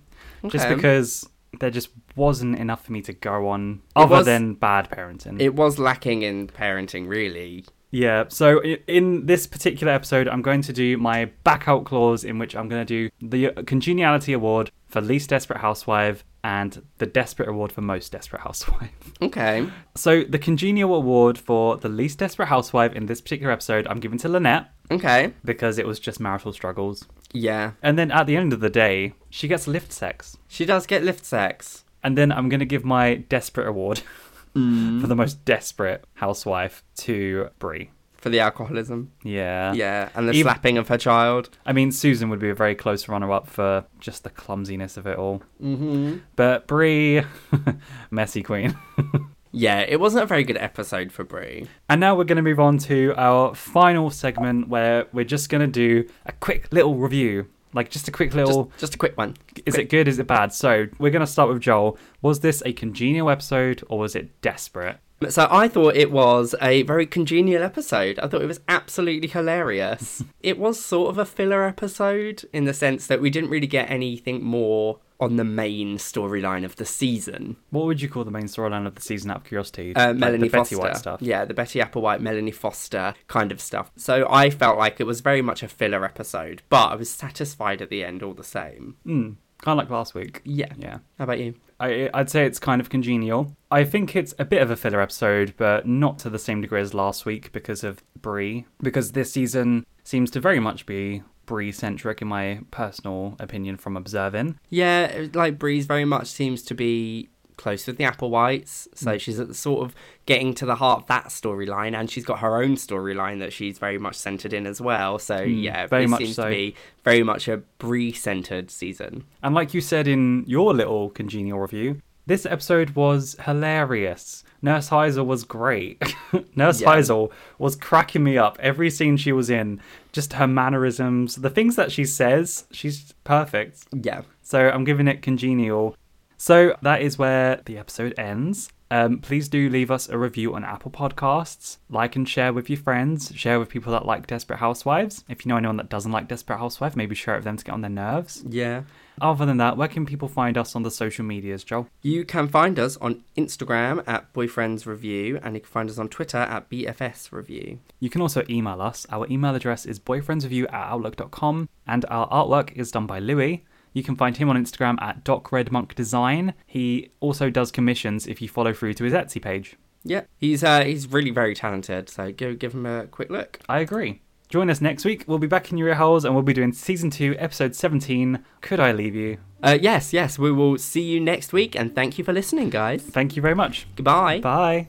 just 0.50 0.68
because 0.68 1.30
there 1.62 1.72
just 1.72 1.92
wasn't 2.18 2.58
enough 2.60 2.84
for 2.84 2.92
me 2.92 3.02
to 3.04 3.14
go 3.14 3.48
on 3.48 3.84
other 3.96 4.18
was- 4.18 4.26
than 4.26 4.56
bad 4.56 4.90
parenting. 4.90 5.40
It 5.40 5.56
was 5.56 5.80
lacking 5.80 6.24
in 6.24 6.48
parenting, 6.48 7.08
really. 7.08 7.64
Yeah, 7.96 8.26
so 8.28 8.62
in 8.62 9.26
this 9.26 9.48
particular 9.48 9.94
episode, 9.94 10.28
I'm 10.28 10.42
going 10.42 10.62
to 10.64 10.74
do 10.74 10.98
my 10.98 11.26
back 11.46 11.70
out 11.70 11.86
clause 11.86 12.26
in 12.26 12.38
which 12.40 12.54
I'm 12.54 12.68
going 12.68 12.86
to 12.86 13.10
do 13.10 13.10
the 13.22 13.52
uh, 13.56 13.62
Congeniality 13.64 14.34
Award 14.34 14.70
for 14.88 15.00
Least 15.00 15.30
Desperate 15.30 15.60
Housewife 15.62 16.26
and 16.44 16.84
the 16.98 17.06
Desperate 17.06 17.48
Award 17.48 17.72
for 17.72 17.80
Most 17.82 18.12
Desperate 18.12 18.42
Housewife. 18.42 18.92
Okay. 19.22 19.66
So, 19.96 20.24
the 20.24 20.38
Congenial 20.38 20.94
Award 20.94 21.38
for 21.38 21.78
the 21.78 21.88
Least 21.88 22.20
Desperate 22.20 22.48
Housewife 22.48 22.92
in 22.92 23.06
this 23.06 23.22
particular 23.22 23.54
episode, 23.54 23.88
I'm 23.88 24.02
giving 24.02 24.20
to 24.20 24.28
Lynette 24.28 24.72
Okay. 24.92 25.32
because 25.46 25.78
it 25.78 25.88
was 25.88 25.98
just 26.02 26.20
marital 26.20 26.52
struggles. 26.52 27.06
Yeah. 27.32 27.72
And 27.82 27.98
then 27.98 28.12
at 28.12 28.28
the 28.28 28.36
end 28.36 28.52
of 28.52 28.60
the 28.60 28.70
day, 28.70 29.14
she 29.30 29.48
gets 29.48 29.68
lift 29.68 29.94
sex. 29.94 30.36
She 30.50 30.66
does 30.66 30.86
get 30.86 31.02
lift 31.02 31.24
sex. 31.24 31.86
And 32.04 32.18
then 32.18 32.32
I'm 32.32 32.50
going 32.50 32.60
to 32.60 32.66
give 32.68 32.84
my 32.84 33.16
Desperate 33.16 33.68
Award 33.68 34.02
for 34.56 35.08
the 35.08 35.16
most 35.16 35.44
desperate 35.46 36.06
housewife 36.16 36.84
to 36.98 37.50
Bree. 37.60 37.92
for 38.18 38.30
the 38.32 38.40
alcoholism. 38.40 39.12
Yeah. 39.24 39.74
Yeah, 39.74 40.10
and 40.16 40.28
the 40.28 40.34
Even- 40.34 40.44
slapping 40.50 40.78
of 40.80 40.88
her 40.88 40.98
child. 40.98 41.50
I 41.66 41.74
mean, 41.74 41.92
Susan 41.92 42.30
would 42.30 42.40
be 42.40 42.50
a 42.50 42.56
very 42.56 42.74
close 42.74 43.08
runner-up 43.08 43.46
for 43.48 43.86
just 44.00 44.24
the 44.24 44.32
clumsiness 44.32 44.98
of 44.98 45.06
it 45.06 45.18
all. 45.18 45.44
Mm-hmm. 45.62 46.18
But 46.36 46.66
Bree, 46.68 47.22
messy 48.12 48.42
queen. 48.44 48.76
Yeah, 49.58 49.86
it 49.88 50.02
wasn't 50.02 50.22
a 50.26 50.28
very 50.28 50.44
good 50.44 50.58
episode 50.58 51.14
for 51.14 51.24
Bree. 51.24 51.68
And 51.88 52.02
now 52.02 52.14
we're 52.18 52.26
going 52.26 52.36
to 52.36 52.42
move 52.42 52.60
on 52.60 52.78
to 52.80 53.14
our 53.16 53.56
final 53.56 54.10
segment 54.10 54.68
where 54.68 55.06
we're 55.14 55.24
just 55.24 55.48
going 55.48 55.62
to 55.62 55.68
do 55.68 56.10
a 56.26 56.34
quick 56.34 56.68
little 56.74 56.96
review. 56.98 57.48
Like 57.76 57.90
just 57.90 58.08
a 58.08 58.12
quick 58.12 58.34
little. 58.34 58.66
Just, 58.66 58.80
just 58.80 58.96
a 58.96 58.98
quick 58.98 59.18
one. 59.18 59.36
Is 59.66 59.76
Quick. 59.76 59.86
it 59.86 59.90
good? 59.90 60.08
Is 60.08 60.18
it 60.18 60.28
bad? 60.28 60.54
So 60.54 60.88
we're 60.98 61.12
going 61.12 61.26
to 61.26 61.32
start 61.32 61.50
with 61.50 61.62
Joel. 61.62 61.98
Was 62.22 62.40
this 62.40 62.64
a 62.66 62.72
congenial 62.72 63.30
episode 63.30 63.84
or 63.90 64.00
was 64.00 64.16
it 64.16 64.42
desperate? 64.42 64.98
So 65.30 65.48
I 65.50 65.68
thought 65.68 65.96
it 65.96 66.12
was 66.12 66.56
a 66.62 66.84
very 66.84 67.06
congenial 67.06 67.64
episode. 67.64 68.20
I 68.20 68.28
thought 68.28 68.42
it 68.42 68.48
was 68.48 68.62
absolutely 68.68 69.28
hilarious. 69.28 70.24
it 70.42 70.58
was 70.58 70.84
sort 70.84 71.10
of 71.10 71.18
a 71.18 71.26
filler 71.26 71.64
episode 71.64 72.46
in 72.54 72.64
the 72.64 72.74
sense 72.74 73.08
that 73.08 73.22
we 73.22 73.30
didn't 73.30 73.50
really 73.50 73.68
get 73.68 73.90
anything 73.90 74.44
more 74.44 75.00
on 75.20 75.36
the 75.38 75.44
main 75.44 75.98
storyline 75.98 76.66
of 76.66 76.76
the 76.76 76.86
season. 76.86 77.56
What 77.70 77.86
would 77.86 78.02
you 78.02 78.10
call 78.10 78.24
the 78.24 78.32
main 78.32 78.46
storyline 78.46 78.86
of 78.86 78.96
the 78.96 79.02
season 79.02 79.32
out 79.32 79.38
of 79.38 79.44
curiosity? 79.46 79.96
Uh, 79.96 80.08
Like 80.08 80.18
Melanie 80.18 80.48
the 80.48 80.50
Betty 80.50 80.76
Foster. 80.76 80.78
White 80.78 80.98
stuff. 80.98 81.22
Yeah, 81.22 81.46
the 81.46 81.54
Betty 81.54 81.80
Applewhite, 81.80 82.20
Melanie 82.20 82.52
Foster 82.52 83.14
kind 83.28 83.52
of 83.52 83.62
stuff. 83.62 83.92
So 83.96 84.28
I 84.30 84.50
felt 84.50 84.78
like 84.78 85.00
it 85.00 85.06
was 85.06 85.22
very 85.22 85.42
much 85.42 85.64
a 85.64 85.68
filler 85.68 86.04
episode, 86.04 86.62
but 86.70 86.88
I 86.92 86.96
was 86.96 87.10
satisfied 87.10 87.82
at 87.82 87.90
the 87.90 88.04
end 88.04 88.24
all 88.24 88.34
the 88.34 88.44
same. 88.44 88.98
Mm, 89.06 89.36
kind 89.62 89.80
of 89.80 89.86
like 89.86 89.90
last 89.90 90.14
week. 90.16 90.42
Yeah. 90.44 90.74
Yeah. 90.78 91.00
How 91.18 91.24
about 91.24 91.40
you? 91.40 91.56
I, 91.80 92.10
I'd 92.14 92.30
say 92.30 92.46
it's 92.46 92.60
kind 92.60 92.80
of 92.80 92.90
congenial. 92.90 93.56
I 93.70 93.84
think 93.84 94.16
it's 94.16 94.34
a 94.40 94.46
bit 94.46 94.62
of 94.62 94.72
a 94.72 94.78
filler 94.78 95.02
episode, 95.02 95.54
but 95.58 95.86
not 95.86 96.20
to 96.20 96.30
the 96.30 96.40
same 96.40 96.62
degree 96.62 96.80
as 96.80 96.94
last 96.94 97.26
week 97.26 97.52
because 97.52 97.84
of 97.84 98.02
Bree. 98.22 98.66
Because 98.82 99.12
this 99.12 99.34
season 99.34 99.86
seems 100.06 100.32
to 100.32 100.40
very 100.40 100.60
much 100.62 100.86
be 100.86 101.22
Bree 101.46 101.72
centric, 101.72 102.22
in 102.22 102.28
my 102.28 102.60
personal 102.72 103.36
opinion, 103.40 103.78
from 103.78 103.96
observing. 103.98 104.60
Yeah, 104.70 105.28
like 105.34 105.58
Breeze 105.60 105.86
very 105.86 106.06
much 106.06 106.28
seems 106.28 106.62
to 106.64 106.74
be 106.76 107.30
close 107.58 107.88
with 107.88 107.98
the 107.98 108.04
Applewhites, 108.04 108.86
so 108.94 109.12
Mm. 109.12 109.20
she's 109.20 109.40
at 109.40 109.48
the 109.48 109.54
sort 109.54 109.86
of 109.86 109.96
getting 110.26 110.54
to 110.56 110.66
the 110.66 110.76
heart 110.76 111.04
of 111.04 111.08
that 111.08 111.28
storyline, 111.28 111.96
and 111.98 112.12
she's 112.12 112.26
got 112.26 112.40
her 112.40 112.62
own 112.62 112.76
storyline 112.76 113.40
that 113.40 113.54
she's 113.54 113.80
very 113.80 113.98
much 113.98 114.16
centered 114.16 114.52
in 114.52 114.68
as 114.68 114.82
well. 114.82 115.18
So 115.20 115.38
Mm, 115.38 115.64
yeah, 115.64 115.88
very 115.88 116.04
it 116.04 116.10
much 116.10 116.20
seems 116.20 116.36
so. 116.36 116.44
to 116.44 116.50
be 116.50 116.76
very 117.06 117.24
much 117.24 117.48
a 117.48 117.58
Bree 117.80 118.12
centered 118.12 118.70
season. 118.72 119.24
And 119.42 119.56
like 119.56 119.74
you 119.74 119.80
said 119.80 120.06
in 120.08 120.44
your 120.48 120.74
little 120.74 121.10
congenial 121.12 121.60
review, 121.60 122.02
this 122.28 122.46
episode 122.46 122.90
was 122.92 123.38
hilarious. 123.46 124.44
Nurse 124.66 124.90
Heisel 124.90 125.26
was 125.26 125.44
great. 125.44 126.02
Nurse 126.56 126.82
Yeah. 126.82 126.88
Heisel 126.96 127.32
was 127.60 127.76
cracking 127.76 128.24
me 128.24 128.38
up 128.38 128.58
every 128.60 128.90
scene 128.90 129.16
she 129.16 129.32
was 129.32 129.50
in. 129.50 129.80
Just 130.12 130.34
her 130.34 130.48
mannerisms, 130.48 131.36
the 131.36 131.50
things 131.52 131.76
that 131.76 131.92
she 131.92 132.04
says, 132.04 132.66
she's 132.72 133.14
perfect. 133.24 133.86
Yeah. 133.94 134.24
So 134.42 134.70
I'm 134.70 134.84
giving 134.84 135.08
it 135.08 135.22
congenial. 135.22 135.96
So 136.38 136.76
that 136.82 137.02
is 137.02 137.18
where 137.20 137.62
the 137.66 137.78
episode 137.78 138.14
ends. 138.18 138.70
Um, 138.92 139.20
please 139.20 139.50
do 139.50 139.70
leave 139.70 139.90
us 139.92 140.10
a 140.10 140.18
review 140.18 140.56
on 140.56 140.64
Apple 140.64 140.92
Podcasts. 140.92 141.78
Like 141.90 142.16
and 142.16 142.28
share 142.28 142.52
with 142.52 142.70
your 142.70 142.78
friends. 142.80 143.32
Share 143.36 143.60
with 143.60 143.70
people 143.70 143.92
that 143.94 144.06
like 144.06 144.26
Desperate 144.28 144.60
Housewives. 144.60 145.24
If 145.30 145.46
you 145.46 145.50
know 145.50 145.58
anyone 145.58 145.78
that 145.78 145.90
doesn't 145.90 146.12
like 146.12 146.28
Desperate 146.28 146.58
Housewives, 146.58 146.96
maybe 146.96 147.14
share 147.16 147.36
it 147.36 147.38
with 147.40 147.46
them 147.46 147.58
to 147.58 147.64
get 147.64 147.72
on 147.74 147.82
their 147.82 147.90
nerves. 147.90 148.44
Yeah. 148.48 148.84
Other 149.22 149.46
than 149.46 149.58
that, 149.58 149.78
where 149.78 149.88
can 149.88 150.06
people 150.06 150.28
find 150.28 150.58
us 150.58 150.76
on 150.76 150.84
the 150.84 150.92
social 150.92 151.26
medias, 151.26 151.64
Joel? 151.64 151.88
You 152.02 152.26
can 152.26 152.48
find 152.48 152.78
us 152.78 152.98
on 152.98 153.24
Instagram 153.38 154.04
at 154.08 154.34
Boyfriends 154.34 154.86
Review, 154.86 155.40
and 155.44 155.56
you 155.56 155.62
can 155.62 155.70
find 155.70 155.90
us 155.90 155.98
on 155.98 156.10
Twitter 156.10 156.38
at 156.38 156.70
BFS 156.70 157.32
Review. 157.32 157.80
You 158.00 158.10
can 158.10 158.22
also 158.22 158.44
email 158.50 158.82
us. 158.82 159.06
Our 159.10 159.28
email 159.30 159.56
address 159.56 159.86
is 159.86 160.00
boyfriendsreview 160.00 160.66
at 160.66 160.92
outlook.com, 160.92 161.70
and 161.88 162.06
our 162.10 162.30
artwork 162.30 162.74
is 162.74 162.92
done 162.92 163.08
by 163.08 163.20
Louis. 163.20 163.64
You 163.94 164.04
can 164.04 164.18
find 164.18 164.36
him 164.36 164.50
on 164.50 164.58
Instagram 164.58 165.02
at 165.02 165.24
DocRedMonkDesign. 165.24 166.54
He 166.68 167.12
also 167.22 167.50
does 167.50 167.72
commissions 167.72 168.28
if 168.28 168.42
you 168.42 168.50
follow 168.50 168.74
through 168.74 168.96
to 168.96 169.06
his 169.06 169.14
Etsy 169.14 169.42
page. 169.42 169.78
Yeah, 170.04 170.22
he's 170.38 170.64
uh, 170.64 170.84
he's 170.84 171.12
really 171.12 171.32
very 171.32 171.56
talented. 171.56 172.10
So 172.10 172.32
go 172.32 172.54
give 172.54 172.74
him 172.74 172.86
a 172.86 173.08
quick 173.08 173.32
look. 173.32 173.60
I 173.68 173.80
agree. 173.80 174.22
Join 174.56 174.70
us 174.70 174.80
next 174.80 175.04
week. 175.04 175.26
We'll 175.28 175.38
be 175.38 175.48
back 175.48 175.74
in 175.74 175.78
your 175.78 175.90
ear 175.90 175.96
holes 175.96 176.24
and 176.24 176.34
we'll 176.34 176.42
be 176.42 176.54
doing 176.54 176.72
season 176.72 177.10
2, 177.10 177.36
episode 177.38 177.76
17. 177.76 178.40
Could 178.62 178.80
I 178.80 178.94
leave 178.94 179.14
you? 179.14 179.38
Uh, 179.62 179.78
yes, 179.82 180.14
yes, 180.14 180.40
we 180.40 180.50
will 180.50 180.78
see 180.78 181.02
you 181.02 181.20
next 181.20 181.52
week, 181.52 181.76
and 181.76 181.94
thank 181.94 182.18
you 182.18 182.24
for 182.24 182.32
listening, 182.32 182.70
guys. 182.70 183.02
Thank 183.04 183.36
you 183.36 183.42
very 183.42 183.54
much. 183.54 183.86
Goodbye. 183.98 184.40
Bye. 184.40 184.88